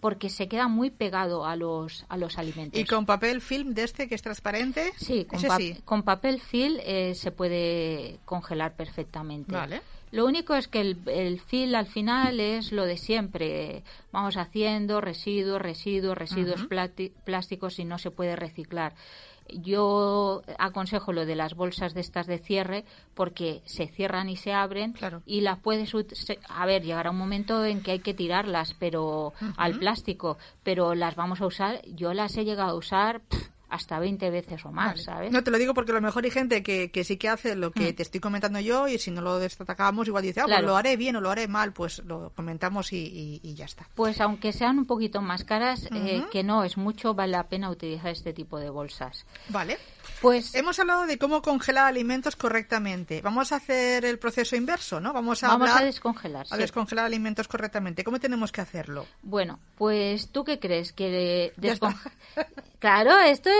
porque 0.00 0.28
se 0.28 0.46
queda 0.46 0.68
muy 0.68 0.90
pegado 0.90 1.44
a 1.44 1.56
los, 1.56 2.04
a 2.08 2.16
los 2.16 2.38
alimentos. 2.38 2.78
¿Y 2.80 2.84
con 2.84 3.04
papel 3.04 3.40
film 3.40 3.74
de 3.74 3.82
este 3.82 4.06
que 4.08 4.14
es 4.14 4.22
transparente? 4.22 4.92
Sí, 4.96 5.24
con, 5.24 5.38
Ese 5.38 5.48
pa- 5.48 5.56
sí. 5.56 5.76
con 5.84 6.04
papel 6.04 6.40
film 6.40 6.76
eh, 6.84 7.14
se 7.16 7.32
puede 7.32 8.20
congelar 8.24 8.76
perfectamente. 8.76 9.52
Vale. 9.52 9.82
Lo 10.10 10.24
único 10.24 10.54
es 10.54 10.68
que 10.68 10.80
el, 10.80 10.98
el 11.06 11.40
film 11.40 11.74
al 11.74 11.86
final 11.86 12.40
es 12.40 12.72
lo 12.72 12.84
de 12.84 12.96
siempre. 12.96 13.82
Vamos 14.12 14.36
haciendo 14.36 15.00
residuos, 15.00 15.60
residuos, 15.60 16.16
residuos 16.16 16.66
plásticos 17.24 17.78
y 17.78 17.84
no 17.84 17.98
se 17.98 18.10
puede 18.10 18.36
reciclar. 18.36 18.94
Yo 19.50 20.42
aconsejo 20.58 21.12
lo 21.12 21.24
de 21.24 21.34
las 21.34 21.54
bolsas 21.54 21.94
de 21.94 22.00
estas 22.02 22.26
de 22.26 22.38
cierre 22.38 22.84
porque 23.14 23.62
se 23.64 23.86
cierran 23.88 24.28
y 24.28 24.36
se 24.36 24.52
abren 24.52 24.92
Claro. 24.92 25.22
y 25.24 25.40
las 25.40 25.58
puedes 25.58 25.92
a 26.48 26.66
ver 26.66 26.82
llegará 26.82 27.10
un 27.10 27.16
momento 27.16 27.64
en 27.64 27.82
que 27.82 27.92
hay 27.92 28.00
que 28.00 28.12
tirarlas 28.12 28.74
pero 28.78 29.32
al 29.56 29.78
plástico 29.78 30.36
pero 30.62 30.94
las 30.94 31.16
vamos 31.16 31.40
a 31.40 31.46
usar 31.46 31.80
yo 31.86 32.12
las 32.12 32.36
he 32.36 32.44
llegado 32.44 32.70
a 32.72 32.74
usar 32.74 33.20
pff, 33.22 33.48
hasta 33.70 33.98
20 33.98 34.30
veces 34.30 34.64
o 34.64 34.70
más 34.72 34.92
Vale. 34.92 35.02
sabes 35.02 35.32
No 35.32 35.44
te 35.44 35.50
lo 35.50 35.58
digo 35.58 35.74
porque 35.74 35.92
a 35.92 35.94
lo 35.94 36.00
mejor 36.00 36.24
hay 36.24 36.30
gente 36.30 36.62
que, 36.62 36.90
que 36.90 37.04
sí 37.04 37.16
que 37.16 37.28
hace 37.28 37.54
lo 37.56 37.70
que 37.70 37.92
Mm. 37.92 37.94
te 37.96 38.02
estoy 38.02 38.20
comentando 38.20 38.60
yo 38.60 38.88
y 38.88 38.98
si 38.98 39.10
no 39.10 39.20
lo 39.20 39.38
destacamos 39.38 40.06
igual 40.08 40.22
dice, 40.22 40.40
ah, 40.40 40.44
pues 40.46 40.62
lo 40.62 40.76
haré 40.76 40.96
bien 40.96 41.16
o 41.16 41.20
lo 41.20 41.30
haré 41.30 41.48
mal, 41.48 41.72
pues 41.72 42.02
lo 42.04 42.30
comentamos 42.34 42.92
y, 42.92 42.96
y- 42.96 43.40
y 43.42 43.54
ya 43.54 43.64
está. 43.66 43.86
Pues 43.94 44.20
aunque 44.20 44.52
sean 44.52 44.78
un 44.78 44.86
poquito 44.86 45.20
más 45.20 45.44
caras, 45.44 45.88
eh, 45.94 46.24
que 46.32 46.42
no 46.42 46.64
es 46.64 46.76
mucho, 46.76 47.14
vale 47.14 47.32
la 47.32 47.48
pena 47.48 47.70
utilizar 47.70 48.10
este 48.10 48.32
tipo 48.32 48.58
de 48.58 48.70
bolsas. 48.70 49.26
Vale. 49.48 49.78
Pues 50.22 50.54
Hemos 50.54 50.78
hablado 50.80 51.06
de 51.06 51.16
cómo 51.18 51.42
congelar 51.42 51.86
alimentos 51.86 52.34
correctamente. 52.34 53.20
Vamos 53.22 53.52
a 53.52 53.56
hacer 53.56 54.04
el 54.04 54.18
proceso 54.18 54.56
inverso, 54.56 54.98
¿no? 55.00 55.12
Vamos 55.12 55.44
a 55.44 55.48
vamos 55.48 55.70
a 55.70 55.84
descongelar. 55.84 56.46
a 56.50 56.56
sí. 56.56 56.60
descongelar 56.60 57.04
alimentos 57.04 57.46
correctamente. 57.46 58.02
¿Cómo 58.02 58.18
tenemos 58.18 58.50
que 58.50 58.60
hacerlo? 58.60 59.06
Bueno, 59.22 59.60
pues 59.76 60.30
tú 60.32 60.42
qué 60.44 60.58
crees 60.58 60.92
que 60.92 61.52
Ya 61.58 61.72
está. 61.74 61.90
descon- 61.90 62.46
Claro, 62.78 63.18
esto 63.18 63.50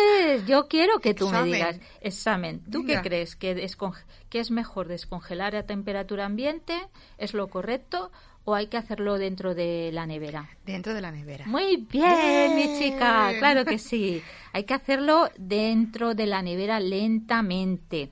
yo 0.46 0.68
quiero 0.68 0.98
que 1.00 1.14
tú 1.14 1.26
Examen. 1.26 1.50
me 1.50 1.56
digas 1.56 1.80
examen. 2.00 2.61
¿Tú 2.70 2.82
Venga. 2.82 3.02
qué 3.02 3.08
crees 3.08 3.37
que 3.37 3.68
que 4.28 4.40
es 4.40 4.50
mejor 4.50 4.88
descongelar 4.88 5.56
a 5.56 5.64
temperatura 5.64 6.26
ambiente? 6.26 6.74
¿Es 7.18 7.34
lo 7.34 7.48
correcto 7.48 8.11
o 8.44 8.54
hay 8.54 8.68
que 8.68 8.76
hacerlo 8.78 9.18
dentro 9.18 9.54
de 9.54 9.90
la 9.92 10.06
nevera? 10.06 10.48
Dentro 10.64 10.94
de 10.94 11.00
la 11.02 11.11
nevera. 11.11 11.44
Muy 11.46 11.76
bien, 11.90 12.54
mi 12.56 12.78
chica, 12.78 13.32
claro 13.38 13.64
que 13.64 13.78
sí. 13.78 14.22
Hay 14.52 14.64
que 14.64 14.74
hacerlo 14.74 15.28
dentro 15.37 16.14
de 16.14 16.26
la 16.26 16.40
nevera 16.42 16.80
lentamente. 16.80 18.11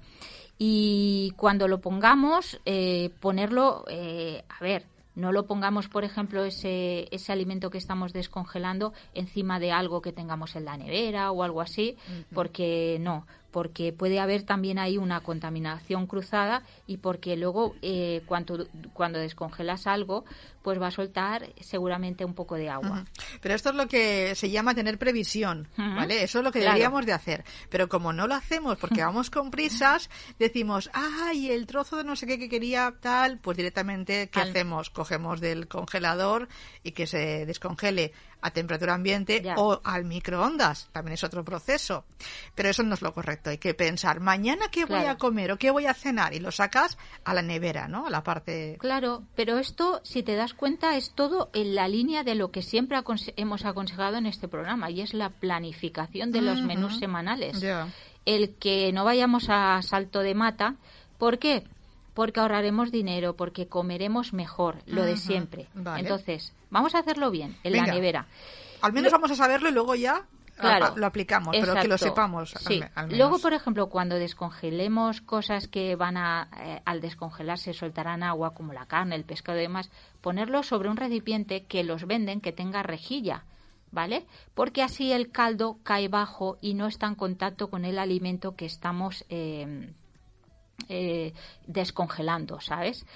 Y 0.59 1.33
cuando 1.37 1.69
lo 1.69 1.81
pongamos, 1.81 2.61
eh, 2.65 3.11
ponerlo, 3.21 3.85
eh, 3.89 4.43
a 4.49 4.63
ver, 4.63 4.87
no 5.17 5.33
lo 5.33 5.47
pongamos, 5.47 5.89
por 5.89 6.05
ejemplo, 6.05 6.45
ese, 6.45 7.09
ese 7.11 7.33
alimento 7.33 7.71
que 7.71 7.79
estamos 7.79 8.13
descongelando 8.13 8.93
encima 9.15 9.59
de 9.59 9.73
algo 9.73 10.03
que 10.03 10.13
tengamos 10.13 10.55
en 10.55 10.67
la 10.67 10.77
nevera 10.77 11.33
o 11.33 11.43
algo 11.43 11.63
así, 11.63 11.97
porque 12.33 12.99
no, 13.01 13.27
porque 13.51 13.95
puede 13.95 14.21
haber 14.21 14.43
también 14.43 14.79
ahí 14.79 14.99
una 14.99 15.23
contaminación 15.23 16.07
cruzada 16.07 16.63
y 16.87 16.99
porque 16.99 17.37
luego 17.37 17.75
eh, 17.81 18.23
cuando, 18.27 18.67
cuando 18.93 19.19
descongelas 19.19 19.87
algo, 19.87 20.27
pues 20.67 20.83
va 20.83 20.89
a 20.89 20.91
soltar 20.91 21.49
seguramente 21.61 22.25
un 22.25 22.35
poco 22.35 22.57
de 22.57 22.69
agua. 22.69 23.05
Pero 23.41 23.55
esto 23.55 23.69
es 23.71 23.77
lo 23.77 23.87
que 23.87 24.35
se 24.35 24.51
llama 24.51 24.75
tener 24.75 24.99
previsión. 24.99 25.69
¿vale? 25.77 26.25
Eso 26.25 26.39
es 26.41 26.45
lo 26.45 26.51
que 26.51 26.59
Claro. 26.59 26.73
deberíamos 26.75 27.07
de 27.07 27.13
hacer. 27.13 27.45
Pero 27.71 27.89
como 27.89 28.13
no 28.13 28.27
lo 28.27 28.35
hacemos 28.35 28.77
porque 28.77 29.01
vamos 29.05 29.31
con 29.31 29.53
prisas, 29.53 30.11
decimos, 30.41 30.91
ay, 30.93 31.53
el 31.53 31.69
trozo 31.69 31.99
de 31.99 32.03
no 32.03 32.17
sé 32.17 32.27
qué 32.27 32.37
que 32.37 32.49
quería 32.49 32.93
tal, 33.01 33.39
pues 33.39 33.57
directamente, 33.57 34.29
¿qué 34.29 34.41
Al- 34.41 34.49
hacemos? 34.51 34.91
Cogemos 34.91 35.41
del 35.41 35.69
congelador 35.69 36.49
y 36.83 36.91
que 36.91 37.07
se 37.07 37.47
descongele 37.47 38.13
a 38.43 38.51
temperatura 38.51 38.95
ambiente 38.95 39.41
Ya. 39.43 39.55
o 39.57 39.81
al 39.85 40.05
microondas. 40.05 40.89
También 40.93 41.15
es 41.15 41.25
otro 41.25 41.45
proceso. 41.45 42.05
Pero 42.55 42.69
eso 42.69 42.83
no 42.83 42.95
es 42.95 43.03
lo 43.03 43.13
correcto. 43.15 43.51
Hay 43.51 43.59
que 43.59 43.73
pensar, 43.75 44.19
mañana 44.21 44.67
qué 44.71 44.81
voy 44.85 44.99
Claro. 44.99 45.11
a 45.11 45.17
comer 45.17 45.53
o 45.53 45.57
qué 45.59 45.71
voy 45.71 45.87
a 45.87 45.95
cenar 45.95 46.35
y 46.35 46.41
lo 46.41 46.51
sacas 46.53 46.99
a 47.25 47.35
la 47.35 47.43
nevera, 47.43 47.89
¿no? 47.89 48.07
A 48.07 48.11
la 48.11 48.23
parte... 48.23 48.77
Claro, 48.79 49.25
pero 49.35 49.59
esto, 49.59 50.01
si 50.05 50.23
te 50.23 50.35
das 50.35 50.55
cuenta, 50.57 50.97
es 50.97 51.11
todo 51.13 51.51
en 51.55 51.75
la 51.75 51.89
línea 51.89 52.25
de 52.25 52.35
lo 52.35 52.51
que 52.51 52.63
siempre 52.63 52.97
aconse- 52.99 53.35
hemos 53.37 53.65
aconsejado 53.65 54.17
en 54.17 54.27
este 54.27 54.49
programa 54.49 54.91
y 54.91 55.01
es 55.01 55.15
la 55.15 55.31
planificación 55.31 56.33
de 56.33 56.43
los 56.43 56.63
menús 56.63 56.99
semanales. 56.99 57.63
El 58.25 58.55
que 58.55 58.93
no 58.93 59.05
vayamos 59.05 59.47
a 59.49 59.81
salto 59.83 60.21
de 60.21 60.35
mata. 60.35 60.75
¿Por 61.19 61.39
qué? 61.39 61.63
Porque 62.15 62.41
ahorraremos 62.41 62.91
dinero, 62.91 63.37
porque 63.37 63.69
comeremos 63.69 64.33
mejor, 64.33 64.79
lo 64.87 65.03
de 65.05 65.17
siempre. 65.17 65.69
vale. 65.75 66.01
Entonces, 66.03 66.53
Vamos 66.69 66.97
a 66.97 66.99
hacerlo 66.99 67.31
bien, 67.31 67.57
en 67.63 67.73
Venga. 67.73 67.87
la 67.87 67.95
nevera. 67.95 68.27
Al 68.83 68.93
menos 68.93 69.13
vamos 69.13 69.31
a 69.31 69.37
saberlo 69.37 69.69
y 69.69 69.73
luego 69.73 69.95
ya 69.95 70.27
Claro. 70.57 70.87
a- 70.87 70.97
lo 70.97 71.07
aplicamos, 71.07 71.55
pero 71.59 71.75
que 71.75 71.89
lo 71.89 71.99
sepamos. 71.99 72.51
Sí. 72.59 72.81
me- 72.81 72.91
al 72.95 73.07
menos. 73.07 73.19
Luego, 73.19 73.39
por 73.39 73.53
ejemplo, 73.53 73.89
cuando 73.89 74.17
descongelemos 74.17 75.21
cosas 75.21 75.69
que 75.69 75.97
van 75.97 76.17
a, 76.17 76.49
eh, 76.59 76.81
al 76.85 77.01
descongelarse, 77.01 77.73
soltarán 77.75 78.23
agua, 78.23 78.55
como 78.55 78.73
la 78.73 78.87
carne, 78.87 79.17
el 79.17 79.25
pescado 79.25 79.59
y 79.59 79.63
demás, 79.63 79.91
ponerlo 80.21 80.63
sobre 80.63 80.89
un 80.89 80.97
recipiente 80.97 81.65
que 81.67 81.85
los 81.85 82.07
venden 82.07 82.41
que 82.41 82.53
tenga 82.53 82.83
rejilla. 82.83 83.45
¿Vale? 83.93 84.27
Porque 84.55 84.83
así 84.83 85.13
el 85.13 85.31
caldo 85.31 85.79
cae 85.85 86.09
bajo 86.09 86.59
y 86.61 86.75
no 86.75 86.87
está 86.89 87.07
en 87.07 87.15
contacto 87.15 87.71
con 87.71 87.85
el 87.85 87.99
alimento 87.99 88.57
que 88.57 88.67
estamos 88.67 89.25
eh, 89.31 89.93
eh, 90.89 91.33
descongelando, 91.67 92.61
¿sabes? 92.61 93.07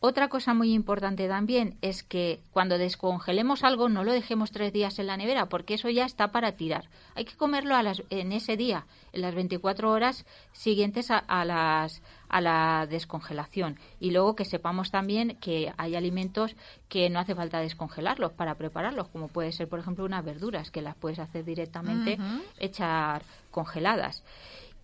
Otra 0.00 0.28
cosa 0.28 0.54
muy 0.54 0.74
importante 0.74 1.26
también 1.26 1.76
es 1.82 2.04
que 2.04 2.38
cuando 2.52 2.78
descongelemos 2.78 3.64
algo 3.64 3.88
no 3.88 4.04
lo 4.04 4.12
dejemos 4.12 4.52
tres 4.52 4.72
días 4.72 5.00
en 5.00 5.08
la 5.08 5.16
nevera 5.16 5.48
porque 5.48 5.74
eso 5.74 5.90
ya 5.90 6.04
está 6.04 6.30
para 6.30 6.52
tirar. 6.52 6.84
Hay 7.16 7.24
que 7.24 7.34
comerlo 7.34 7.74
a 7.74 7.82
las, 7.82 8.04
en 8.10 8.30
ese 8.30 8.56
día, 8.56 8.86
en 9.12 9.22
las 9.22 9.34
24 9.34 9.90
horas 9.90 10.24
siguientes 10.52 11.10
a, 11.10 11.18
a 11.18 11.44
las, 11.44 12.00
a 12.28 12.40
la 12.40 12.86
descongelación. 12.88 13.76
Y 13.98 14.12
luego 14.12 14.36
que 14.36 14.44
sepamos 14.44 14.92
también 14.92 15.36
que 15.40 15.72
hay 15.76 15.96
alimentos 15.96 16.54
que 16.88 17.10
no 17.10 17.18
hace 17.18 17.34
falta 17.34 17.58
descongelarlos 17.58 18.30
para 18.32 18.54
prepararlos, 18.54 19.08
como 19.08 19.26
puede 19.26 19.50
ser, 19.50 19.68
por 19.68 19.80
ejemplo, 19.80 20.04
unas 20.04 20.24
verduras 20.24 20.70
que 20.70 20.80
las 20.80 20.94
puedes 20.94 21.18
hacer 21.18 21.44
directamente, 21.44 22.18
echar 22.60 23.22
congeladas. 23.50 24.22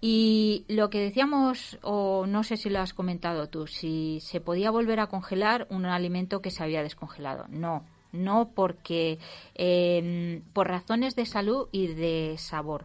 Y 0.07 0.67
lo 0.69 0.91
que 0.91 1.01
decíamos, 1.01 1.79
o 1.81 2.27
no 2.27 2.45
sé 2.45 2.59
si 2.59 2.69
lo 2.69 2.79
has 2.81 2.93
comentado 2.93 3.49
tú, 3.49 3.67
si 3.67 4.21
se 4.21 4.39
podía 4.39 4.71
volver 4.71 5.01
a 5.01 5.07
congelar 5.07 5.67
un 5.71 5.87
alimento 5.87 6.43
que 6.43 6.51
se 6.51 6.63
había 6.63 6.83
descongelado. 6.83 7.47
No, 7.49 7.87
no 8.13 8.51
porque 8.55 9.19
eh, 9.55 10.43
por 10.53 10.69
razones 10.69 11.17
de 11.17 11.25
salud 11.25 11.71
y 11.73 11.87
de 11.87 12.35
sabor. 12.37 12.85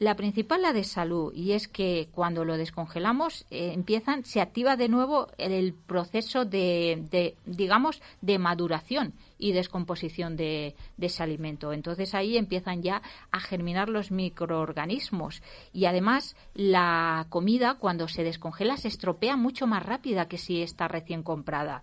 La 0.00 0.16
principal 0.16 0.62
la 0.62 0.72
de 0.72 0.82
salud 0.82 1.30
y 1.34 1.52
es 1.52 1.68
que 1.68 2.08
cuando 2.12 2.46
lo 2.46 2.56
descongelamos 2.56 3.44
eh, 3.50 3.72
empiezan 3.74 4.24
se 4.24 4.40
activa 4.40 4.78
de 4.78 4.88
nuevo 4.88 5.28
el, 5.36 5.74
proceso 5.74 6.46
de, 6.46 7.04
de, 7.10 7.36
digamos 7.44 8.00
de 8.22 8.38
maduración 8.38 9.12
y 9.36 9.52
descomposición 9.52 10.38
de, 10.38 10.74
de 10.96 11.06
ese 11.06 11.22
alimento. 11.22 11.74
Entonces 11.74 12.14
ahí 12.14 12.38
empiezan 12.38 12.82
ya 12.82 13.02
a 13.30 13.40
germinar 13.40 13.90
los 13.90 14.10
microorganismos 14.10 15.42
y 15.74 15.84
además 15.84 16.34
la 16.54 17.26
comida 17.28 17.74
cuando 17.74 18.08
se 18.08 18.24
descongela 18.24 18.78
se 18.78 18.88
estropea 18.88 19.36
mucho 19.36 19.66
más 19.66 19.84
rápida 19.84 20.28
que 20.28 20.38
si 20.38 20.62
está 20.62 20.88
recién 20.88 21.22
comprada. 21.22 21.82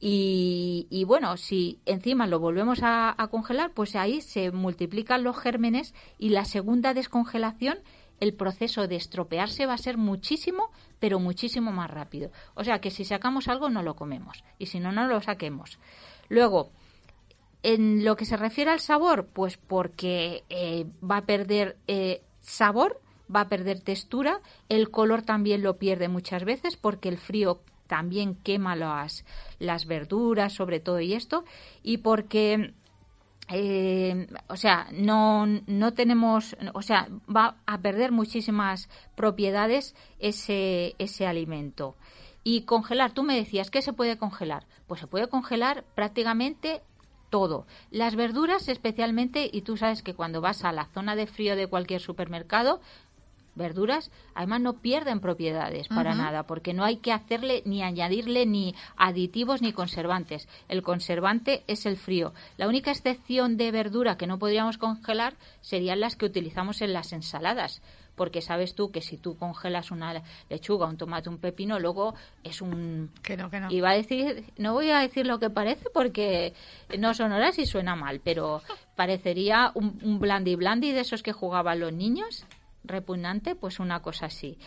Y, 0.00 1.04
bueno, 1.06 1.36
si 1.36 1.80
encima 1.84 2.28
lo 2.28 2.38
volvemos 2.38 2.82
a, 2.82 3.20
a 3.20 3.28
congelar, 3.28 3.72
pues 3.72 3.96
ahí 3.96 4.20
se 4.20 4.52
multiplican 4.52 5.24
los 5.24 5.36
gérmenes 5.36 5.92
y 6.18 6.28
la 6.28 6.44
segunda 6.44 6.94
descongelación, 6.94 7.78
el 8.20 8.34
proceso 8.34 8.86
de 8.86 8.96
estropearse 8.96 9.66
va 9.66 9.74
a 9.74 9.78
ser 9.78 9.96
muchísimo, 9.96 10.70
pero 11.00 11.18
muchísimo 11.18 11.72
más 11.72 11.90
rápido. 11.90 12.30
O 12.54 12.64
sea 12.64 12.80
que 12.80 12.90
si 12.90 13.04
sacamos 13.04 13.48
algo 13.48 13.70
no 13.70 13.82
lo 13.82 13.96
comemos 13.96 14.44
y 14.58 14.66
si 14.66 14.78
no, 14.78 14.92
no 14.92 15.06
lo 15.08 15.20
saquemos. 15.20 15.78
Luego, 16.28 16.70
en 17.62 18.04
lo 18.04 18.16
que 18.16 18.24
se 18.24 18.36
refiere 18.36 18.70
al 18.70 18.80
sabor, 18.80 19.26
pues 19.26 19.56
porque 19.56 20.44
eh, 20.48 20.86
va 21.02 21.18
a 21.18 21.26
perder 21.26 21.76
eh, 21.86 22.22
sabor, 22.40 23.00
va 23.34 23.42
a 23.42 23.48
perder 23.48 23.80
textura, 23.80 24.40
el 24.68 24.90
color 24.90 25.22
también 25.22 25.62
lo 25.62 25.76
pierde 25.76 26.08
muchas 26.08 26.44
veces 26.44 26.76
porque 26.76 27.08
el 27.08 27.18
frío 27.18 27.60
también 27.88 28.36
quema 28.36 28.76
las, 28.76 29.24
las 29.58 29.86
verduras, 29.86 30.52
sobre 30.52 30.78
todo 30.78 31.00
y 31.00 31.14
esto, 31.14 31.44
y 31.82 31.98
porque 31.98 32.74
eh, 33.50 34.26
o 34.48 34.56
sea, 34.56 34.88
no, 34.92 35.46
no 35.46 35.94
tenemos, 35.94 36.54
o 36.74 36.82
sea, 36.82 37.08
va 37.34 37.56
a 37.66 37.80
perder 37.80 38.12
muchísimas 38.12 38.88
propiedades 39.16 39.94
ese, 40.18 40.94
ese 40.98 41.26
alimento. 41.26 41.96
Y 42.44 42.62
congelar, 42.62 43.12
tú 43.12 43.22
me 43.22 43.34
decías, 43.34 43.70
¿qué 43.70 43.82
se 43.82 43.92
puede 43.92 44.18
congelar? 44.18 44.66
Pues 44.86 45.00
se 45.00 45.06
puede 45.06 45.28
congelar 45.28 45.84
prácticamente 45.94 46.82
todo. 47.30 47.66
Las 47.90 48.16
verduras 48.16 48.68
especialmente, 48.68 49.48
y 49.50 49.62
tú 49.62 49.76
sabes 49.76 50.02
que 50.02 50.14
cuando 50.14 50.40
vas 50.40 50.64
a 50.64 50.72
la 50.72 50.86
zona 50.86 51.16
de 51.16 51.26
frío 51.26 51.56
de 51.56 51.66
cualquier 51.66 52.00
supermercado, 52.00 52.80
verduras, 53.58 54.10
además 54.34 54.60
no 54.62 54.74
pierden 54.74 55.20
propiedades 55.20 55.88
para 55.88 56.14
nada, 56.14 56.44
porque 56.44 56.72
no 56.72 56.84
hay 56.84 56.96
que 56.96 57.12
hacerle 57.12 57.62
ni 57.66 57.82
añadirle 57.82 58.46
ni 58.46 58.74
aditivos 58.96 59.60
ni 59.60 59.72
conservantes. 59.72 60.48
El 60.68 60.82
conservante 60.82 61.64
es 61.66 61.84
el 61.84 61.96
frío. 61.96 62.32
La 62.56 62.68
única 62.68 62.90
excepción 62.90 63.56
de 63.56 63.70
verdura 63.70 64.16
que 64.16 64.26
no 64.26 64.38
podríamos 64.38 64.78
congelar 64.78 65.34
serían 65.60 66.00
las 66.00 66.16
que 66.16 66.26
utilizamos 66.26 66.80
en 66.80 66.92
las 66.92 67.12
ensaladas. 67.12 67.82
Porque 68.14 68.42
sabes 68.42 68.74
tú 68.74 68.90
que 68.90 69.00
si 69.00 69.16
tú 69.16 69.36
congelas 69.36 69.92
una 69.92 70.24
lechuga, 70.50 70.86
un 70.88 70.96
tomate, 70.96 71.28
un 71.28 71.38
pepino, 71.38 71.78
luego 71.78 72.16
es 72.42 72.60
un 72.60 73.12
Que 73.22 73.36
no, 73.36 73.48
que 73.48 73.60
no. 73.60 73.70
Iba 73.70 73.90
a 73.90 73.94
decir, 73.94 74.52
no 74.56 74.72
voy 74.72 74.90
a 74.90 74.98
decir 74.98 75.24
lo 75.24 75.38
que 75.38 75.50
parece 75.50 75.88
porque 75.94 76.52
no 76.98 77.14
son 77.14 77.30
horas 77.30 77.60
y 77.60 77.66
suena 77.66 77.94
mal, 77.94 78.20
pero 78.24 78.60
parecería 78.96 79.70
un, 79.74 80.00
un 80.02 80.18
blandi 80.18 80.56
blandi 80.56 80.90
de 80.90 81.00
esos 81.00 81.22
que 81.22 81.32
jugaban 81.32 81.78
los 81.78 81.92
niños, 81.92 82.44
repugnante, 82.88 83.54
pues 83.54 83.78
una 83.78 84.00
cosa 84.00 84.26
así. 84.26 84.58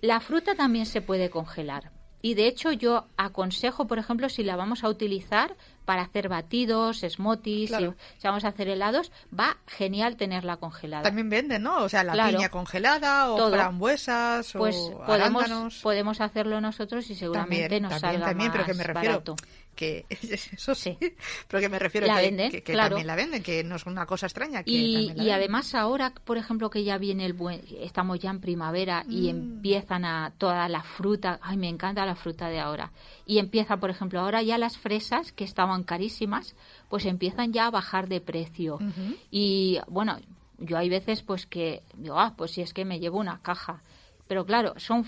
La 0.00 0.20
fruta 0.20 0.54
también 0.54 0.86
se 0.86 1.00
puede 1.00 1.30
congelar. 1.30 1.92
Y 2.20 2.34
de 2.34 2.46
hecho 2.46 2.72
yo 2.72 3.06
aconsejo, 3.16 3.86
por 3.86 3.98
ejemplo, 3.98 4.28
si 4.28 4.44
la 4.44 4.56
vamos 4.56 4.84
a 4.84 4.88
utilizar 4.88 5.56
para 5.84 6.02
hacer 6.02 6.28
batidos, 6.28 7.00
smoothies, 7.08 7.70
Claro. 7.70 7.94
si, 8.14 8.20
si 8.22 8.28
vamos 8.28 8.44
a 8.44 8.48
hacer 8.48 8.68
helados, 8.68 9.10
va 9.38 9.56
genial 9.66 10.16
tenerla 10.16 10.56
congelada. 10.58 11.02
También 11.02 11.28
venden, 11.30 11.62
¿no? 11.62 11.82
O 11.82 11.88
sea, 11.88 12.04
la 12.04 12.12
Claro. 12.12 12.36
piña 12.36 12.48
congelada 12.50 13.30
o 13.32 13.36
Todo. 13.36 13.52
frambuesas 13.52 14.52
pues 14.52 14.76
o 14.76 14.98
podemos, 15.06 15.42
arándanos. 15.44 15.80
podemos 15.82 16.20
hacerlo 16.20 16.60
nosotros 16.60 17.08
y 17.10 17.14
seguramente 17.14 17.62
también, 17.62 17.82
nos 17.82 17.90
también, 17.92 18.12
salga 18.12 18.26
también, 18.26 18.52
pero 18.52 18.64
que 18.64 18.74
me 18.74 18.84
refiero 18.84 19.10
barato. 19.14 19.36
que 19.74 20.04
eso 20.10 20.74
sí, 20.74 20.96
Sí. 21.00 21.14
pero 21.48 21.60
que 21.62 21.68
me 21.70 21.78
refiero 21.78 22.06
La 22.06 22.16
que, 22.16 22.22
venden, 22.26 22.50
que- 22.50 22.62
que 22.62 22.72
claro. 22.74 22.90
también 22.90 23.06
la 23.06 23.16
venden, 23.16 23.42
que 23.42 23.64
no 23.64 23.76
es 23.76 23.86
una 23.86 24.04
cosa 24.04 24.26
extraña. 24.26 24.62
Que 24.62 24.70
Y, 24.70 25.12
y 25.16 25.30
además 25.30 25.74
ahora, 25.74 26.12
por 26.24 26.36
ejemplo, 26.36 26.68
que 26.68 26.84
ya 26.84 26.98
viene 26.98 27.24
el 27.24 27.32
buen, 27.32 27.62
estamos 27.80 28.18
ya 28.20 28.28
en 28.30 28.40
primavera 28.40 29.04
y 29.08 29.32
Mm. 29.32 29.36
empiezan 29.36 30.04
a 30.04 30.32
toda 30.36 30.68
la 30.68 30.82
fruta, 30.82 31.38
ay, 31.42 31.56
me 31.56 31.70
encanta 31.70 32.04
la 32.04 32.14
fruta 32.16 32.48
de 32.48 32.60
ahora. 32.60 32.92
Y 33.24 33.38
empieza, 33.38 33.78
por 33.78 33.88
ejemplo, 33.88 34.20
ahora 34.20 34.42
ya 34.42 34.58
las 34.58 34.76
fresas 34.76 35.32
que 35.32 35.44
estaban 35.44 35.71
carísimas, 35.82 36.54
pues 36.88 37.06
empiezan 37.06 37.52
ya 37.52 37.66
a 37.66 37.70
bajar 37.70 38.08
de 38.08 38.20
precio. 38.20 38.78
Y 39.30 39.78
bueno, 39.88 40.18
yo 40.58 40.78
hay 40.78 40.88
veces 40.88 41.22
pues 41.22 41.46
que 41.46 41.82
digo, 41.96 42.18
ah, 42.18 42.34
pues 42.36 42.52
si 42.52 42.62
es 42.62 42.72
que 42.72 42.84
me 42.84 43.00
llevo 43.00 43.18
una 43.18 43.40
caja. 43.40 43.82
Pero 44.28 44.46
claro, 44.46 44.74
son, 44.78 45.04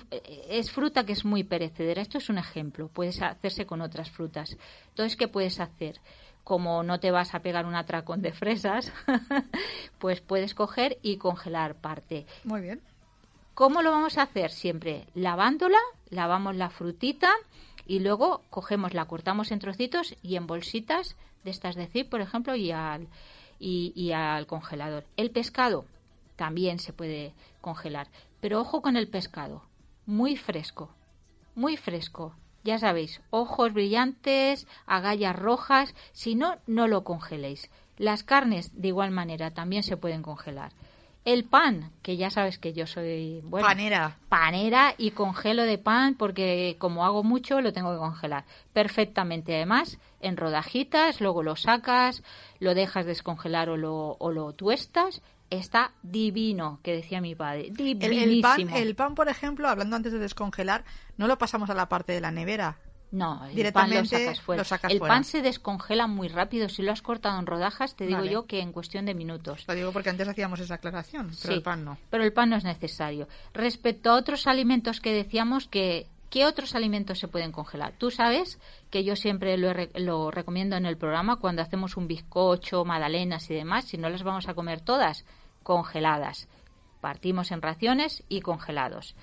es 0.49 0.71
fruta 0.71 1.05
que 1.05 1.13
es 1.13 1.25
muy 1.25 1.45
perecedera. 1.45 2.03
Esto 2.03 2.19
es 2.19 2.29
un 2.29 2.39
ejemplo. 2.39 2.89
Puedes 2.89 3.23
hacerse 3.23 3.65
con 3.65 3.81
otras 3.81 4.11
frutas. 4.11 4.57
Entonces, 4.89 5.17
¿qué 5.17 5.29
puedes 5.29 5.61
hacer? 5.61 6.01
Como 6.43 6.83
no 6.83 7.01
te 7.01 7.11
vas 7.11 7.35
a 7.35 7.41
pegar 7.41 7.65
un 7.65 7.75
atracón 7.75 8.21
de 8.21 8.33
fresas, 8.33 8.93
pues 9.99 10.21
puedes 10.21 10.55
coger 10.55 10.99
y 11.03 11.17
congelar 11.17 11.77
parte. 11.77 12.27
Muy 12.45 12.61
bien. 12.61 12.83
¿Cómo 13.55 13.83
lo 13.83 13.93
vamos 13.93 14.19
a 14.19 14.23
hacer? 14.23 14.51
Siempre 14.51 15.07
lavándola, 15.15 15.79
lavamos 16.11 16.57
la 16.57 16.71
frutita 16.71 17.33
y 17.87 18.01
luego 18.01 18.43
cogemos, 18.51 18.95
la 18.95 19.07
cortamos 19.07 19.53
en 19.53 19.59
trocitos 19.59 20.17
y 20.23 20.37
en 20.37 20.47
bolsitas 20.47 21.17
de 21.45 21.51
estas 21.51 21.75
de 21.75 21.87
zip, 21.87 22.09
por 22.09 22.21
ejemplo, 22.21 22.57
y 22.57 22.71
al, 22.71 23.09
y, 23.59 23.93
y 23.95 24.13
al 24.13 24.47
congelador. 24.47 25.05
El 25.17 25.31
pescado 25.31 25.85
también 26.37 26.79
se 26.79 26.93
puede 26.93 27.35
congelar, 27.61 28.09
pero 28.41 28.61
ojo 28.61 28.83
con 28.83 28.97
el 28.97 29.09
pescado, 29.09 29.63
muy 30.07 30.37
fresco, 30.37 30.91
muy 31.55 31.77
fresco. 31.77 32.35
Ya 32.65 32.79
sabéis, 32.79 33.21
ojos 33.29 33.75
brillantes, 33.75 34.67
agallas 34.87 35.37
rojas, 35.37 35.95
si 36.13 36.35
no, 36.35 36.57
no 36.67 36.89
lo 36.89 37.05
congeléis. 37.05 37.71
Las 37.99 38.25
carnes, 38.25 38.71
de 38.81 38.89
igual 38.89 39.11
manera, 39.11 39.51
también 39.53 39.83
se 39.83 39.99
pueden 39.99 40.23
congelar. 40.23 40.73
El 41.25 41.45
pan, 41.45 41.91
que 42.03 42.19
ya 42.19 42.29
sabes 42.29 42.59
que 42.59 42.75
yo 42.75 42.87
soy 42.87 43.41
bueno, 43.45 43.67
Panera. 43.67 44.19
panera 44.29 44.95
y 44.99 45.13
congelo 45.13 45.63
de 45.63 45.79
pan 45.79 46.15
porque 46.17 46.77
como 46.79 47.05
hago 47.05 47.23
mucho 47.23 47.63
lo 47.63 47.73
tengo 47.73 47.93
que 47.93 47.99
congelar 47.99 48.45
perfectamente 48.75 49.57
además 49.57 49.99
en 50.21 50.37
rodajitas 50.37 51.23
luego 51.23 51.43
lo 51.43 51.57
sacas 51.57 52.23
lo 52.61 52.75
dejas 52.75 53.07
descongelar 53.07 53.71
o 53.71 53.79
lo, 53.79 54.17
o 54.19 54.33
lo 54.33 54.53
tuestas 54.53 55.23
está 55.51 55.93
divino 56.03 56.81
que 56.83 56.93
decía 56.97 57.21
mi 57.21 57.35
padre 57.35 57.69
El, 57.69 57.77
divinísimo 57.77 58.25
el 58.25 58.41
pan, 58.41 58.71
el 58.71 58.95
pan, 58.95 59.15
por 59.15 59.29
ejemplo, 59.29 59.69
hablando 59.69 59.97
antes 59.97 60.13
de 60.13 60.19
descongelar, 60.19 60.85
no 61.17 61.27
lo 61.27 61.39
pasamos 61.39 61.71
a 61.71 61.75
la 61.75 61.89
parte 61.89 62.13
de 62.13 62.21
la 62.21 62.31
nevera. 62.31 62.79
No 63.15 63.45
el 63.47 63.55
directamente 63.55 63.97
pan 63.97 64.03
lo 64.03 64.25
sacas 64.27 64.41
fuera 64.41 64.61
lo 64.61 64.65
sacas 64.65 64.93
el 64.93 64.99
fuera. 64.99 65.15
pan 65.15 65.25
se 65.25 65.41
descongela 65.43 66.07
muy 66.07 66.29
rápido 66.29 66.69
si 66.69 66.83
lo 66.83 66.93
has 66.93 67.01
cortado 67.03 67.39
en 67.39 67.47
rodajas 67.47 67.95
te 67.97 68.07
digo 68.07 68.19
Vale. 68.19 68.31
yo 68.33 68.47
que 68.47 68.61
en 68.61 68.73
cuestión 68.73 69.07
de 69.07 69.15
minutos 69.15 69.65
Lo 69.69 69.75
digo 69.75 69.93
porque 69.93 70.11
antes 70.11 70.27
hacíamos 70.29 70.61
esa 70.61 70.75
aclaración, 70.75 71.27
pero 71.27 71.37
Sí, 71.37 71.53
el 71.55 71.63
pan 71.63 71.85
no. 71.85 71.97
Pero 72.11 72.25
el 72.25 72.33
pan 72.33 72.51
no 72.51 72.57
es 72.57 72.65
necesario. 72.65 73.29
Respecto 73.53 74.11
a 74.11 74.15
otros 74.17 74.47
alimentos 74.47 75.01
que 75.01 75.13
decíamos 75.13 75.67
que, 75.69 76.07
¿Qué 76.31 76.45
otros 76.47 76.75
alimentos 76.75 77.21
se 77.21 77.29
pueden 77.29 77.53
congelar? 77.53 77.93
Tú 77.97 78.11
sabes 78.11 78.59
que 78.91 79.05
yo 79.05 79.15
siempre 79.15 79.57
lo, 79.57 79.73
re- 79.73 79.91
lo 79.95 80.33
recomiendo 80.33 80.75
en 80.75 80.85
el 80.85 80.97
programa 80.97 81.37
cuando 81.37 81.63
hacemos 81.63 81.97
un 81.97 82.09
bizcocho, 82.09 82.85
magdalenas 82.85 83.49
y 83.51 83.55
demás, 83.55 83.85
si 83.85 83.99
no 83.99 84.11
las 84.11 84.25
vamos 84.25 84.49
a 84.49 84.55
comer 84.55 84.81
todas, 84.81 85.25
congeladas. 85.63 86.49
Partimos 87.01 87.53
en 87.53 87.63
raciones 87.63 88.25
y 88.29 88.41
congelados. 88.41 89.15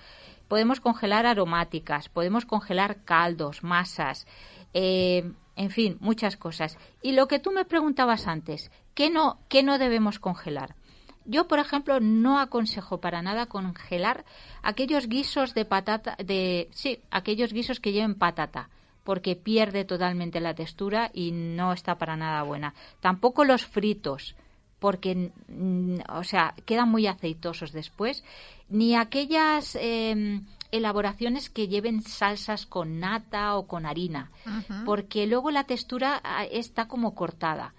Podemos 0.52 0.82
congelar 0.82 1.26
aromáticas, 1.26 2.10
podemos 2.10 2.46
congelar 2.46 3.06
caldos, 3.06 3.64
masas, 3.64 4.28
eh, 4.74 5.32
en 5.56 5.70
fin, 5.70 5.96
muchas 6.02 6.36
cosas. 6.36 6.78
Y 7.02 7.14
lo 7.14 7.30
que 7.30 7.40
tú 7.40 7.54
me 7.54 7.64
preguntabas 7.64 8.28
antes, 8.28 8.70
¿qué 8.94 9.10
no, 9.10 9.40
qué 9.48 9.64
no 9.64 9.78
debemos 9.78 10.20
congelar? 10.20 10.76
Yo, 11.24 11.48
por 11.48 11.60
ejemplo, 11.60 12.02
no 12.02 12.38
aconsejo 12.38 13.00
para 13.00 13.22
nada 13.22 13.46
congelar 13.46 14.26
aquellos 14.62 15.08
guisos 15.08 15.54
de 15.54 15.64
patata, 15.64 16.18
de 16.22 16.68
sí, 16.72 17.00
aquellos 17.12 17.54
guisos 17.54 17.80
que 17.80 17.94
lleven 17.94 18.16
patata, 18.16 18.70
porque 19.06 19.38
pierde 19.38 19.86
totalmente 19.86 20.42
la 20.42 20.54
textura 20.54 21.12
y 21.14 21.32
no 21.32 21.72
está 21.72 21.98
para 21.98 22.18
nada 22.18 22.44
buena. 22.44 22.74
Tampoco 23.00 23.46
los 23.46 23.66
fritos, 23.66 24.36
porque, 24.82 25.32
mm, 25.48 26.00
o 26.10 26.24
sea, 26.24 26.56
quedan 26.66 26.90
muy 26.90 27.06
aceitosos 27.06 27.72
después, 27.72 28.24
ni 28.68 28.96
aquellas 28.96 29.78
eh, 29.80 30.42
elaboraciones 30.72 31.52
que 31.52 31.68
lleven 31.68 32.02
salsas 32.02 32.66
con 32.66 33.00
nata 33.00 33.56
o 33.58 33.68
con 33.68 33.86
harina, 33.86 34.32
porque 34.84 35.28
luego 35.28 35.52
la 35.52 35.66
textura 35.66 36.20
ah, 36.24 36.46
está 36.46 36.88
como 36.88 37.14
cortada. 37.14 37.76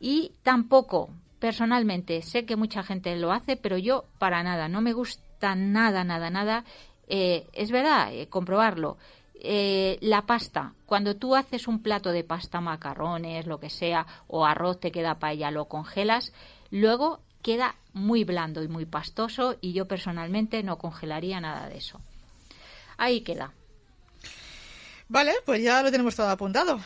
Y 0.00 0.32
tampoco, 0.42 1.08
personalmente, 1.38 2.20
sé 2.20 2.44
que 2.44 2.56
mucha 2.56 2.82
gente 2.82 3.16
lo 3.16 3.32
hace, 3.32 3.56
pero 3.56 3.78
yo 3.78 4.04
para 4.18 4.42
nada, 4.42 4.68
no 4.68 4.82
me 4.82 4.92
gusta 4.92 5.54
nada, 5.54 6.04
nada, 6.04 6.28
nada. 6.28 6.64
Eh, 7.08 7.46
es 7.54 7.70
verdad, 7.70 8.12
eh, 8.12 8.28
comprobarlo. 8.28 8.98
Eh, 9.40 9.98
la 10.00 10.22
pasta, 10.22 10.72
cuando 10.86 11.16
tú 11.16 11.36
haces 11.36 11.68
un 11.68 11.80
plato 11.80 12.10
de 12.10 12.24
pasta, 12.24 12.60
macarrones, 12.60 13.46
lo 13.46 13.60
que 13.60 13.70
sea, 13.70 14.06
o 14.26 14.44
arroz 14.44 14.80
te 14.80 14.90
queda 14.90 15.18
paella, 15.20 15.50
lo 15.50 15.66
congelas, 15.66 16.32
luego 16.70 17.20
queda 17.42 17.76
muy 17.92 18.24
blando 18.24 18.62
y 18.62 18.68
muy 18.68 18.84
pastoso 18.84 19.56
y 19.60 19.72
yo 19.72 19.86
personalmente 19.86 20.62
no 20.62 20.78
congelaría 20.78 21.40
nada 21.40 21.68
de 21.68 21.78
eso. 21.78 22.00
Ahí 22.96 23.20
queda. 23.20 23.52
Vale, 25.08 25.32
pues 25.46 25.62
ya 25.62 25.82
lo 25.82 25.90
tenemos 25.90 26.16
todo 26.16 26.28
apuntado. 26.28 26.80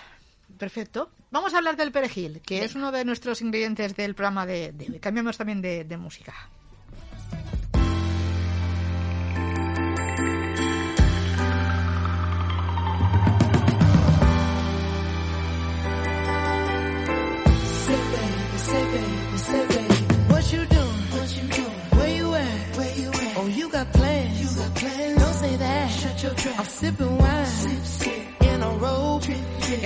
Perfecto. 0.58 1.10
Vamos 1.30 1.54
a 1.54 1.58
hablar 1.58 1.76
del 1.76 1.90
perejil, 1.90 2.42
que 2.42 2.62
es 2.64 2.74
uno 2.74 2.92
de 2.92 3.06
nuestros 3.06 3.40
ingredientes 3.40 3.96
del 3.96 4.14
programa 4.14 4.44
de. 4.44 4.98
Cambiamos 5.00 5.38
también 5.38 5.62
de, 5.62 5.84
de 5.84 5.96
música. 5.96 6.34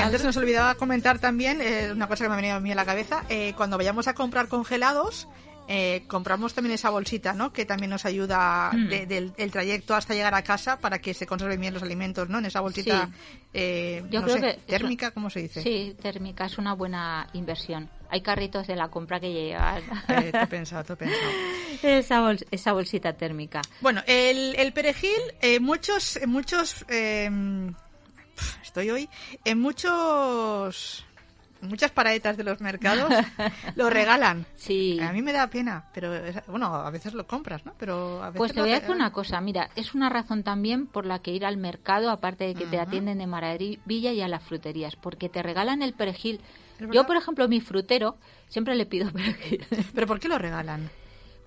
Antes 0.00 0.24
nos 0.24 0.36
olvidaba 0.36 0.74
comentar 0.74 1.18
también 1.18 1.60
eh, 1.60 1.90
una 1.92 2.08
cosa 2.08 2.24
que 2.24 2.28
me 2.28 2.34
ha 2.34 2.36
venido 2.36 2.56
a 2.56 2.60
mí 2.60 2.72
a 2.72 2.74
la 2.74 2.84
cabeza. 2.84 3.24
eh, 3.28 3.54
cuando 3.56 3.76
vayamos 3.76 4.08
a 4.08 4.14
comprar 4.14 4.48
congelados, 4.48 5.28
eh, 5.68 6.04
compramos 6.06 6.54
también 6.54 6.74
esa 6.74 6.90
bolsita, 6.90 7.32
¿no? 7.32 7.52
Que 7.52 7.64
también 7.64 7.90
nos 7.90 8.04
ayuda 8.04 8.70
Mm. 8.72 8.88
de- 8.88 9.06
del 9.06 9.32
el 9.36 9.50
trayecto 9.50 9.94
hasta 9.94 10.14
llegar 10.14 10.34
a 10.34 10.42
casa 10.42 10.78
para 10.80 10.98
que 11.00 11.12
se 11.14 11.26
conserven 11.26 11.60
bien 11.60 11.74
los 11.74 11.82
alimentos, 11.82 12.28
¿no? 12.28 12.38
En 12.38 12.46
esa 12.46 12.60
bolsita 12.60 13.06
Sí. 13.06 13.12
eh, 13.54 14.02
Yo 14.10 14.20
no 14.20 14.26
creo 14.26 14.36
sé, 14.36 14.40
que 14.42 14.48
es 14.50 14.66
térmica, 14.66 15.10
¿cómo 15.10 15.28
se 15.30 15.40
dice? 15.42 15.62
Sí, 15.62 15.96
térmica 16.00 16.46
es 16.46 16.58
una 16.58 16.74
buena 16.74 17.28
inversión. 17.32 17.88
Hay 18.10 18.20
carritos 18.22 18.66
de 18.68 18.76
la 18.76 18.88
compra 18.88 19.18
que 19.18 19.32
llevan 19.32 19.82
Eh, 20.08 20.30
te 20.30 20.42
he 20.42 20.46
pensado, 20.46 20.84
te 20.84 20.92
he 20.92 20.96
pensado. 20.96 21.30
esa, 21.82 22.20
bols- 22.20 22.46
esa 22.50 22.72
bolsita 22.72 23.12
térmica. 23.14 23.60
Bueno, 23.80 24.02
el, 24.06 24.54
el 24.56 24.72
perejil, 24.72 25.18
eh, 25.40 25.58
muchos, 25.58 26.16
en 26.16 26.30
muchos, 26.30 26.84
eh, 26.88 27.28
estoy 28.62 28.90
hoy, 28.90 29.08
en 29.44 29.58
muchos, 29.60 31.04
muchas 31.60 31.90
paradetas 31.90 32.36
de 32.36 32.44
los 32.44 32.60
mercados 32.60 33.12
lo 33.74 33.90
regalan. 33.90 34.46
Sí. 34.56 34.98
A 35.00 35.12
mí 35.12 35.22
me 35.22 35.32
da 35.32 35.48
pena, 35.48 35.84
pero 35.94 36.12
bueno, 36.48 36.66
a 36.74 36.90
veces 36.90 37.14
lo 37.14 37.26
compras, 37.26 37.64
¿no? 37.66 37.72
Pero 37.78 38.22
a 38.22 38.26
veces 38.26 38.38
Pues 38.38 38.52
te 38.52 38.60
voy 38.60 38.70
a 38.72 38.74
decir 38.80 38.90
una 38.94 39.12
cosa, 39.12 39.40
mira, 39.40 39.70
es 39.76 39.94
una 39.94 40.08
razón 40.08 40.42
también 40.42 40.86
por 40.86 41.06
la 41.06 41.20
que 41.20 41.32
ir 41.32 41.44
al 41.44 41.56
mercado, 41.56 42.10
aparte 42.10 42.44
de 42.44 42.54
que 42.54 42.66
te 42.66 42.78
atienden 42.78 43.18
de 43.18 43.26
maravilla 43.26 44.12
y 44.12 44.20
a 44.20 44.28
las 44.28 44.42
fruterías, 44.42 44.96
porque 44.96 45.28
te 45.28 45.42
regalan 45.42 45.82
el 45.82 45.92
perejil. 45.94 46.40
Yo, 46.92 47.06
por 47.06 47.16
ejemplo, 47.16 47.44
a 47.44 47.48
mi 47.48 47.60
frutero 47.60 48.16
siempre 48.48 48.74
le 48.74 48.86
pido 48.86 49.10
perejil. 49.12 49.64
¿Pero 49.94 50.06
por 50.06 50.20
qué 50.20 50.28
lo 50.28 50.38
regalan? 50.38 50.90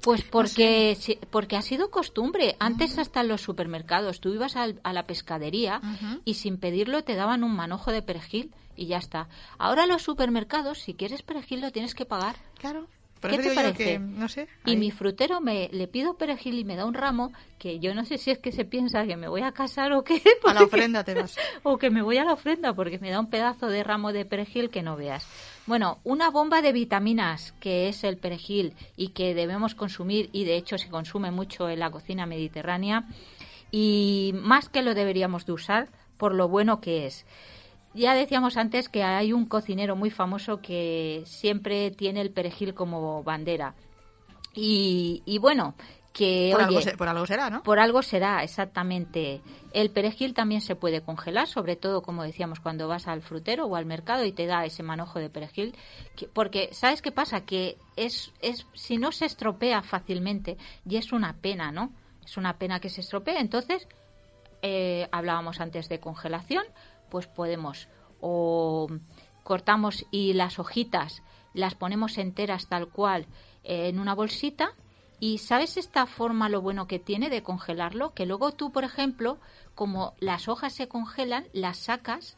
Pues 0.02 0.24
porque, 0.24 0.98
porque 1.30 1.58
ha 1.58 1.62
sido 1.62 1.92
costumbre. 1.92 2.56
Antes 2.60 2.98
hasta 2.98 3.20
en 3.20 3.28
los 3.28 3.42
supermercados 3.42 4.22
tú 4.22 4.34
ibas 4.34 4.56
al- 4.56 4.80
a 4.84 4.94
la 4.94 5.04
pescadería 5.04 5.82
y 6.24 6.36
sin 6.36 6.58
pedirlo 6.58 7.04
te 7.04 7.16
daban 7.16 7.44
un 7.44 7.54
manojo 7.54 7.92
de 7.92 8.02
perejil 8.02 8.52
y 8.80 8.88
ya 8.88 8.98
está. 8.98 9.28
Ahora 9.58 9.86
los 9.86 10.02
supermercados, 10.02 10.80
si 10.80 10.94
quieres 10.94 11.22
perejil, 11.22 11.62
lo 11.62 11.72
tienes 11.72 11.94
que 11.94 12.06
pagar. 12.06 12.38
Claro. 12.58 12.88
¿Qué 13.22 13.38
te 13.38 13.54
parece? 13.54 13.84
que, 13.84 14.00
no 14.00 14.30
sé. 14.30 14.48
Y 14.66 14.78
mi 14.78 14.92
frutero 14.92 15.42
me 15.42 15.68
le 15.74 15.88
pido 15.90 16.16
perejil 16.16 16.58
y 16.58 16.64
me 16.64 16.78
da 16.78 16.86
un 16.86 16.94
ramo 16.94 17.34
que 17.58 17.80
yo 17.80 17.94
no 17.94 18.06
sé 18.06 18.18
si 18.18 18.32
es 18.32 18.40
que 18.40 18.54
se 18.54 18.64
piensa 18.64 19.06
que 19.06 19.18
me 19.18 19.28
voy 19.28 19.42
a 19.42 19.52
casar 19.52 19.92
o 19.92 20.06
qué. 20.06 20.22
A 20.48 20.54
la 20.54 20.64
ofrenda 20.64 21.04
te 21.04 21.16
vas. 21.16 21.36
o 21.64 21.78
que 21.78 21.90
me 21.90 22.02
voy 22.02 22.18
a 22.18 22.24
la 22.24 22.32
ofrenda 22.32 22.74
porque 22.74 22.98
me 22.98 23.12
da 23.12 23.20
un 23.20 23.30
pedazo 23.30 23.68
de 23.68 23.84
ramo 23.84 24.14
de 24.14 24.24
perejil 24.24 24.70
que 24.70 24.84
no 24.84 24.96
veas. 24.96 25.28
Bueno, 25.68 26.00
una 26.06 26.30
bomba 26.30 26.62
de 26.62 26.72
vitaminas 26.72 27.54
que 27.60 27.90
es 27.90 28.06
el 28.06 28.18
perejil 28.18 28.74
y 28.96 29.10
que 29.10 29.34
debemos 29.34 29.76
consumir 29.76 30.30
y 30.32 30.46
de 30.46 30.56
hecho 30.56 30.78
se 30.78 30.90
consume 30.90 31.30
mucho 31.30 31.70
en 31.70 31.80
la 31.80 31.92
cocina 31.92 32.26
mediterránea 32.26 33.04
y 33.70 34.32
más 34.34 34.70
que 34.70 34.82
lo 34.82 34.96
deberíamos 34.96 35.46
de 35.46 35.52
usar 35.52 35.90
por 36.18 36.34
lo 36.34 36.48
bueno 36.48 36.80
que 36.80 37.06
es. 37.06 37.26
Ya 37.94 38.14
decíamos 38.14 38.58
antes 38.58 38.88
que 38.90 39.04
hay 39.04 39.34
un 39.34 39.46
cocinero 39.46 39.96
muy 39.96 40.10
famoso 40.12 40.62
que 40.62 41.24
siempre 41.26 41.92
tiene 41.92 42.22
el 42.22 42.32
perejil 42.32 42.74
como 42.74 43.24
bandera. 43.24 43.74
Y, 44.54 45.22
y 45.26 45.38
bueno, 45.38 45.76
que 46.14 46.50
Por, 46.52 46.62
oye, 46.62 46.68
algo, 46.68 46.82
se- 46.82 46.98
por 46.98 47.08
algo 47.08 47.26
será, 47.26 47.50
¿no? 47.50 47.64
por 47.64 47.80
algo 47.80 48.02
será, 48.02 48.44
exactamente. 48.44 49.42
El 49.74 49.92
perejil 49.92 50.34
también 50.34 50.62
se 50.62 50.76
puede 50.76 51.02
congelar, 51.02 51.48
sobre 51.48 51.76
todo, 51.76 52.02
como 52.02 52.24
decíamos, 52.24 52.60
cuando 52.60 52.88
vas 52.88 53.08
al 53.08 53.22
frutero 53.22 53.66
o 53.66 53.76
al 53.76 53.86
mercado 53.86 54.26
y 54.26 54.32
te 54.32 54.46
da 54.48 54.66
ese 54.66 54.84
manojo 54.84 55.20
de 55.20 55.30
perejil. 55.30 55.76
que- 56.16 56.28
porque, 56.28 56.70
¿sabes 56.74 57.02
qué 57.02 57.12
pasa? 57.12 57.42
Que 57.46 57.78
es, 57.96 58.32
es, 58.42 58.66
si 58.74 58.98
no 58.98 59.12
se 59.12 59.26
estropea 59.26 59.82
fácilmente, 59.82 60.58
y 60.88 60.98
es 60.98 61.12
una 61.12 61.38
pena, 61.38 61.72
¿no? 61.72 61.92
Es 62.26 62.38
una 62.38 62.58
pena 62.58 62.80
que 62.80 62.90
se 62.90 63.02
estropee. 63.02 63.40
Entonces, 63.40 63.88
eh, 64.62 65.08
hablábamos 65.12 65.62
antes 65.62 65.88
de 65.90 66.00
congelación, 66.00 66.64
pues 67.10 67.28
podemos. 67.28 67.88
O 68.22 68.88
cortamos 69.44 70.06
y 70.12 70.34
las 70.34 70.60
hojitas 70.60 71.24
las 71.54 71.76
ponemos 71.76 72.18
enteras 72.18 72.68
tal 72.68 72.90
cual 72.90 73.28
eh, 73.64 73.90
en 73.90 74.00
una 74.00 74.16
bolsita. 74.16 74.72
Y 75.22 75.40
sabes 75.40 75.76
esta 75.76 76.06
forma 76.06 76.48
lo 76.48 76.62
bueno 76.62 76.88
que 76.88 77.00
tiene 77.00 77.30
de 77.30 77.44
congelarlo 77.44 78.14
que 78.14 78.26
luego 78.26 78.54
tú 78.54 78.72
por 78.72 78.86
ejemplo 78.86 79.38
como 79.76 80.14
las 80.20 80.48
hojas 80.48 80.74
se 80.74 80.88
congelan 80.88 81.46
las 81.52 81.78
sacas 81.78 82.38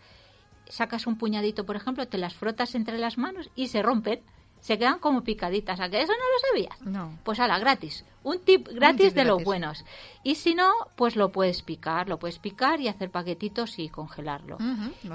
sacas 0.67 1.05
un 1.05 1.15
puñadito 1.19 1.63
por 1.63 1.75
ejemplo 1.75 2.07
te 2.07 2.17
las 2.17 2.33
frotas 2.33 2.73
entre 2.73 2.97
las 2.97 3.19
manos 3.19 3.51
y 3.53 3.67
se 3.67 3.83
rompen 3.83 4.23
se 4.61 4.77
quedan 4.77 4.99
como 4.99 5.23
picaditas 5.23 5.79
¿a 5.79 5.89
que 5.89 6.01
eso 6.01 6.13
no 6.13 6.17
lo 6.17 6.49
sabías? 6.49 6.81
No. 6.81 7.19
Pues 7.23 7.39
ala, 7.39 7.59
gratis. 7.59 8.05
Un 8.23 8.39
tip 8.39 8.67
gratis 8.67 9.07
tip 9.07 9.15
de 9.15 9.25
los 9.25 9.43
buenos. 9.43 9.83
Y 10.23 10.35
si 10.35 10.53
no, 10.53 10.71
pues 10.95 11.15
lo 11.15 11.31
puedes 11.31 11.63
picar, 11.63 12.07
lo 12.07 12.19
puedes 12.19 12.37
picar 12.37 12.79
y 12.79 12.87
hacer 12.87 13.09
paquetitos 13.09 13.79
y 13.79 13.89
congelarlo. 13.89 14.57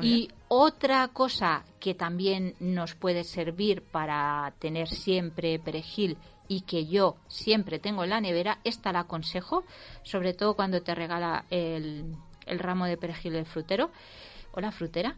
Y 0.03 0.28
otra 0.49 1.07
cosa 1.09 1.64
que 1.78 1.94
también 1.94 2.57
nos 2.59 2.94
puede 2.97 3.22
servir 3.22 3.82
para 3.82 4.53
tener 4.59 4.88
siempre 4.88 5.61
perejil 5.61 6.18
y 6.49 6.62
que 6.62 6.86
yo 6.86 7.16
siempre 7.28 7.78
tengo 7.78 8.05
en 8.05 8.11
la 8.11 8.20
nevera, 8.20 8.59
esta 8.64 8.92
la 8.92 9.01
aconsejo, 9.01 9.64
sobre 10.03 10.34
todo 10.34 10.55
cuando 10.55 10.82
te 10.82 10.94
regala 10.94 11.44
el, 11.51 12.16
el 12.47 12.59
ramo 12.59 12.86
de 12.86 12.97
perejil 12.97 13.36
el 13.36 13.47
frutero 13.47 13.90
o 14.53 14.61
la 14.61 14.72
frutera, 14.72 15.16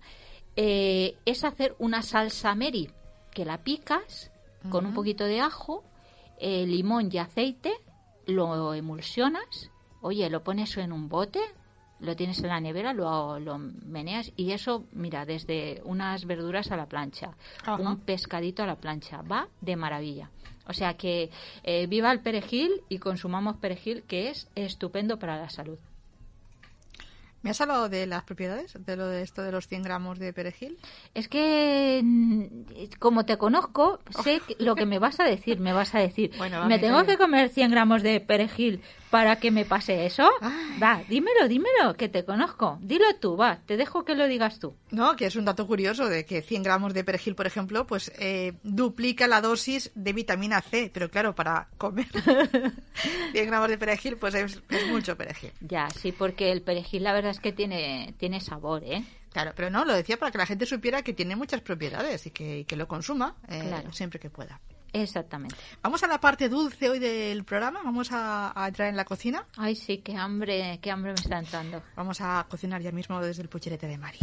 eh, 0.57 1.16
es 1.24 1.45
hacer 1.45 1.76
una 1.79 2.03
salsa 2.03 2.55
Mary, 2.55 2.91
que 3.39 3.45
la 3.45 3.59
picas 3.59 4.32
con 4.68 4.84
un 4.84 4.95
poquito 4.95 5.24
de 5.24 5.39
ajo, 5.39 5.84
eh, 6.41 6.66
limón 6.66 7.09
y 7.12 7.18
aceite, 7.18 7.72
lo 8.26 8.74
emulsionas, 8.74 9.70
oye, 10.01 10.28
lo 10.28 10.43
pones 10.43 10.76
en 10.76 10.91
un 10.91 11.09
bote, 11.09 11.39
lo 12.01 12.16
tienes 12.16 12.41
en 12.43 12.49
la 12.49 12.59
nevera, 12.59 12.93
lo, 12.93 13.39
lo 13.39 13.59
meneas 13.59 14.32
y 14.34 14.51
eso, 14.51 14.86
mira, 14.91 15.24
desde 15.24 15.80
unas 15.84 16.24
verduras 16.24 16.72
a 16.72 16.76
la 16.76 16.86
plancha, 16.86 17.30
un 17.78 18.01
pescadito 18.01 18.64
a 18.64 18.66
la 18.66 18.74
plancha, 18.74 19.22
va 19.22 19.47
de 19.61 19.76
maravilla. 19.76 20.32
O 20.66 20.72
sea 20.72 20.95
que 20.95 21.30
eh, 21.62 21.86
viva 21.86 22.11
el 22.11 22.22
perejil 22.22 22.82
y 22.89 22.99
consumamos 22.99 23.59
perejil, 23.59 24.03
que 24.03 24.30
es 24.30 24.51
estupendo 24.57 25.20
para 25.20 25.36
la 25.36 25.49
salud. 25.49 25.78
¿Me 27.43 27.51
has 27.51 27.61
hablado 27.61 27.89
de 27.89 28.07
las 28.07 28.24
propiedades? 28.24 28.74
¿De 28.84 28.97
lo 28.97 29.07
de 29.07 29.22
esto 29.22 29.43
de 29.43 29.53
los 29.53 29.68
100 29.68 29.82
gramos 29.82 30.18
de 30.18 30.32
perejil? 30.32 30.76
Es 31.14 31.28
que, 31.28 32.01
mm, 32.03 32.45
como 32.99 33.24
te 33.24 33.39
conozco, 33.39 34.01
sé 34.22 34.41
que- 34.41 34.57
lo 34.59 34.74
que 34.74 34.86
me 34.86 34.99
vas 34.99 35.20
a 35.20 35.24
decir. 35.24 35.61
Me 35.61 35.72
vas 35.72 35.95
a 35.95 36.01
decir, 36.01 36.32
Bueno, 36.39 36.59
va, 36.61 36.66
¿me 36.66 36.78
tengo 36.78 37.05
que 37.05 37.16
comer 37.16 37.49
100 37.51 37.70
gramos 37.70 38.03
de 38.03 38.20
perejil 38.20 38.82
para 39.11 39.37
que 39.37 39.51
me 39.51 39.65
pase 39.65 40.07
eso? 40.07 40.29
Va, 40.83 41.03
dímelo, 41.09 41.49
dímelo, 41.49 41.95
que 41.97 42.09
te 42.09 42.25
conozco. 42.25 42.79
Dilo 42.83 43.05
tú, 43.21 43.37
va, 43.37 43.61
te 43.67 43.77
dejo 43.77 44.05
que 44.05 44.15
lo 44.15 44.27
digas 44.29 44.59
tú. 44.59 44.75
No, 44.91 45.17
que 45.17 45.27
es 45.27 45.37
un 45.37 45.45
dato 45.45 45.67
curioso 45.67 46.09
de 46.09 46.25
que 46.27 46.43
100 46.43 46.63
gramos 46.63 46.95
de 46.95 47.05
perejil, 47.05 47.35
por 47.35 47.47
ejemplo, 47.47 47.87
pues 47.87 48.13
eh, 48.19 48.55
duplica 48.63 49.27
la 49.27 49.41
dosis 49.41 49.91
de 49.95 50.13
vitamina 50.13 50.61
C. 50.61 50.91
Pero 50.93 51.11
claro, 51.11 51.35
para 51.35 51.69
comer 51.79 52.07
100 53.33 53.47
gramos 53.47 53.69
de 53.69 53.79
perejil, 53.79 54.17
pues 54.17 54.35
es, 54.35 54.61
es 54.69 54.87
mucho 54.89 55.17
perejil. 55.17 55.53
Ya, 55.61 55.89
sí, 55.91 56.13
porque 56.13 56.53
el 56.53 56.63
perejil 56.63 57.05
la 57.05 57.13
verdad 57.13 57.31
es 57.31 57.41
que 57.41 57.53
tiene, 57.53 58.15
tiene 58.19 58.41
sabor, 58.41 58.83
¿eh? 58.85 59.05
Claro, 59.33 59.53
pero 59.55 59.71
no, 59.71 59.85
lo 59.85 59.95
decía 59.95 60.17
para 60.17 60.33
que 60.33 60.39
la 60.39 60.47
gente 60.47 60.67
supiera 60.67 61.03
que 61.03 61.13
tiene 61.13 61.37
muchas 61.37 61.61
propiedades 61.61 62.27
y 62.27 62.31
que, 62.31 62.61
y 62.61 62.65
que 62.65 62.77
lo 62.77 62.89
consuma 62.89 63.37
eh, 63.49 63.63
Claro. 63.69 63.93
siempre 63.93 64.19
que 64.19 64.31
pueda. 64.31 64.61
Exactamente. 64.93 65.57
Vamos 65.82 66.03
a 66.03 66.07
la 66.07 66.20
parte 66.20 66.49
dulce 66.49 66.89
hoy 66.89 66.99
del 66.99 67.45
programa. 67.45 67.80
Vamos 67.84 68.11
a, 68.12 68.53
a 68.55 68.68
entrar 68.68 68.89
en 68.89 68.97
la 68.97 69.05
cocina. 69.05 69.45
Ay, 69.57 69.74
sí, 69.74 69.99
qué 69.99 70.16
hambre, 70.16 70.78
qué 70.82 70.91
hambre 70.91 71.12
me 71.12 71.20
está 71.20 71.39
entrando. 71.39 71.82
Vamos 71.97 72.20
a 72.20 72.47
cocinar 72.49 72.80
ya 72.80 72.93
mismo 72.93 73.20
desde 73.20 73.43
el 73.43 73.49
pucherete 73.49 73.86
de 73.86 73.99
Mari. 73.99 74.18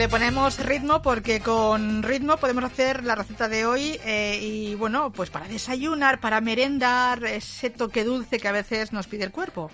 Le 0.00 0.08
ponemos 0.08 0.58
ritmo 0.64 1.02
porque 1.02 1.40
con 1.40 2.02
ritmo 2.02 2.38
podemos 2.38 2.64
hacer 2.64 3.04
la 3.04 3.16
receta 3.16 3.48
de 3.48 3.66
hoy 3.66 4.00
eh, 4.02 4.38
y 4.40 4.74
bueno, 4.74 5.12
pues 5.12 5.28
para 5.28 5.46
desayunar, 5.46 6.20
para 6.20 6.40
merendar, 6.40 7.22
ese 7.24 7.68
toque 7.68 8.02
dulce 8.02 8.38
que 8.38 8.48
a 8.48 8.52
veces 8.52 8.94
nos 8.94 9.06
pide 9.06 9.24
el 9.24 9.30
cuerpo. 9.30 9.70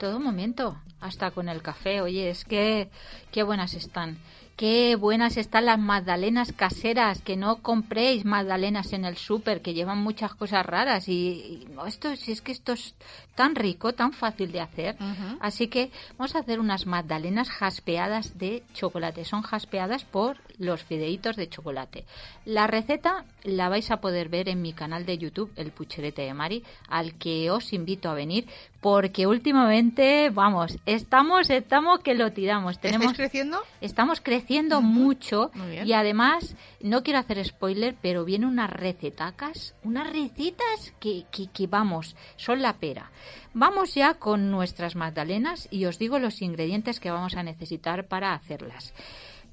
Todo 0.00 0.18
momento, 0.18 0.82
hasta 1.00 1.30
con 1.30 1.48
el 1.48 1.62
café. 1.62 2.00
Oye, 2.00 2.30
es 2.30 2.44
que 2.44 2.90
qué 3.30 3.44
buenas 3.44 3.74
están. 3.74 4.18
Qué 4.56 4.94
buenas 4.94 5.36
están 5.36 5.64
las 5.64 5.80
magdalenas 5.80 6.52
caseras, 6.52 7.20
que 7.22 7.36
no 7.36 7.56
compréis 7.56 8.24
magdalenas 8.24 8.92
en 8.92 9.04
el 9.04 9.16
súper, 9.16 9.62
que 9.62 9.74
llevan 9.74 9.98
muchas 9.98 10.32
cosas 10.32 10.64
raras. 10.64 11.08
Y, 11.08 11.66
esto, 11.88 12.14
si 12.14 12.30
es 12.30 12.40
que 12.40 12.52
esto 12.52 12.74
es 12.74 12.94
tan 13.34 13.56
rico, 13.56 13.94
tan 13.94 14.12
fácil 14.12 14.52
de 14.52 14.60
hacer. 14.60 14.96
Así 15.40 15.66
que 15.66 15.90
vamos 16.16 16.36
a 16.36 16.38
hacer 16.38 16.60
unas 16.60 16.86
magdalenas 16.86 17.50
jaspeadas 17.50 18.38
de 18.38 18.62
chocolate. 18.74 19.24
Son 19.24 19.42
jaspeadas 19.42 20.04
por 20.04 20.36
los 20.58 20.84
fideitos 20.84 21.34
de 21.34 21.48
chocolate. 21.48 22.04
La 22.44 22.68
receta 22.68 23.24
la 23.42 23.68
vais 23.68 23.90
a 23.90 23.96
poder 23.96 24.28
ver 24.28 24.48
en 24.48 24.62
mi 24.62 24.72
canal 24.72 25.04
de 25.04 25.18
YouTube, 25.18 25.50
El 25.56 25.72
Pucherete 25.72 26.22
de 26.22 26.32
Mari, 26.32 26.62
al 26.88 27.14
que 27.14 27.50
os 27.50 27.72
invito 27.72 28.08
a 28.08 28.14
venir, 28.14 28.46
porque 28.80 29.26
últimamente, 29.26 30.30
vamos, 30.30 30.78
estamos, 30.86 31.50
estamos 31.50 32.00
que 32.00 32.14
lo 32.14 32.30
tiramos. 32.32 32.78
Tenemos, 32.78 33.06
¿Estáis 33.06 33.16
creciendo? 33.16 33.58
Estamos 33.80 34.20
creciendo 34.20 34.43
mucho 34.80 35.50
Muy 35.54 35.70
bien. 35.70 35.86
y 35.86 35.92
además, 35.92 36.56
no 36.80 37.02
quiero 37.02 37.18
hacer 37.18 37.44
spoiler, 37.44 37.96
pero 38.00 38.24
vienen 38.24 38.48
unas 38.48 38.70
recetacas, 38.70 39.74
unas 39.82 40.10
recetas 40.12 40.92
que, 41.00 41.24
que, 41.30 41.48
que 41.48 41.66
vamos, 41.66 42.16
son 42.36 42.62
la 42.62 42.74
pera. 42.74 43.10
Vamos 43.52 43.94
ya 43.94 44.14
con 44.14 44.50
nuestras 44.50 44.96
magdalenas 44.96 45.68
y 45.70 45.84
os 45.84 45.98
digo 45.98 46.18
los 46.18 46.42
ingredientes 46.42 47.00
que 47.00 47.10
vamos 47.10 47.36
a 47.36 47.42
necesitar 47.42 48.06
para 48.06 48.34
hacerlas. 48.34 48.92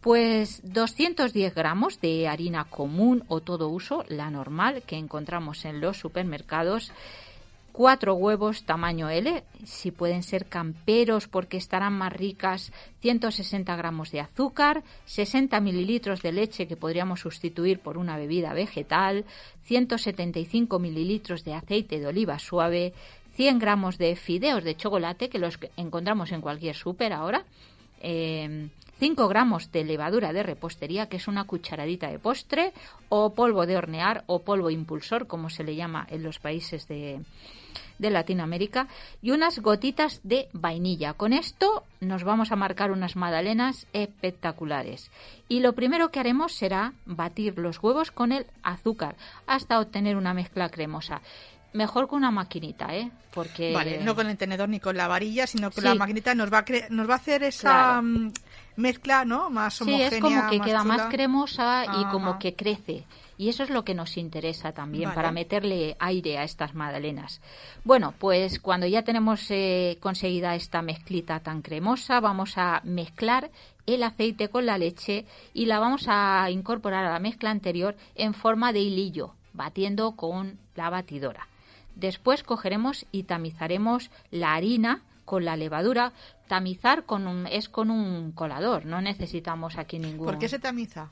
Pues 0.01 0.61
210 0.63 1.53
gramos 1.53 2.01
de 2.01 2.27
harina 2.27 2.63
común 2.63 3.23
o 3.27 3.41
todo 3.41 3.69
uso, 3.69 4.03
la 4.07 4.31
normal 4.31 4.81
que 4.81 4.97
encontramos 4.97 5.63
en 5.63 5.79
los 5.79 5.97
supermercados. 5.97 6.91
Cuatro 7.71 8.15
huevos 8.15 8.63
tamaño 8.63 9.09
L, 9.09 9.43
si 9.63 9.91
pueden 9.91 10.23
ser 10.23 10.47
camperos 10.47 11.29
porque 11.29 11.55
estarán 11.55 11.93
más 11.93 12.11
ricas, 12.11 12.73
160 12.99 13.73
gramos 13.77 14.11
de 14.11 14.19
azúcar, 14.19 14.83
60 15.05 15.59
mililitros 15.61 16.21
de 16.21 16.33
leche 16.33 16.67
que 16.67 16.75
podríamos 16.75 17.21
sustituir 17.21 17.79
por 17.79 17.97
una 17.97 18.17
bebida 18.17 18.53
vegetal, 18.53 19.23
175 19.63 20.79
mililitros 20.79 21.45
de 21.45 21.53
aceite 21.53 21.99
de 21.99 22.07
oliva 22.07 22.39
suave, 22.39 22.93
100 23.35 23.59
gramos 23.59 23.97
de 23.97 24.17
fideos 24.17 24.65
de 24.65 24.75
chocolate 24.75 25.29
que 25.29 25.39
los 25.39 25.57
encontramos 25.77 26.33
en 26.33 26.41
cualquier 26.41 26.75
súper 26.75 27.13
ahora, 27.13 27.45
eh, 28.01 28.67
5 28.99 29.27
gramos 29.29 29.71
de 29.71 29.83
levadura 29.83 30.33
de 30.33 30.43
repostería, 30.43 31.07
que 31.07 31.17
es 31.17 31.27
una 31.27 31.45
cucharadita 31.45 32.11
de 32.11 32.19
postre, 32.19 32.73
o 33.09 33.33
polvo 33.33 33.65
de 33.65 33.77
hornear 33.77 34.23
o 34.27 34.43
polvo 34.43 34.69
impulsor, 34.69 35.25
como 35.25 35.49
se 35.49 35.63
le 35.63 35.75
llama 35.75 36.05
en 36.09 36.21
los 36.21 36.37
países 36.37 36.87
de, 36.87 37.21
de 38.01 38.09
Latinoamérica, 38.09 38.87
y 39.21 39.31
unas 39.31 39.59
gotitas 39.59 40.19
de 40.23 40.49
vainilla. 40.51 41.13
Con 41.13 41.31
esto 41.31 41.83
nos 42.01 42.23
vamos 42.23 42.51
a 42.51 42.55
marcar 42.55 42.91
unas 42.91 43.15
magdalenas 43.15 43.87
espectaculares. 43.93 45.11
Y 45.47 45.59
lo 45.59 45.73
primero 45.73 46.09
que 46.09 46.19
haremos 46.19 46.53
será 46.53 46.93
batir 47.05 47.57
los 47.57 47.81
huevos 47.81 48.11
con 48.11 48.31
el 48.31 48.47
azúcar 48.63 49.15
hasta 49.45 49.79
obtener 49.79 50.17
una 50.17 50.33
mezcla 50.33 50.69
cremosa. 50.69 51.21
Mejor 51.73 52.07
con 52.07 52.17
una 52.17 52.31
maquinita, 52.31 52.93
¿eh? 52.95 53.09
Porque 53.33 53.73
Vale, 53.73 54.03
no 54.03 54.13
con 54.13 54.27
el 54.27 54.37
tenedor 54.37 54.67
ni 54.67 54.79
con 54.81 54.97
la 54.97 55.07
varilla, 55.07 55.47
sino 55.47 55.71
con 55.71 55.83
Sí. 55.83 55.87
la 55.89 55.95
maquinita 55.95 56.35
nos 56.35 56.51
va 56.51 56.59
a 56.59 56.65
cre- 56.65 56.89
nos 56.89 57.07
va 57.09 57.13
a 57.13 57.17
hacer 57.17 57.43
esa 57.43 57.69
Claro. 57.69 58.01
mm, 58.03 58.31
mezcla, 58.75 59.23
¿no? 59.23 59.49
Más 59.49 59.75
Sí, 59.75 59.83
homogénea, 59.83 60.07
es 60.09 60.19
como 60.19 60.49
que 60.49 60.59
queda 60.59 60.83
más 60.83 61.03
cremosa 61.09 61.85
y 61.85 61.87
Ajá. 62.03 62.11
como 62.11 62.39
que 62.39 62.55
crece. 62.55 63.05
Y 63.37 63.49
eso 63.49 63.63
es 63.63 63.69
lo 63.69 63.83
que 63.83 63.95
nos 63.95 64.17
interesa 64.17 64.71
también 64.73 65.05
Vale. 65.05 65.15
para 65.15 65.31
meterle 65.31 65.95
aire 65.99 66.37
a 66.37 66.43
estas 66.43 66.75
magdalenas. 66.75 67.41
Bueno, 67.85 68.13
pues 68.19 68.59
cuando 68.59 68.85
ya 68.85 69.03
tenemos 69.03 69.45
eh, 69.49 69.97
conseguida 70.01 70.53
esta 70.55 70.81
mezclita 70.81 71.39
tan 71.39 71.61
cremosa, 71.61 72.19
vamos 72.19 72.57
a 72.57 72.81
mezclar 72.83 73.49
el 73.87 74.03
aceite 74.03 74.49
con 74.49 74.65
la 74.67 74.77
leche 74.77 75.25
y 75.53 75.65
la 75.65 75.79
vamos 75.79 76.05
a 76.07 76.51
incorporar 76.51 77.05
a 77.05 77.13
la 77.13 77.19
mezcla 77.19 77.49
anterior 77.49 77.95
en 78.13 78.33
forma 78.35 78.73
de 78.73 78.81
hilillo, 78.81 79.33
batiendo 79.53 80.11
con 80.15 80.59
la 80.75 80.89
batidora. 80.91 81.47
Después 82.01 82.41
cogeremos 82.41 83.05
y 83.11 83.23
tamizaremos 83.23 84.09
la 84.31 84.55
harina 84.55 85.03
con 85.23 85.45
la 85.45 85.55
levadura. 85.55 86.13
Tamizar 86.47 87.05
con 87.05 87.27
un, 87.27 87.45
es 87.45 87.69
con 87.69 87.91
un 87.91 88.31
colador, 88.31 88.87
no 88.87 89.01
necesitamos 89.01 89.77
aquí 89.77 89.99
ningún. 89.99 90.25
¿Por 90.25 90.39
qué 90.39 90.49
se 90.49 90.57
tamiza? 90.57 91.09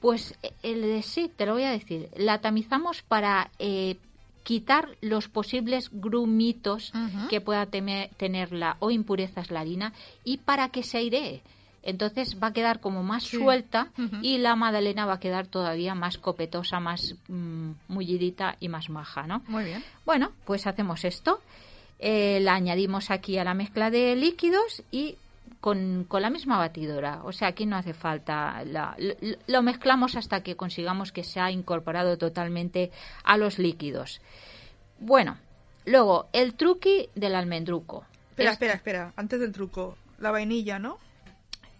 Pues 0.00 0.38
eh, 0.42 0.52
el 0.62 0.82
de 0.82 1.02
sí, 1.02 1.32
te 1.34 1.46
lo 1.46 1.54
voy 1.54 1.64
a 1.64 1.70
decir. 1.70 2.10
La 2.16 2.42
tamizamos 2.42 3.02
para 3.02 3.50
eh, 3.58 3.96
quitar 4.42 4.90
los 5.00 5.28
posibles 5.28 5.88
grumitos 5.90 6.92
que 7.30 7.40
pueda 7.40 7.64
tener 7.66 8.52
la 8.52 8.76
o 8.80 8.90
impurezas 8.90 9.50
la 9.50 9.60
harina 9.60 9.94
y 10.22 10.36
para 10.36 10.68
que 10.68 10.82
se 10.82 10.98
airee. 10.98 11.42
Entonces 11.82 12.36
va 12.42 12.48
a 12.48 12.52
quedar 12.52 12.80
como 12.80 13.02
más 13.02 13.24
Sí. 13.24 13.36
suelta 13.38 13.88
y 14.22 14.38
la 14.38 14.56
magdalena 14.56 15.06
va 15.06 15.14
a 15.14 15.20
quedar 15.20 15.46
todavía 15.46 15.94
más 15.94 16.18
copetosa, 16.18 16.80
más 16.80 17.14
mm, 17.28 17.70
mullidita 17.88 18.56
y 18.60 18.68
más 18.68 18.90
maja, 18.90 19.26
¿no? 19.26 19.42
Muy 19.48 19.64
bien. 19.64 19.82
Bueno, 20.04 20.32
pues 20.44 20.66
hacemos 20.66 21.04
esto. 21.04 21.40
Eh, 22.00 22.38
la 22.42 22.54
añadimos 22.54 23.10
aquí 23.10 23.38
a 23.38 23.44
la 23.44 23.54
mezcla 23.54 23.90
de 23.90 24.14
líquidos 24.16 24.82
y 24.92 25.16
con, 25.60 26.04
con 26.06 26.22
la 26.22 26.30
misma 26.30 26.56
batidora. 26.58 27.22
O 27.24 27.32
sea, 27.32 27.48
aquí 27.48 27.66
no 27.66 27.76
hace 27.76 27.94
falta. 27.94 28.62
la- 28.64 28.94
lo, 28.98 29.14
lo 29.46 29.62
mezclamos 29.62 30.14
hasta 30.16 30.42
que 30.42 30.54
consigamos 30.56 31.10
que 31.10 31.24
se 31.24 31.40
ha 31.40 31.50
incorporado 31.50 32.16
totalmente 32.18 32.92
a 33.24 33.36
los 33.36 33.58
líquidos. 33.58 34.20
Bueno, 35.00 35.38
luego 35.86 36.28
el 36.32 36.54
truqui 36.54 37.08
del 37.14 37.34
almendruco. 37.34 38.04
Espera, 38.30 38.50
Es- 38.50 38.54
espera, 38.54 38.74
espera. 38.74 39.12
Antes 39.16 39.40
del 39.40 39.52
truco, 39.52 39.96
la 40.20 40.30
vainilla, 40.30 40.78
¿no? 40.78 40.98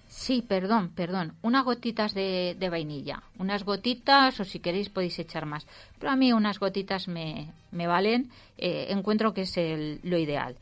Sí, 0.09 0.43
perdón, 0.43 0.91
perdón. 0.95 1.35
Unas 1.43 1.65
gotitas 1.65 2.15
de, 2.15 2.57
vainilla. 2.71 3.23
Unas 3.39 3.65
gotitas, 3.65 4.41
o 4.41 4.45
si 4.45 4.59
queréis 4.59 4.89
podéis 4.89 5.19
echar 5.19 5.45
más. 5.45 5.67
Pero 5.99 6.11
a 6.11 6.17
mí 6.17 6.33
unas 6.33 6.59
gotitas 6.59 7.09
me, 7.09 7.53
me 7.71 7.87
valen. 7.87 8.31
eh, 8.57 8.87
encuentro 8.91 9.35
que 9.35 9.43
es 9.43 9.57
el- 9.57 10.01
lo 10.03 10.19
ideal. 10.19 10.57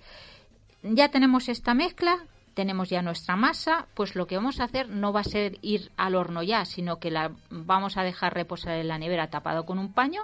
Ya 0.83 1.09
tenemos 1.11 1.49
esta 1.49 1.73
mezcla, 1.75 2.19
tenemos 2.55 2.91
ya 2.91 3.01
nuestra 3.03 3.37
masa. 3.37 3.87
Pues 3.95 4.15
lo 4.17 4.27
que 4.27 4.37
vamos 4.37 4.61
a 4.61 4.65
hacer 4.65 4.89
no 4.91 5.13
va 5.13 5.21
a 5.21 5.25
ser 5.25 5.59
ir 5.63 5.91
al 5.97 6.15
horno 6.15 6.43
ya, 6.43 6.65
sino 6.65 6.99
que 6.99 7.11
la 7.11 7.31
vamos 7.51 7.97
a 7.97 8.03
dejar 8.03 8.35
reposar 8.35 8.75
en 8.77 8.89
la 8.89 8.99
nevera 8.99 9.31
tapado 9.31 9.65
con 9.65 9.79
un 9.79 9.93
paño. 9.93 10.23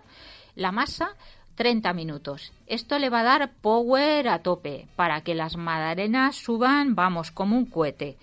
La 0.57 0.71
masa 0.73 1.11
30 1.55 1.93
minutos. 1.95 2.53
Esto 2.67 2.99
le 2.99 3.09
va 3.09 3.21
a 3.21 3.25
dar 3.25 3.53
power 3.63 4.29
a 4.29 4.41
tope 4.43 4.87
para 4.97 5.21
que 5.23 5.35
las 5.35 5.57
magdalenas 5.57 6.37
suban, 6.37 6.95
vamos, 6.95 7.31
como 7.31 7.57
un 7.57 7.67
cohete. 7.67 8.17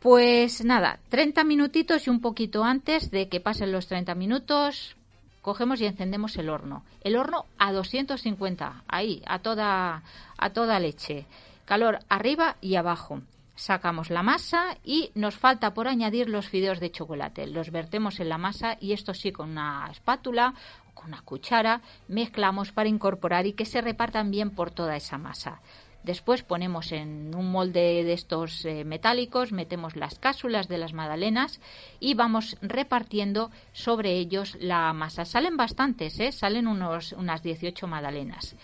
Pues 0.00 0.64
nada, 0.64 1.00
30 1.08 1.42
minutitos 1.42 2.06
y 2.06 2.10
un 2.10 2.20
poquito 2.20 2.62
antes 2.62 3.10
de 3.10 3.28
que 3.28 3.40
pasen 3.40 3.72
los 3.72 3.88
30 3.88 4.14
minutos, 4.14 4.94
cogemos 5.42 5.80
y 5.80 5.86
encendemos 5.86 6.36
el 6.36 6.50
horno. 6.50 6.84
El 7.02 7.16
horno 7.16 7.46
a 7.58 7.72
250, 7.72 8.84
ahí, 8.86 9.22
a 9.26 9.40
toda, 9.40 10.04
a 10.36 10.50
toda 10.50 10.78
leche. 10.78 11.26
Calor 11.64 11.98
arriba 12.08 12.58
y 12.60 12.76
abajo. 12.76 13.22
Sacamos 13.56 14.10
la 14.10 14.22
masa 14.22 14.76
y 14.84 15.10
nos 15.16 15.36
falta 15.36 15.74
por 15.74 15.88
añadir 15.88 16.28
los 16.28 16.48
fideos 16.48 16.78
de 16.78 16.92
chocolate. 16.92 17.48
Los 17.48 17.72
vertemos 17.72 18.20
en 18.20 18.28
la 18.28 18.38
masa 18.38 18.76
y 18.80 18.92
esto 18.92 19.14
sí 19.14 19.32
con 19.32 19.50
una 19.50 19.88
espátula 19.90 20.54
o 20.88 20.94
con 20.94 21.08
una 21.08 21.22
cuchara 21.22 21.82
mezclamos 22.06 22.70
para 22.70 22.88
incorporar 22.88 23.46
y 23.46 23.54
que 23.54 23.64
se 23.64 23.80
repartan 23.80 24.30
bien 24.30 24.50
por 24.50 24.70
toda 24.70 24.94
esa 24.94 25.18
masa. 25.18 25.60
Después 26.02 26.42
ponemos 26.42 26.92
en 26.92 27.34
un 27.34 27.50
molde 27.50 28.04
de 28.04 28.12
estos 28.12 28.64
eh, 28.64 28.84
metálicos, 28.84 29.52
metemos 29.52 29.96
las 29.96 30.18
cápsulas 30.18 30.68
de 30.68 30.78
las 30.78 30.92
magdalenas 30.92 31.60
y 32.00 32.14
vamos 32.14 32.56
repartiendo 32.62 33.50
sobre 33.72 34.12
ellos 34.12 34.56
la 34.60 34.92
masa. 34.92 35.24
Salen 35.24 35.56
bastantes, 35.56 36.18
¿eh? 36.20 36.32
salen 36.32 36.66
unos, 36.66 37.12
unas 37.12 37.42
18 37.42 37.86
magdalenas. 37.86 38.56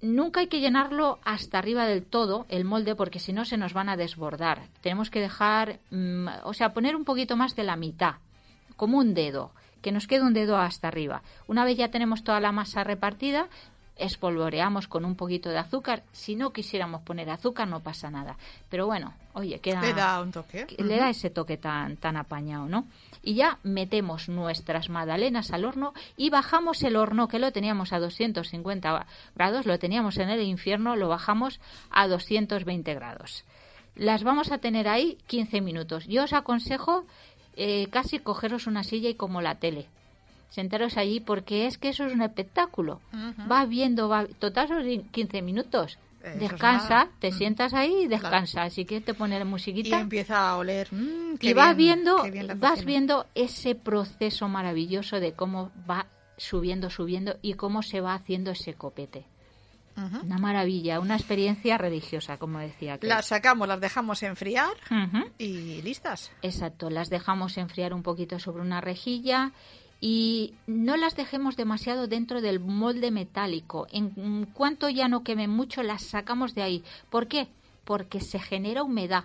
Nunca 0.00 0.40
hay 0.40 0.48
que 0.48 0.60
llenarlo 0.60 1.18
hasta 1.24 1.58
arriba 1.58 1.86
del 1.86 2.04
todo 2.04 2.44
el 2.50 2.64
molde 2.64 2.94
porque 2.94 3.18
si 3.18 3.32
no 3.32 3.46
se 3.46 3.56
nos 3.56 3.72
van 3.72 3.88
a 3.88 3.96
desbordar. 3.96 4.68
Tenemos 4.82 5.08
que 5.08 5.20
dejar, 5.20 5.80
mm, 5.90 6.26
o 6.44 6.52
sea, 6.52 6.74
poner 6.74 6.94
un 6.94 7.04
poquito 7.04 7.36
más 7.36 7.56
de 7.56 7.64
la 7.64 7.76
mitad, 7.76 8.16
como 8.76 8.98
un 8.98 9.14
dedo, 9.14 9.52
que 9.80 9.92
nos 9.92 10.06
quede 10.06 10.22
un 10.22 10.34
dedo 10.34 10.56
hasta 10.58 10.88
arriba. 10.88 11.22
Una 11.46 11.64
vez 11.64 11.78
ya 11.78 11.90
tenemos 11.90 12.22
toda 12.22 12.40
la 12.40 12.52
masa 12.52 12.84
repartida, 12.84 13.48
espolvoreamos 13.96 14.88
con 14.88 15.04
un 15.04 15.14
poquito 15.14 15.50
de 15.50 15.58
azúcar. 15.58 16.02
Si 16.12 16.34
no 16.34 16.52
quisiéramos 16.52 17.02
poner 17.02 17.30
azúcar 17.30 17.68
no 17.68 17.80
pasa 17.80 18.10
nada. 18.10 18.36
Pero 18.68 18.86
bueno, 18.86 19.14
oye, 19.34 19.60
queda 19.60 19.80
Le 19.80 19.94
da 19.94 20.20
un 20.20 20.32
toque. 20.32 20.66
que 20.66 20.82
le 20.82 20.96
da 20.96 21.10
ese 21.10 21.30
toque 21.30 21.56
tan, 21.56 21.96
tan 21.96 22.16
apañado, 22.16 22.66
¿no? 22.66 22.86
Y 23.22 23.34
ya 23.34 23.58
metemos 23.62 24.28
nuestras 24.28 24.90
magdalenas 24.90 25.52
al 25.52 25.64
horno 25.64 25.94
y 26.16 26.30
bajamos 26.30 26.82
el 26.82 26.96
horno 26.96 27.28
que 27.28 27.38
lo 27.38 27.52
teníamos 27.52 27.92
a 27.92 27.98
250 27.98 29.06
grados, 29.34 29.66
lo 29.66 29.78
teníamos 29.78 30.18
en 30.18 30.28
el 30.28 30.42
infierno, 30.42 30.96
lo 30.96 31.08
bajamos 31.08 31.60
a 31.90 32.06
220 32.08 32.94
grados. 32.94 33.44
Las 33.96 34.24
vamos 34.24 34.50
a 34.50 34.58
tener 34.58 34.88
ahí 34.88 35.18
15 35.28 35.60
minutos. 35.60 36.06
Yo 36.06 36.24
os 36.24 36.32
aconsejo 36.32 37.06
eh, 37.56 37.86
casi 37.90 38.18
cogeros 38.18 38.66
una 38.66 38.82
silla 38.82 39.08
y 39.08 39.14
como 39.14 39.40
la 39.40 39.54
tele. 39.54 39.86
Sentaros 40.54 40.96
allí 40.96 41.18
porque 41.18 41.66
es 41.66 41.78
que 41.78 41.88
eso 41.88 42.06
es 42.06 42.12
un 42.12 42.22
espectáculo. 42.22 43.00
Va 43.50 43.64
viendo, 43.64 44.08
va, 44.08 44.24
total 44.38 44.68
son 44.68 45.08
15 45.10 45.42
minutos. 45.42 45.98
Eso 46.22 46.38
Descansa, 46.38 47.08
te 47.18 47.32
sientas 47.32 47.74
ahí 47.74 48.04
y 48.04 48.06
descansa. 48.06 48.62
Así 48.62 48.84
que 48.84 49.00
te 49.00 49.14
pone 49.14 49.36
la 49.36 49.44
Y 49.44 49.48
musiquita 49.48 49.98
empieza 49.98 50.48
a 50.48 50.56
oler. 50.56 50.86
mm, 50.92 51.38
y 51.40 51.52
vas 51.54 51.76
bien, 51.76 52.04
viendo 52.04 52.56
vas 52.56 52.84
viendo 52.84 53.26
ese 53.34 53.74
proceso 53.74 54.46
maravilloso 54.48 55.18
de 55.18 55.32
cómo 55.32 55.72
va 55.90 56.06
subiendo 56.36 56.88
subiendo 56.88 57.36
y 57.42 57.54
cómo 57.54 57.82
se 57.82 58.00
va 58.00 58.14
haciendo 58.14 58.52
ese 58.52 58.74
copete 58.74 59.26
una 60.24 60.38
maravilla 60.38 60.98
una 60.98 61.14
experiencia 61.14 61.78
religiosa 61.78 62.36
como 62.38 62.58
decía 62.58 62.98
que 62.98 63.06
Las 63.06 63.26
sacamos, 63.26 63.68
las 63.68 63.80
dejamos 63.80 64.22
enfriar 64.24 64.72
y 65.38 65.80
listas. 65.82 66.32
exacto 66.42 66.90
las 66.90 67.08
dejamos 67.10 67.56
enfriar 67.58 67.94
un 67.94 68.02
poquito 68.02 68.38
sobre 68.40 68.62
una 68.62 68.80
rejilla 68.80 69.52
y 70.06 70.52
no 70.66 70.98
las 70.98 71.16
dejemos 71.16 71.56
demasiado 71.56 72.06
dentro 72.08 72.42
del 72.42 72.60
molde 72.60 73.10
metálico 73.10 73.86
en 73.90 74.44
cuanto 74.52 74.90
ya 74.90 75.08
no 75.08 75.22
quemen 75.22 75.48
mucho 75.48 75.82
las 75.82 76.02
sacamos 76.02 76.54
de 76.54 76.62
ahí 76.62 76.84
¿por 77.08 77.26
qué? 77.26 77.48
porque 77.86 78.20
se 78.20 78.38
genera 78.38 78.82
humedad 78.82 79.24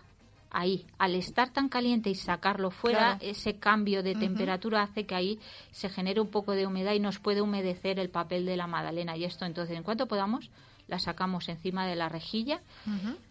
ahí. 0.51 0.86
Al 0.97 1.15
estar 1.15 1.49
tan 1.49 1.69
caliente 1.69 2.09
y 2.09 2.15
sacarlo 2.15 2.71
fuera, 2.71 3.17
Claro. 3.17 3.19
ese 3.21 3.55
cambio 3.59 4.03
de 4.03 4.15
temperatura 4.15 4.82
hace 4.82 5.05
que 5.05 5.15
ahí 5.15 5.39
se 5.71 5.89
genere 5.89 6.21
un 6.21 6.27
poco 6.30 6.53
de 6.53 6.65
humedad 6.65 6.93
y 6.93 6.99
nos 6.99 7.19
puede 7.19 7.41
humedecer 7.41 7.99
el 7.99 8.09
papel 8.09 8.45
de 8.45 8.57
la 8.57 8.65
magdalena. 8.67 9.15
Y 9.15 9.25
esto, 9.25 9.45
entonces, 9.45 9.77
en 9.77 9.84
cuanto 9.84 10.07
podamos, 10.07 10.49
la 10.88 10.97
sacamos 10.97 11.47
encima 11.49 11.86
de 11.86 11.95
la 11.95 12.09
rejilla, 12.09 12.61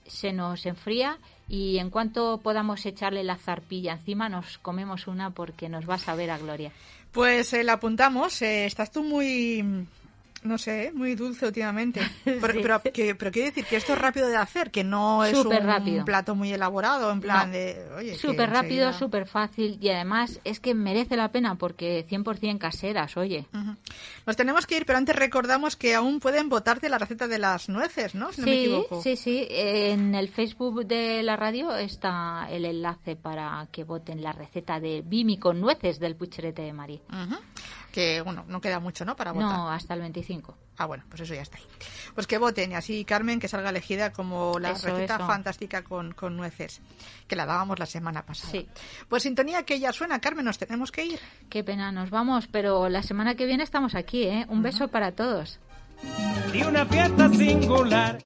se 0.06 0.32
nos 0.32 0.64
enfría 0.64 1.18
y 1.48 1.78
en 1.78 1.90
cuanto 1.90 2.38
podamos 2.38 2.86
echarle 2.86 3.24
la 3.24 3.36
zarpilla 3.36 3.94
encima, 3.94 4.28
nos 4.28 4.58
comemos 4.58 5.08
una 5.08 5.30
porque 5.30 5.68
nos 5.68 5.88
va 5.90 5.94
a 5.94 5.98
saber 5.98 6.30
a 6.30 6.38
gloria. 6.38 6.70
Pues 7.12 7.52
eh, 7.52 7.64
la 7.64 7.74
apuntamos. 7.74 8.42
eh, 8.42 8.66
estás 8.66 8.90
tú 8.90 9.02
muy, 9.02 9.86
no 10.42 10.56
sé, 10.58 10.86
eh, 10.86 10.92
muy 10.92 11.14
dulce 11.14 11.46
últimamente. 11.46 12.00
Pero, 12.24 12.52
Sí. 12.52 12.58
pero, 12.62 12.82
que, 12.82 13.14
pero 13.14 13.30
quiere 13.30 13.48
decir 13.50 13.64
que 13.64 13.76
esto 13.76 13.92
es 13.92 13.98
rápido 13.98 14.28
de 14.28 14.36
hacer, 14.36 14.70
que 14.70 14.84
no 14.84 15.24
es 15.24 15.36
un 15.36 15.42
Súper 15.44 15.64
rápido. 15.64 16.04
plato 16.04 16.34
muy 16.34 16.52
elaborado, 16.52 17.10
en 17.10 17.20
plan 17.20 17.48
No. 17.48 17.52
de... 17.56 17.76
Oye, 17.96 18.14
Súper 18.16 18.48
rápido, 18.50 18.86
enseguida- 18.86 18.92
súper 18.98 19.26
fácil 19.26 19.78
y 19.80 19.88
además 19.90 20.40
es 20.44 20.60
que 20.60 20.74
merece 20.74 21.16
la 21.16 21.30
pena 21.32 21.56
porque 21.56 22.06
100% 22.08 22.58
caseras, 22.58 23.16
oye. 23.16 23.46
Nos 24.26 24.36
tenemos 24.36 24.66
que 24.66 24.76
ir, 24.78 24.86
pero 24.86 24.98
antes 24.98 25.14
recordamos 25.16 25.76
que 25.76 25.94
aún 25.94 26.20
pueden 26.20 26.48
votarte 26.48 26.88
la 26.88 26.98
receta 26.98 27.26
de 27.28 27.38
las 27.38 27.68
nueces, 27.68 28.14
¿no? 28.14 28.32
Si 28.32 28.40
no 28.40 28.46
me 28.46 28.52
sí, 28.54 28.58
equivoco. 28.64 29.02
sí, 29.02 29.16
sí. 29.16 29.46
En 29.50 30.14
el 30.14 30.28
Facebook 30.28 30.86
de 30.86 31.22
la 31.22 31.36
radio 31.36 31.74
está 31.76 32.46
el 32.50 32.64
enlace 32.64 33.16
para 33.16 33.66
que 33.72 33.84
voten 33.84 34.22
la 34.22 34.32
receta 34.32 34.80
de 34.80 35.02
Bimi 35.04 35.38
con 35.38 35.60
nueces 35.60 35.98
del 35.98 36.16
pucherete 36.16 36.62
de. 36.62 36.68
Ujú. 36.78 37.34
Que, 37.92 38.20
bueno, 38.20 38.44
no 38.48 38.60
queda 38.60 38.80
mucho, 38.80 39.04
¿no? 39.04 39.16
Para 39.16 39.32
votar. 39.32 39.48
No, 39.50 39.70
hasta 39.70 39.94
el 39.94 40.00
25. 40.00 40.56
Ah, 40.76 40.86
bueno, 40.86 41.04
pues 41.08 41.22
eso 41.22 41.34
ya 41.34 41.42
está 41.42 41.56
ahí. 41.56 41.64
Pues 42.14 42.26
que 42.26 42.38
voten 42.38 42.70
y 42.72 42.74
así 42.74 43.04
Carmen 43.04 43.40
que 43.40 43.48
salga 43.48 43.70
elegida 43.70 44.12
como 44.12 44.58
la 44.60 44.70
Eso, 44.72 44.86
receta 44.88 45.16
eso. 45.16 45.26
fantástica 45.26 45.82
con, 45.82 46.12
con 46.12 46.36
nueces, 46.36 46.80
que 47.26 47.34
la 47.34 47.46
dábamos 47.46 47.78
la 47.78 47.86
semana 47.86 48.24
pasada. 48.24 48.52
Sí. 48.52 48.68
Pues 49.08 49.22
sintonía 49.24 49.64
que 49.64 49.80
ya 49.80 49.92
suena, 49.92 50.20
Carmen, 50.20 50.44
nos 50.44 50.58
tenemos 50.58 50.92
que 50.92 51.04
ir. 51.06 51.20
Qué 51.48 51.64
pena, 51.64 51.90
nos 51.90 52.10
vamos, 52.10 52.46
pero 52.46 52.88
la 52.88 53.02
semana 53.02 53.34
que 53.34 53.46
viene 53.46 53.64
estamos 53.64 53.94
aquí, 53.94 54.24
¿eh? 54.24 54.46
Un 54.48 54.62
beso 54.62 54.88
para 54.88 55.12
todos. 55.12 55.58
de 56.52 56.64
una 56.64 56.86
fiesta 56.86 57.28
singular 57.30 58.16